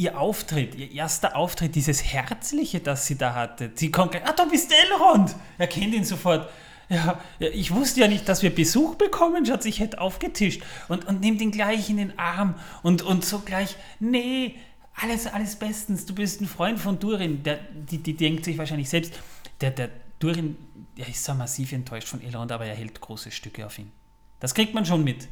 [0.00, 3.70] ihr Auftritt, ihr erster Auftritt, dieses Herzliche, das sie da hatte.
[3.74, 5.36] Sie kommt gleich, ah, du bist Elrond.
[5.58, 6.50] Er kennt ihn sofort.
[6.88, 10.62] Ja, ich wusste ja nicht, dass wir Besuch bekommen, Schatz, ich hätte aufgetischt.
[10.88, 14.56] Und, und nimmt ihn gleich in den Arm und, und so gleich, nee,
[14.94, 17.42] alles, alles bestens, du bist ein Freund von Durin.
[17.42, 19.12] Der, die, die denkt sich wahrscheinlich selbst,
[19.60, 20.56] der, der Durin,
[20.96, 23.92] der ist so massiv enttäuscht von Elrond, aber er hält große Stücke auf ihn.
[24.40, 25.28] Das kriegt man schon mit.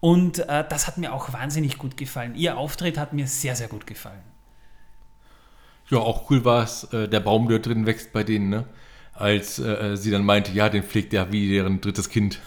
[0.00, 2.34] Und äh, das hat mir auch wahnsinnig gut gefallen.
[2.34, 4.22] Ihr Auftritt hat mir sehr, sehr gut gefallen.
[5.90, 8.64] Ja, auch cool war es, äh, der Baum, der drin wächst bei denen, ne?
[9.14, 12.40] Als äh, sie dann meinte, ja, den pflegt er wie deren drittes Kind.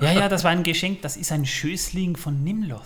[0.00, 1.00] Ja, ja, das war ein Geschenk.
[1.02, 2.82] Das ist ein Schößling von Nimloth.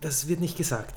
[0.00, 0.94] Das wird nicht gesagt.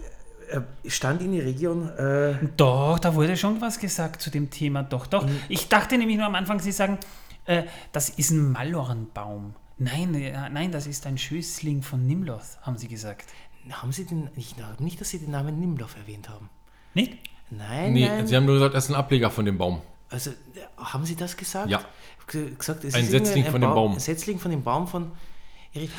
[0.51, 1.89] äh, stand in die Region.
[1.89, 4.83] Äh, Doch, da wurde schon was gesagt zu dem Thema.
[4.83, 5.27] Doch, doch.
[5.49, 6.99] Ich dachte nämlich nur am Anfang, Sie sagen,
[7.45, 9.55] äh, das ist ein Malornbaum.
[9.77, 13.25] Nein, äh, nein, das ist ein Schößling von Nimloth, haben Sie gesagt.
[13.71, 14.29] haben Sie den.
[14.35, 16.49] Ich glaube nicht, dass Sie den Namen Nimloff erwähnt haben.
[16.93, 17.17] Nicht?
[17.49, 18.27] Nein, Nee, nein.
[18.27, 19.81] sie haben nur gesagt, er ist ein Ableger von dem Baum.
[20.09, 20.33] Also, äh,
[20.77, 21.69] haben Sie das gesagt?
[21.69, 21.81] Ja.
[22.27, 23.93] G- Gesagt, es Ein Setzling von dem Baum.
[23.93, 25.11] Ein Setzling von dem Baum von.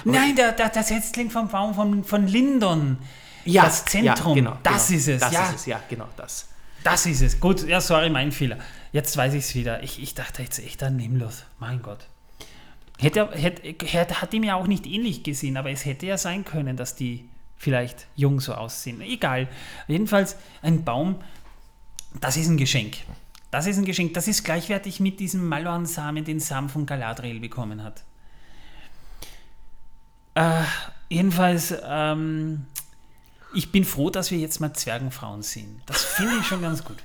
[0.04, 2.98] Nein, der, der, der Setzling vom Baum von, von Lindon.
[3.44, 4.36] ja, das Zentrum.
[4.36, 5.20] Ja, genau, das genau, ist es.
[5.20, 6.48] Das ja, ist es, ja, genau das.
[6.84, 7.40] das ist es.
[7.40, 8.58] Gut, ja, sorry, mein Fehler.
[8.92, 9.82] Jetzt weiß ich es wieder.
[9.82, 11.46] Ich, ich dachte jetzt echt an Nimloth.
[11.58, 12.06] Mein Gott.
[12.98, 16.76] Hätte, hätte, hat ihm ja auch nicht ähnlich gesehen, aber es hätte ja sein können,
[16.76, 19.00] dass die vielleicht jung so aussehen.
[19.00, 19.48] Egal.
[19.88, 21.16] Jedenfalls ein Baum,
[22.20, 22.98] das ist ein Geschenk.
[23.50, 24.14] Das ist ein Geschenk.
[24.14, 28.02] Das ist gleichwertig mit diesem Malorn-Samen, den Sam von Galadriel bekommen hat.
[30.34, 30.62] Äh,
[31.08, 32.66] jedenfalls, ähm,
[33.54, 35.82] ich bin froh, dass wir jetzt mal Zwergenfrauen sehen.
[35.86, 36.98] Das finde ich schon ganz gut.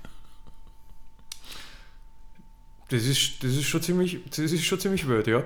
[2.89, 5.43] Das ist, das ist schon ziemlich, das ist schon ziemlich wild, ja.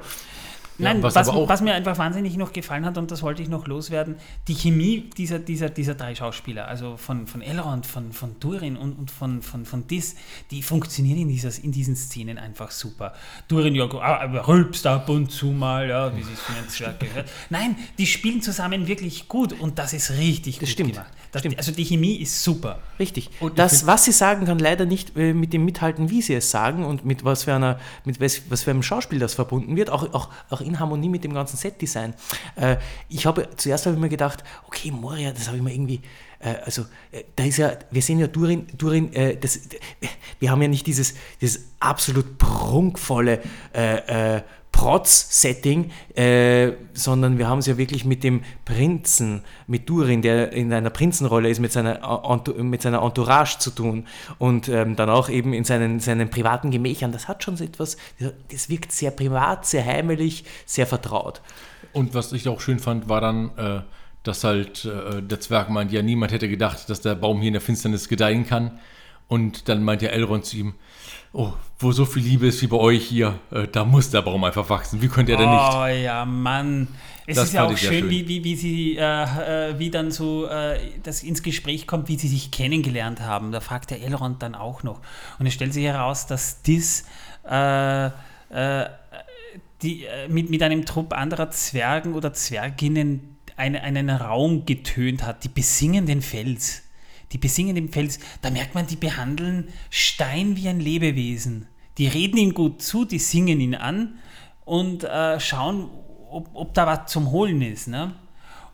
[0.78, 3.50] Nein, was was, auch- was mir einfach wahnsinnig noch gefallen hat, und das wollte ich
[3.50, 4.16] noch loswerden,
[4.48, 8.94] die Chemie dieser, dieser, dieser drei Schauspieler, also von, von Elrond, von, von Durin und,
[8.94, 10.16] und von, von, von Dis,
[10.50, 13.14] die funktionieren in, dieses, in diesen Szenen einfach super.
[13.48, 17.30] Durin ja, ah, aber rülpst ab und zu mal, ja, wie sie es Zwerg gehört.
[17.50, 21.12] Nein, die spielen zusammen wirklich gut und das ist richtig gut stimmt, gemacht.
[21.32, 21.44] Das.
[21.58, 22.80] Also die Chemie ist super.
[23.00, 23.30] Richtig.
[23.40, 26.52] Und das, was sie sagen, kann leider nicht äh, mit dem mithalten, wie sie es
[26.52, 29.90] sagen und mit was für, einer, mit was, was für einem Schauspiel das verbunden wird,
[29.90, 32.14] auch, auch, auch in Harmonie mit dem ganzen Setdesign.
[32.56, 32.78] Äh,
[33.08, 36.02] ich habe zuerst habe ich mir gedacht, okay, Moria, das habe ich mir irgendwie,
[36.40, 36.86] äh, also
[37.36, 39.62] da ist ja, wir sehen ja Durin, Durin, das,
[40.40, 43.42] wir haben ja nicht dieses, dieses absolut prunkvolle
[43.74, 44.42] äh, äh,
[44.82, 50.74] Protz-Setting, äh, sondern wir haben es ja wirklich mit dem Prinzen, mit Durin, der in
[50.74, 52.00] einer Prinzenrolle ist, mit seiner,
[52.58, 54.08] mit seiner Entourage zu tun
[54.40, 57.12] und ähm, dann auch eben in seinen, seinen privaten Gemächern.
[57.12, 57.96] Das hat schon so etwas,
[58.52, 61.44] das wirkt sehr privat, sehr heimelig, sehr vertraut.
[61.94, 63.82] Und was ich auch schön fand, war dann, äh,
[64.24, 67.54] dass halt äh, der Zwerg meint, ja, niemand hätte gedacht, dass der Baum hier in
[67.54, 68.80] der Finsternis gedeihen kann.
[69.32, 70.74] Und dann meint ja Elrond zu ihm,
[71.32, 74.44] oh, wo so viel Liebe ist wie bei euch hier, äh, da muss der Baum
[74.44, 75.02] einfach wachsen.
[75.02, 75.74] Wie könnte er denn nicht?
[75.74, 76.90] Oh ja, Mann.
[77.26, 78.10] Es Das ist ja auch schön, schön.
[78.10, 82.18] Wie, wie, wie sie, äh, äh, wie dann so äh, das ins Gespräch kommt, wie
[82.18, 83.54] sie sich kennengelernt haben.
[83.54, 85.00] Da fragt der Elrond dann auch noch.
[85.40, 87.06] Und es stellt sich heraus, dass Dis
[87.50, 88.10] äh, äh,
[89.82, 95.46] die, äh, mit, mit einem Trupp anderer Zwergen oder Zwerginnen eine, einen Raum getönt hat.
[95.46, 96.84] Die besingen den Fels.
[97.32, 98.20] Die besingen den Fels.
[98.42, 101.68] Da merkt man, die behandeln Stein wie ein Lebewesen.
[101.98, 104.20] Die reden ihm gut zu, die singen ihn an
[104.66, 105.90] und äh, schauen,
[106.30, 107.88] ob, ob da was zum Holen ist.
[107.88, 108.16] Ne?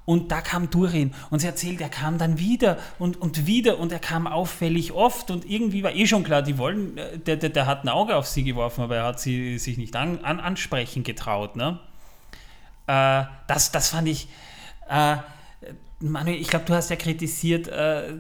[0.06, 3.92] Und da kam Durin und sie erzählt, er kam dann wieder und, und wieder und
[3.92, 7.50] er kam auffällig oft und irgendwie war eh schon klar, die wollen, äh, der, der,
[7.50, 10.40] der hat ein Auge auf sie geworfen, aber er hat sie sich nicht an, an,
[10.40, 11.58] ansprechen getraut.
[11.58, 11.80] Ne?
[12.88, 14.30] Äh, das, das fand ich,
[14.88, 15.18] äh,
[16.00, 18.14] Manuel, ich glaube, du hast ja kritisiert, äh,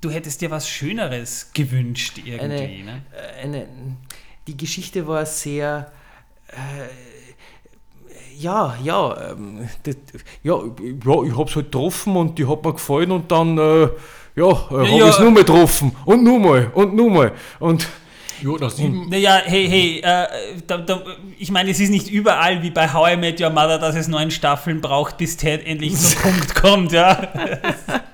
[0.00, 2.40] du hättest dir was Schöneres gewünscht irgendwie.
[2.40, 3.02] Eine, ne?
[3.12, 3.66] äh, eine,
[4.46, 5.90] die Geschichte war sehr.
[6.48, 6.54] Äh,
[8.38, 9.96] ja, ja, ähm, das,
[10.44, 13.88] ja, ja, ich hab's halt getroffen und die hat mir gefallen und dann, äh,
[14.36, 15.08] ja, äh, hab Ja.
[15.08, 17.88] ich's nur mal getroffen und nur mal und nur mal und
[18.40, 20.26] Jo, nach sieben, Naja, hey, hey, äh,
[20.64, 21.02] da, da,
[21.36, 24.06] ich meine, es ist nicht überall wie bei How I Met Your Mother, dass es
[24.06, 27.32] neun Staffeln braucht, bis Ted endlich zum Punkt kommt, ja.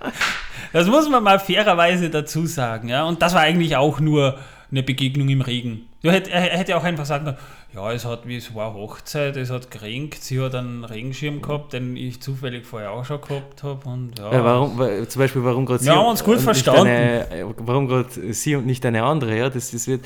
[0.75, 3.05] Das muss man mal fairerweise dazu sagen, ja.
[3.05, 4.39] Und das war eigentlich auch nur
[4.70, 5.87] eine Begegnung im Regen.
[6.03, 7.37] Er hätte auch einfach sagen können,
[7.75, 11.97] ja, es hat, es war Hochzeit, es hat geregnet, sie hat einen Regenschirm gehabt, den
[11.97, 14.31] ich zufällig vorher auch schon gehabt habe und ja.
[14.33, 16.87] äh, warum, wa- zum Beispiel, warum gerade sie Wir haben uns gut und nicht verstanden.
[16.89, 20.05] Eine, warum gerade sie und nicht eine andere, ja, das, das wird.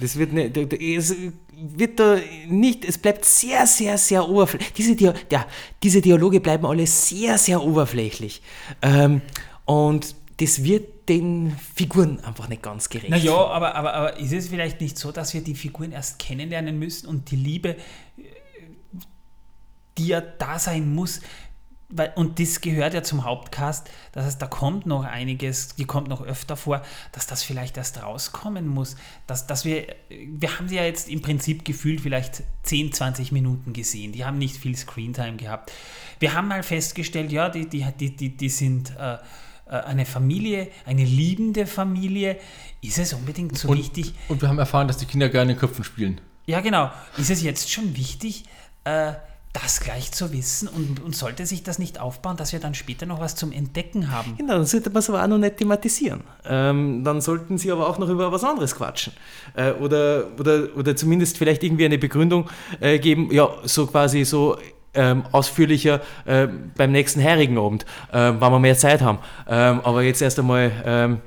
[0.00, 1.14] Das wird, ne, da- da- es
[1.52, 2.16] wird da
[2.48, 4.72] nicht, es bleibt sehr, sehr, sehr oberflächlich.
[4.72, 5.44] Diese, Dia ja,
[5.82, 8.40] diese Dialoge bleiben alle sehr, sehr oberflächlich.
[8.80, 9.20] Ähm,
[9.68, 13.10] und das wird den Figuren einfach nicht ganz gerecht.
[13.10, 16.78] Naja, aber, aber, aber ist es vielleicht nicht so, dass wir die Figuren erst kennenlernen
[16.78, 18.22] müssen und die Liebe, äh,
[19.98, 21.20] die ja da sein muss,
[21.90, 26.08] weil, und das gehört ja zum Hauptcast, das heißt, da kommt noch einiges, die kommt
[26.08, 26.82] noch öfter vor,
[27.12, 28.96] dass das vielleicht erst rauskommen muss,
[29.26, 33.74] dass, dass wir, wir haben sie ja jetzt im Prinzip gefühlt vielleicht 10, 20 Minuten
[33.74, 35.72] gesehen, die haben nicht viel Screentime gehabt.
[36.20, 39.18] Wir haben mal festgestellt, ja, die, die, die, die, die sind äh, äh,
[39.68, 42.38] eine Familie, eine liebende Familie.
[42.80, 44.14] Ist es unbedingt so und, wichtig?
[44.28, 46.20] und wir haben erfahren, dass die Kinder gerne in Köpfen spielen.
[46.46, 46.90] Ja, genau.
[47.18, 48.44] Ist es jetzt schon wichtig,
[48.84, 49.12] äh,
[49.52, 53.06] das gleich zu wissen und, und sollte sich das nicht aufbauen, dass wir dann später
[53.06, 54.36] noch was zum Entdecken haben.
[54.36, 56.22] Genau, dann sollte man es aber auch noch nicht thematisieren.
[56.44, 59.12] Ähm, dann sollten sie aber auch noch über was anderes quatschen.
[59.54, 62.48] Äh, oder, oder, oder zumindest vielleicht irgendwie eine Begründung
[62.80, 64.58] äh, geben, ja, so quasi so
[64.94, 66.46] ähm, ausführlicher äh,
[66.76, 69.18] beim nächsten Heirigenabend, äh, wenn wir mehr Zeit haben.
[69.48, 70.72] Ähm, aber jetzt erst einmal.
[70.84, 71.20] Ähm,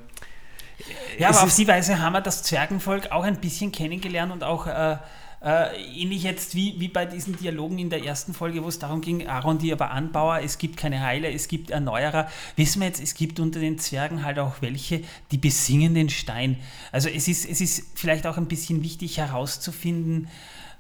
[1.18, 4.66] ja, aber auf die Weise haben wir das Zwergenvolk auch ein bisschen kennengelernt und auch
[4.66, 4.98] äh,
[5.44, 9.02] äh, ähnlich jetzt wie, wie bei diesen Dialogen in der ersten Folge, wo es darum
[9.02, 12.30] ging, Aaron, die aber Anbauer, es gibt keine Heiler, es gibt Erneuerer.
[12.56, 15.02] Wissen wir jetzt, es gibt unter den Zwergen halt auch welche,
[15.32, 16.58] die besingen den Stein.
[16.92, 20.28] Also es ist, es ist vielleicht auch ein bisschen wichtig herauszufinden,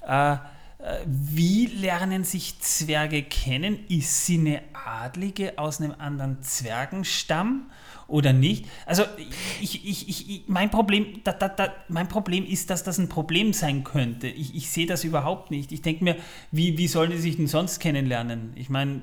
[0.08, 0.38] äh,
[1.06, 3.86] wie lernen sich Zwerge kennen?
[3.88, 7.70] Ist sie eine Adlige aus einem anderen Zwergenstamm
[8.08, 8.66] oder nicht?
[8.86, 9.03] Also
[9.62, 13.53] ich, ich, ich, mein, Problem, da, da, da, mein Problem ist, dass das ein Problem
[13.53, 14.28] sein könnte.
[14.28, 15.72] Ich, ich sehe das überhaupt nicht.
[15.72, 16.16] Ich denke mir,
[16.52, 18.53] wie, wie sollen die sich denn sonst kennenlernen?
[18.56, 19.02] Ich meine,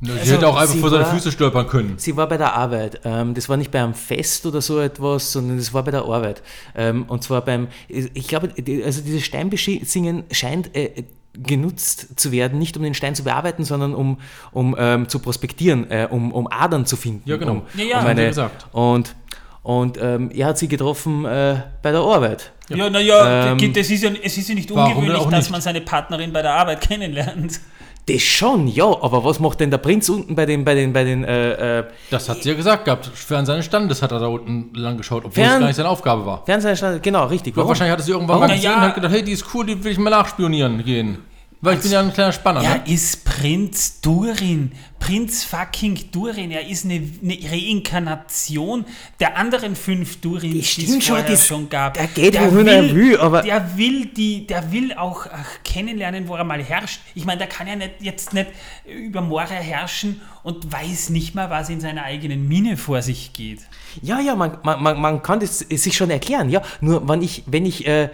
[0.00, 1.94] Sie Also, hätte auch einfach vor seine Füße stolpern können.
[1.96, 3.00] Sie war bei der Arbeit.
[3.04, 6.02] Ähm, das war nicht bei einem Fest oder so etwas, sondern das war bei der
[6.02, 6.42] Arbeit.
[6.74, 8.50] Ähm, und zwar beim, ich glaube,
[8.84, 11.04] also dieses Steinbesingen scheint äh,
[11.42, 14.18] genutzt zu werden, nicht um den Stein zu bearbeiten, sondern um,
[14.52, 17.28] um ähm, zu prospektieren, äh, um, um Adern zu finden.
[17.28, 17.52] Ja, genau.
[17.52, 18.00] Um, Ja, ja.
[18.00, 18.66] um eine, gesagt.
[18.72, 19.14] Und,
[19.62, 22.52] und ähm, er hat sie getroffen äh, bei der Arbeit.
[22.68, 25.50] ja, naja, Ähm, das ist ja, es ist ja nicht ungewöhnlich, dass nicht?
[25.50, 27.60] man seine Partnerin bei der Arbeit kennenlernt.
[28.06, 31.04] Das schon, ja, aber was macht denn der Prinz unten bei den, bei den, bei
[31.04, 33.06] den, äh, äh, Das hat sie ja gesagt gehabt.
[33.06, 35.88] Fern seines Standes hat er da unten lang geschaut, obwohl Fern- es gar nicht seine
[35.88, 36.42] Aufgabe war.
[36.44, 37.56] Fernsehstand, genau, richtig.
[37.56, 38.48] Aber wahrscheinlich hat er sie irgendwann Warum?
[38.48, 38.88] mal gesehen Na und ja.
[38.88, 41.18] hat gedacht, hey, die ist cool, die will ich mal nachspionieren gehen.
[41.64, 42.82] Weil ich bin ja ein kleiner Spanner, Er ne?
[42.86, 44.72] ist Prinz Durin.
[44.98, 46.50] Prinz fucking Durin.
[46.50, 48.84] Er ist eine, eine Reinkarnation
[49.20, 51.94] der anderen fünf Durins, die es schon, vorher das- schon gab.
[51.94, 56.36] der geht, wohin er will, aber- Der will, die, der will auch ach, kennenlernen, wo
[56.36, 57.00] er mal herrscht.
[57.14, 58.48] Ich meine, der kann ja nicht, jetzt nicht
[58.86, 63.60] über Moria herrschen und weiß nicht mal, was in seiner eigenen Mine vor sich geht.
[64.02, 66.62] Ja, ja, man, man, man, man kann das sich schon erklären, ja.
[66.80, 68.08] Nur wenn ich, wenn ich, äh,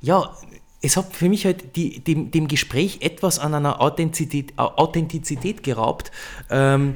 [0.00, 0.30] ja,
[0.84, 5.62] es hat für mich halt die, dem, dem Gespräch etwas an einer Authentizität, Au- Authentizität
[5.62, 6.10] geraubt.
[6.50, 6.94] Ähm,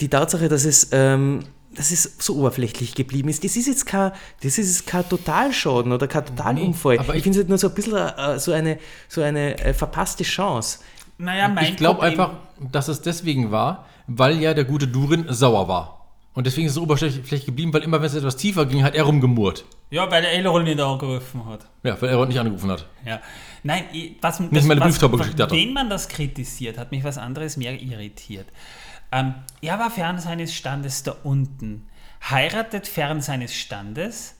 [0.00, 1.40] die Tatsache, dass es, ähm,
[1.74, 5.92] dass es so oberflächlich geblieben ist, das ist jetzt kein, das ist jetzt kein Totalschaden
[5.92, 6.98] oder kein Totalunfall.
[6.98, 8.78] aber ich finde es halt nur so ein bisschen äh, so eine,
[9.08, 10.78] so eine äh, verpasste Chance.
[11.18, 12.32] Naja, mein Ich glaube einfach,
[12.72, 16.06] dass es deswegen war, weil ja der gute Durin sauer war.
[16.32, 18.94] Und deswegen ist es so oberflächlich geblieben, weil immer wenn es etwas tiefer ging, hat
[18.94, 19.64] er rumgemurrt.
[19.90, 21.66] Ja, weil der Elrond nicht angerufen hat.
[21.82, 22.86] Ja, weil er nicht angerufen hat.
[23.04, 23.20] Ja.
[23.62, 25.50] Nein, ich- was, Nicht das, mal eine was, Brieftaube geschickt hat.
[25.50, 28.46] Wenn man das kritisiert, hat mich was anderes mehr irritiert.
[29.12, 31.88] Ähm, er war fern seines Standes da unten.
[32.28, 34.36] Heiratet fern seines Standes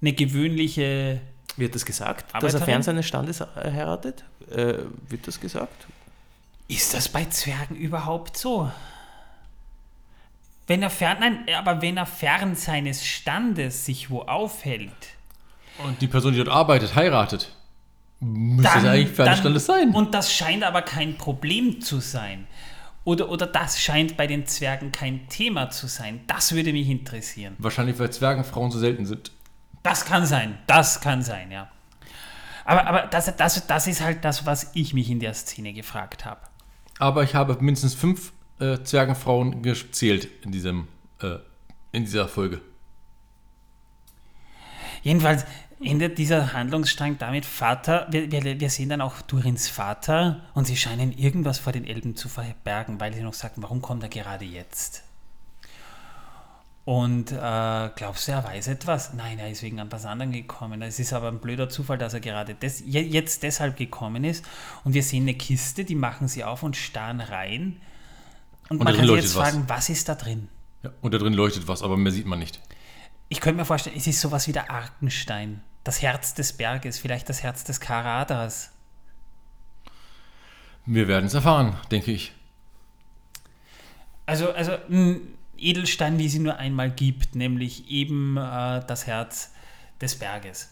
[0.00, 1.20] eine gewöhnliche.
[1.56, 2.64] Wird das gesagt, dass er Arbeiterin?
[2.64, 4.24] fern seines Standes äh, heiratet?
[4.50, 4.74] Äh,
[5.08, 5.86] wird das gesagt?
[6.68, 8.70] Ist das bei Zwergen überhaupt so?
[10.72, 14.90] Wenn er fern, nein, aber wenn er fern seines Standes sich wo aufhält,
[15.84, 17.54] Und die Person, die dort arbeitet, heiratet.
[18.20, 19.90] Müsste es eigentlich für dann, Standes sein.
[19.90, 22.46] Und das scheint aber kein Problem zu sein.
[23.04, 26.20] Oder, oder das scheint bei den Zwergen kein Thema zu sein.
[26.26, 27.54] Das würde mich interessieren.
[27.58, 29.30] Wahrscheinlich, weil Zwergenfrauen so selten sind.
[29.82, 30.56] Das kann sein.
[30.66, 31.68] Das kann sein, ja.
[32.64, 36.24] Aber, aber das, das, das ist halt das, was ich mich in der Szene gefragt
[36.24, 36.40] habe.
[36.98, 38.32] Aber ich habe mindestens fünf
[38.62, 40.88] äh, Zwergenfrauen gezählt in, diesem,
[41.20, 41.36] äh,
[41.92, 42.60] in dieser Folge.
[45.02, 45.44] Jedenfalls
[45.80, 50.76] endet dieser Handlungsstrang damit, Vater, wir, wir, wir sehen dann auch Durins Vater und sie
[50.76, 54.44] scheinen irgendwas vor den Elben zu verbergen, weil sie noch sagten, warum kommt er gerade
[54.44, 55.02] jetzt?
[56.84, 59.12] Und äh, glaubst du, er weiß etwas?
[59.14, 60.82] Nein, er ist wegen etwas anderem gekommen.
[60.82, 64.44] Es ist aber ein blöder Zufall, dass er gerade des, je- jetzt deshalb gekommen ist.
[64.82, 67.80] Und wir sehen eine Kiste, die machen sie auf und starren rein.
[68.68, 69.50] Und, Und man kann sich jetzt leuchtet was.
[69.50, 70.48] fragen, was ist da drin?
[70.82, 72.60] Ja, und da drin leuchtet was, aber mehr sieht man nicht.
[73.28, 75.62] Ich könnte mir vorstellen, es ist sowas wie der Arkenstein.
[75.84, 78.70] Das Herz des Berges, vielleicht das Herz des Karadas.
[80.86, 82.32] Wir werden es erfahren, denke ich.
[84.26, 85.20] Also, also ein
[85.56, 89.52] Edelstein, wie sie nur einmal gibt, nämlich eben äh, das Herz
[90.00, 90.70] des Berges.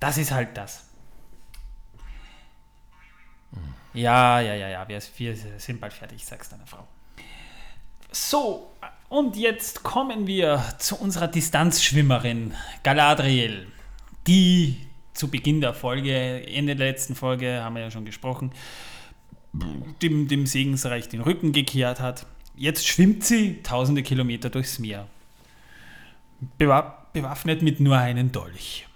[0.00, 0.84] Das ist halt das.
[3.94, 6.86] Ja, ja, ja, ja, wir, wir sind bald fertig, sag's deiner Frau.
[8.18, 8.70] So,
[9.10, 13.66] und jetzt kommen wir zu unserer Distanzschwimmerin Galadriel,
[14.26, 14.78] die
[15.12, 18.52] zu Beginn der Folge, Ende der letzten Folge, haben wir ja schon gesprochen,
[20.00, 22.24] dem, dem Segensreich den Rücken gekehrt hat.
[22.56, 25.06] Jetzt schwimmt sie tausende Kilometer durchs Meer.
[26.56, 28.86] Bewa bewaffnet mit nur einem Dolch.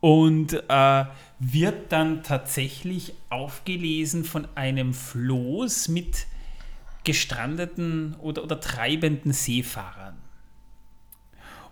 [0.00, 1.04] und äh,
[1.38, 6.26] wird dann tatsächlich aufgelesen von einem Floß mit
[7.04, 10.18] gestrandeten oder, oder treibenden Seefahrern.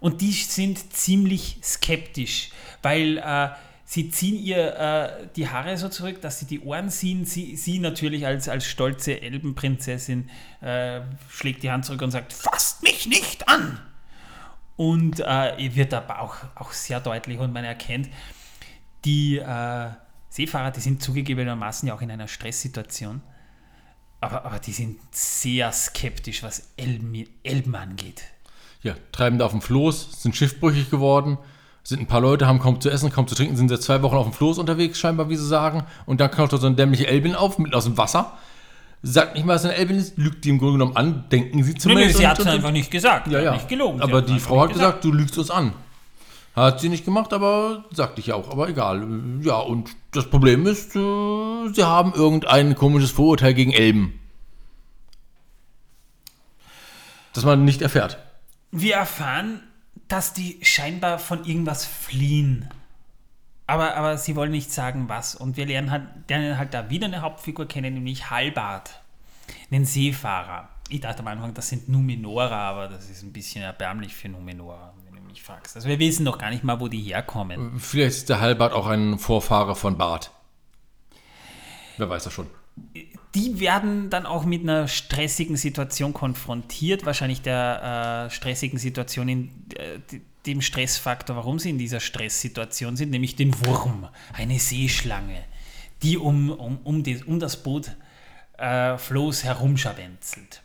[0.00, 2.50] Und die sind ziemlich skeptisch,
[2.82, 3.48] weil äh,
[3.84, 7.24] sie ziehen ihr äh, die Haare so zurück, dass sie die Ohren ziehen.
[7.24, 10.30] Sie, sie natürlich als, als stolze Elbenprinzessin
[10.60, 13.80] äh, schlägt die Hand zurück und sagt, fasst mich nicht an!
[14.76, 18.08] Und äh, wird aber auch, auch sehr deutlich und man erkennt,
[19.04, 19.90] die äh,
[20.28, 23.20] Seefahrer, die sind zugegebenermaßen ja auch in einer Stresssituation,
[24.20, 28.22] aber, aber die sind sehr skeptisch, was Elben, Elben angeht.
[28.82, 31.38] Ja, treiben da auf dem Floß, sind schiffbrüchig geworden,
[31.82, 34.16] sind ein paar Leute, haben kaum zu essen, kaum zu trinken, sind seit zwei Wochen
[34.16, 35.84] auf dem Floß unterwegs, scheinbar, wie sie sagen.
[36.06, 38.36] Und dann kommt da so eine dämliche Elbin auf, mitten aus dem Wasser.
[39.02, 41.74] Sagt nicht mal, was eine Elbin ist, lügt die im Grunde genommen an, denken sie
[41.74, 42.08] zumindest.
[42.08, 43.52] Nee, nee, sie hat es einfach nicht gesagt, Ja, ja.
[43.52, 44.00] nicht gelogen.
[44.00, 45.72] Aber die Frau hat nicht gesagt, du lügst uns an.
[46.54, 48.50] Hat sie nicht gemacht, aber sagte ich ja auch.
[48.50, 49.06] Aber egal.
[49.42, 54.18] Ja, und das Problem ist, äh, sie haben irgendein komisches Vorurteil gegen Elben.
[57.32, 58.18] Das man nicht erfährt.
[58.72, 59.62] Wir erfahren,
[60.08, 62.68] dass die scheinbar von irgendwas fliehen.
[63.68, 65.34] Aber, aber sie wollen nicht sagen, was.
[65.34, 69.00] Und wir lernen halt, lernen halt da wieder eine Hauptfigur kennen, nämlich Halbart,
[69.70, 70.70] einen Seefahrer.
[70.88, 74.94] Ich dachte am Anfang, das sind Numenora, aber das ist ein bisschen erbärmlich für Numenora,
[75.38, 75.76] mich fragst.
[75.76, 77.78] Also wir wissen noch gar nicht mal, wo die herkommen.
[77.78, 80.30] Vielleicht ist der Halbart auch ein Vorfahre von Bart.
[81.96, 82.46] Wer weiß das schon.
[83.34, 89.50] Die werden dann auch mit einer stressigen Situation konfrontiert, wahrscheinlich der äh, stressigen Situation, in
[89.76, 89.98] äh,
[90.46, 95.44] dem Stressfaktor, warum sie in dieser Stresssituation sind, nämlich den Wurm, eine Seeschlange,
[96.02, 97.90] die um, um, um, die, um das Boot
[98.56, 100.62] äh, Floß herumscharwenzelt.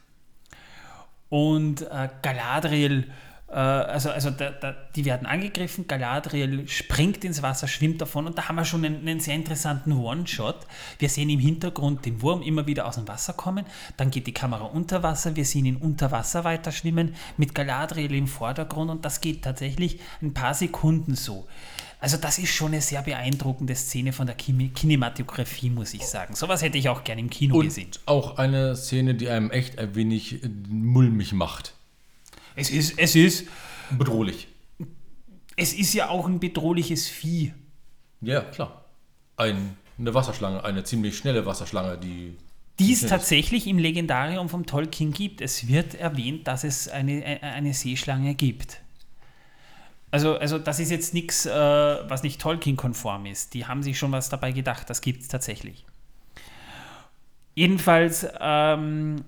[1.30, 3.12] Und äh, Galadriel,
[3.56, 8.48] also, also da, da, die werden angegriffen, Galadriel springt ins Wasser, schwimmt davon und da
[8.48, 10.66] haben wir schon einen, einen sehr interessanten One-Shot.
[11.00, 13.66] Wir sehen im Hintergrund den Wurm immer wieder aus dem Wasser kommen,
[13.98, 18.14] dann geht die Kamera unter Wasser, wir sehen ihn unter Wasser weiter schwimmen, mit Galadriel
[18.14, 21.48] im Vordergrund und das geht tatsächlich ein paar Sekunden so.
[22.00, 26.36] Also das ist schon eine sehr beeindruckende Szene von der Kine- Kinematografie, muss ich sagen.
[26.36, 27.88] Sowas hätte ich auch gerne im Kino gesehen.
[27.88, 31.76] Und auch eine Szene, die einem echt ein wenig äh, mulmig macht.
[32.56, 33.48] Es ist, es ist,
[33.92, 34.48] Bedrohlich.
[35.56, 37.54] es ist ja auch ein bedrohliches Vieh.
[38.22, 38.86] Ja, klar.
[39.38, 42.38] Ein, eine Wasserschlange, eine ziemlich schnelle Wasserschlange, die.
[42.80, 43.10] Die es ist.
[43.10, 45.42] tatsächlich im Legendarium vom Tolkien gibt.
[45.42, 48.82] Es wird erwähnt, dass es eine, eine- eine Seeschlange gibt.
[50.10, 53.54] Also, also das ist jetzt nichts, äh, was nicht Tolkien-konform ist.
[53.54, 54.90] Die haben sich schon was dabei gedacht.
[54.90, 55.86] Das gibt es tatsächlich.
[57.56, 59.24] Jedenfalls, ähm,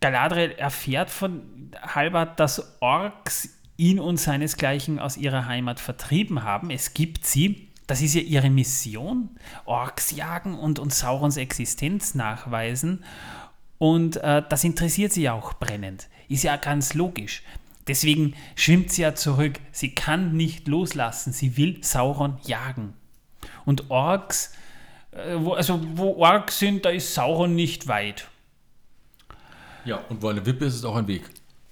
[0.00, 1.42] Galadriel erfährt von
[1.82, 6.70] Halbert, dass Orks ihn und seinesgleichen aus ihrer Heimat vertrieben haben.
[6.70, 7.68] Es gibt sie.
[7.86, 9.30] Das ist ja ihre Mission.
[9.64, 13.04] Orks jagen und, und Saurons Existenz nachweisen.
[13.78, 16.08] Und äh, das interessiert sie ja auch brennend.
[16.28, 17.42] Ist ja ganz logisch.
[17.88, 19.58] Deswegen schwimmt sie ja zurück.
[19.72, 21.32] Sie kann nicht loslassen.
[21.32, 22.94] Sie will Sauron jagen.
[23.64, 24.52] Und Orks,
[25.12, 28.29] äh, wo, also wo Orks sind, da ist Sauron nicht weit.
[29.84, 31.22] Ja, und wo eine Wippe ist, ist auch ein Weg.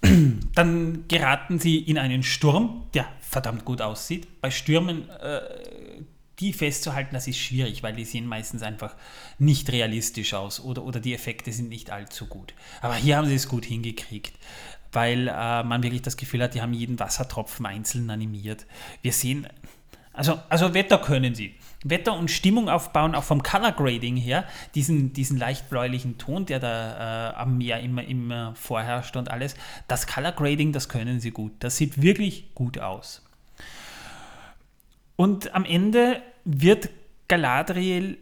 [0.55, 4.40] Dann geraten sie in einen Sturm, der verdammt gut aussieht.
[4.40, 5.40] Bei Stürmen, äh,
[6.39, 8.94] die festzuhalten, das ist schwierig, weil die sehen meistens einfach
[9.39, 12.55] nicht realistisch aus oder, oder die Effekte sind nicht allzu gut.
[12.80, 14.32] Aber hier haben sie es gut hingekriegt,
[14.93, 18.66] weil äh, man wirklich das Gefühl hat, die haben jeden Wassertropfen einzeln animiert.
[19.02, 19.48] Wir sehen,
[20.12, 21.55] also, also Wetter können sie.
[21.84, 24.44] Wetter und Stimmung aufbauen, auch vom Color Grading her,
[24.74, 29.55] diesen, diesen leicht bläulichen Ton, der da äh, am Meer immer, immer vorherrscht und alles,
[29.86, 31.52] das Color Grading, das können sie gut.
[31.60, 33.22] Das sieht wirklich gut aus.
[35.16, 36.90] Und am Ende wird
[37.28, 38.18] Galadriel,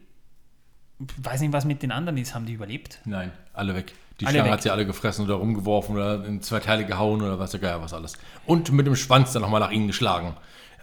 [1.19, 3.01] weiß nicht, was mit den anderen ist, haben die überlebt?
[3.05, 3.95] Nein, alle weg.
[4.21, 4.53] Die Alle Schlange weg.
[4.55, 7.83] hat sie alle gefressen oder rumgeworfen oder in zwei Teile gehauen oder was der Geier
[7.83, 8.17] was alles.
[8.47, 10.35] Und mit dem Schwanz dann nochmal nach ihnen geschlagen.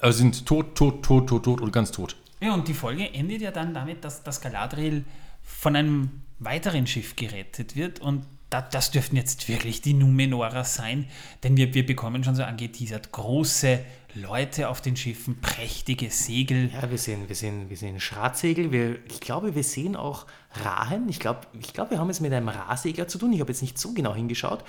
[0.01, 2.15] Also sind tot, tot, tot, tot, tot und ganz tot.
[2.43, 5.05] Ja, und die Folge endet ja dann damit, dass, dass Galadriel
[5.43, 11.07] von einem weiteren Schiff gerettet wird und da, das dürften jetzt wirklich die Numenora sein,
[11.43, 13.79] denn wir, wir bekommen schon so angeteasert große
[14.15, 16.69] Leute auf den Schiffen, prächtige Segel.
[16.71, 18.71] Ja, wir sehen, wir sehen, wir sehen Schratsegel.
[18.71, 21.09] Wir, ich glaube, wir sehen auch Rahen.
[21.09, 23.33] Ich glaube, ich glaube, wir haben es mit einem Rahsegler zu tun.
[23.33, 24.63] Ich habe jetzt nicht so genau hingeschaut.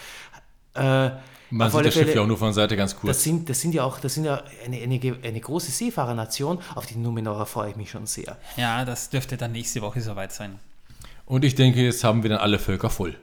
[0.74, 1.10] Äh,
[1.50, 3.16] Man sieht das Schiff ja auch nur von der Seite ganz kurz.
[3.16, 6.58] Das sind, das sind ja auch, das sind ja eine, eine, eine große Seefahrernation.
[6.74, 8.36] Auf die Numenora freue ich mich schon sehr.
[8.56, 10.58] Ja, das dürfte dann nächste Woche soweit sein.
[11.26, 13.14] Und ich denke, jetzt haben wir dann alle Völker voll.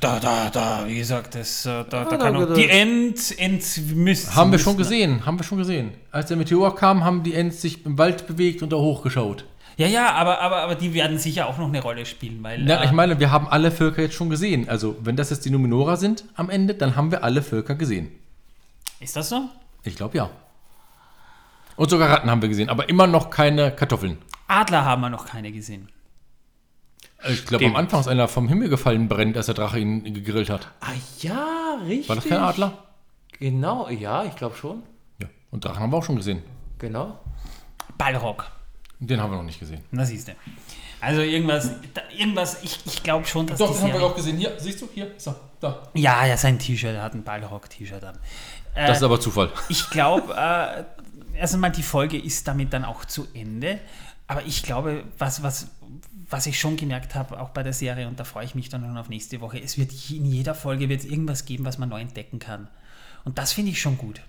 [0.00, 3.38] Da, da, da, wie gesagt, das, äh, da, da da kann auch die er- Ent,
[3.38, 3.62] Ent
[3.94, 5.92] müssen, Haben wir schon gesehen, haben wir schon gesehen.
[6.10, 9.44] Als der Meteor kam, haben die Ents sich im Wald bewegt und da hochgeschaut.
[9.76, 12.68] Ja, ja, aber, aber, aber die werden sicher auch noch eine Rolle spielen, weil.
[12.68, 14.68] Ja, äh, ich meine, wir haben alle Völker jetzt schon gesehen.
[14.68, 18.12] Also, wenn das jetzt die Numenora sind am Ende, dann haben wir alle Völker gesehen.
[19.00, 19.48] ist das so?
[19.82, 20.30] Ich glaube ja.
[21.76, 24.18] Und sogar Ratten haben wir gesehen, aber immer noch keine Kartoffeln.
[24.46, 25.88] Adler haben wir noch keine gesehen.
[27.28, 30.50] Ich glaube, am Anfang ist einer vom Himmel gefallen brennt, als der Drache ihn gegrillt
[30.50, 30.68] hat.
[30.80, 32.08] Ah ja, richtig.
[32.08, 32.84] War das kein Adler?
[33.38, 34.82] Genau, ja, ich glaube schon.
[35.20, 35.28] Ja.
[35.50, 36.42] Und Drachen haben wir auch schon gesehen.
[36.78, 37.18] Genau.
[37.96, 38.50] Ballrock.
[39.06, 39.80] Den haben wir noch nicht gesehen.
[39.90, 40.32] Na siehst du.
[41.00, 44.16] Also irgendwas, da, irgendwas, ich, ich glaube schon, dass Doch, das haben wir Serie- auch
[44.16, 44.38] gesehen.
[44.38, 44.88] Hier, siehst du?
[44.94, 45.88] Hier, so, da.
[45.94, 48.18] Ja, ja, sein T-Shirt, er hat ein Ballrock-T-Shirt an.
[48.74, 49.50] Äh, Das ist aber Zufall.
[49.68, 50.84] ich glaube, äh,
[51.38, 53.80] erst einmal die Folge ist damit dann auch zu Ende.
[54.26, 55.66] Aber ich glaube, was, was,
[56.30, 58.80] was ich schon gemerkt habe, auch bei der Serie, und da freue ich mich dann
[58.80, 62.00] schon auf nächste Woche, es wird in jeder Folge wird irgendwas geben, was man neu
[62.00, 62.68] entdecken kann.
[63.26, 64.22] Und das finde ich schon gut.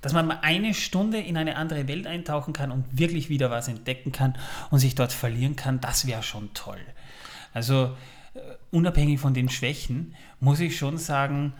[0.00, 3.68] Dass man mal eine Stunde in eine andere Welt eintauchen kann und wirklich wieder was
[3.68, 4.36] entdecken kann
[4.70, 6.80] und sich dort verlieren kann, das wäre schon toll.
[7.52, 7.96] Also
[8.34, 8.40] äh,
[8.70, 11.54] unabhängig von den Schwächen, muss ich schon sagen,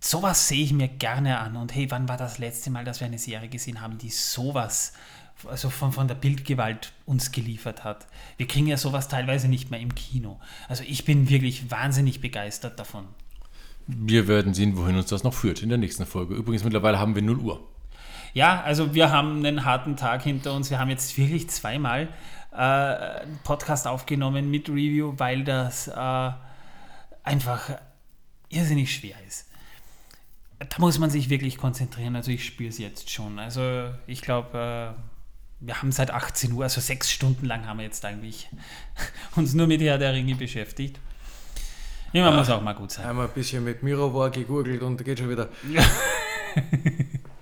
[0.00, 1.56] sowas sehe ich mir gerne an.
[1.56, 4.92] Und hey, wann war das letzte Mal, dass wir eine Serie gesehen haben, die sowas,
[5.46, 8.06] also von, von der Bildgewalt uns geliefert hat?
[8.36, 10.38] Wir kriegen ja sowas teilweise nicht mehr im Kino.
[10.68, 13.06] Also ich bin wirklich wahnsinnig begeistert davon.
[13.86, 16.34] Wir werden sehen, wohin uns das noch führt in der nächsten Folge.
[16.34, 17.66] Übrigens, mittlerweile haben wir 0 Uhr.
[18.34, 20.70] Ja, also wir haben einen harten Tag hinter uns.
[20.70, 22.08] Wir haben jetzt wirklich zweimal
[22.52, 26.30] äh, einen Podcast aufgenommen mit Review, weil das äh,
[27.22, 27.70] einfach
[28.48, 29.46] irrsinnig schwer ist.
[30.58, 32.16] Da muss man sich wirklich konzentrieren.
[32.16, 33.38] Also ich spüre es jetzt schon.
[33.38, 35.00] Also ich glaube, äh,
[35.60, 38.48] wir haben seit 18 Uhr, also sechs Stunden lang haben wir jetzt eigentlich
[39.36, 40.98] uns nur mit Herr der Ringe beschäftigt.
[42.12, 43.06] Immer muss auch mal gut sein.
[43.06, 45.48] Einmal ein bisschen mit Mirovar gegoogelt und geht schon wieder.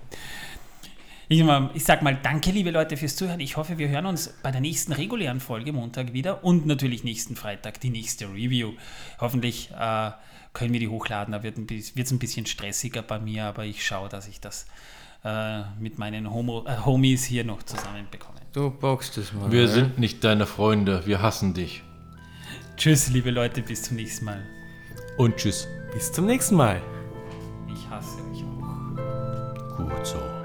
[1.29, 1.43] Ich,
[1.73, 3.41] ich sag mal danke, liebe Leute, fürs Zuhören.
[3.41, 7.35] Ich hoffe, wir hören uns bei der nächsten regulären Folge Montag wieder und natürlich nächsten
[7.35, 8.73] Freitag die nächste Review.
[9.19, 10.11] Hoffentlich äh,
[10.53, 11.33] können wir die hochladen.
[11.33, 14.67] Da wird es ein bisschen stressiger bei mir, aber ich schaue, dass ich das
[15.25, 18.39] äh, mit meinen Homo, äh, Homies hier noch zusammenbekomme.
[18.53, 19.51] Du boxst es mal.
[19.51, 19.67] Wir ne?
[19.67, 21.83] sind nicht deine Freunde, wir hassen dich.
[22.77, 24.45] Tschüss, liebe Leute, bis zum nächsten Mal.
[25.17, 25.67] Und tschüss.
[25.91, 26.81] Bis zum nächsten Mal.
[27.73, 29.75] Ich hasse euch auch.
[29.75, 30.36] Gut so.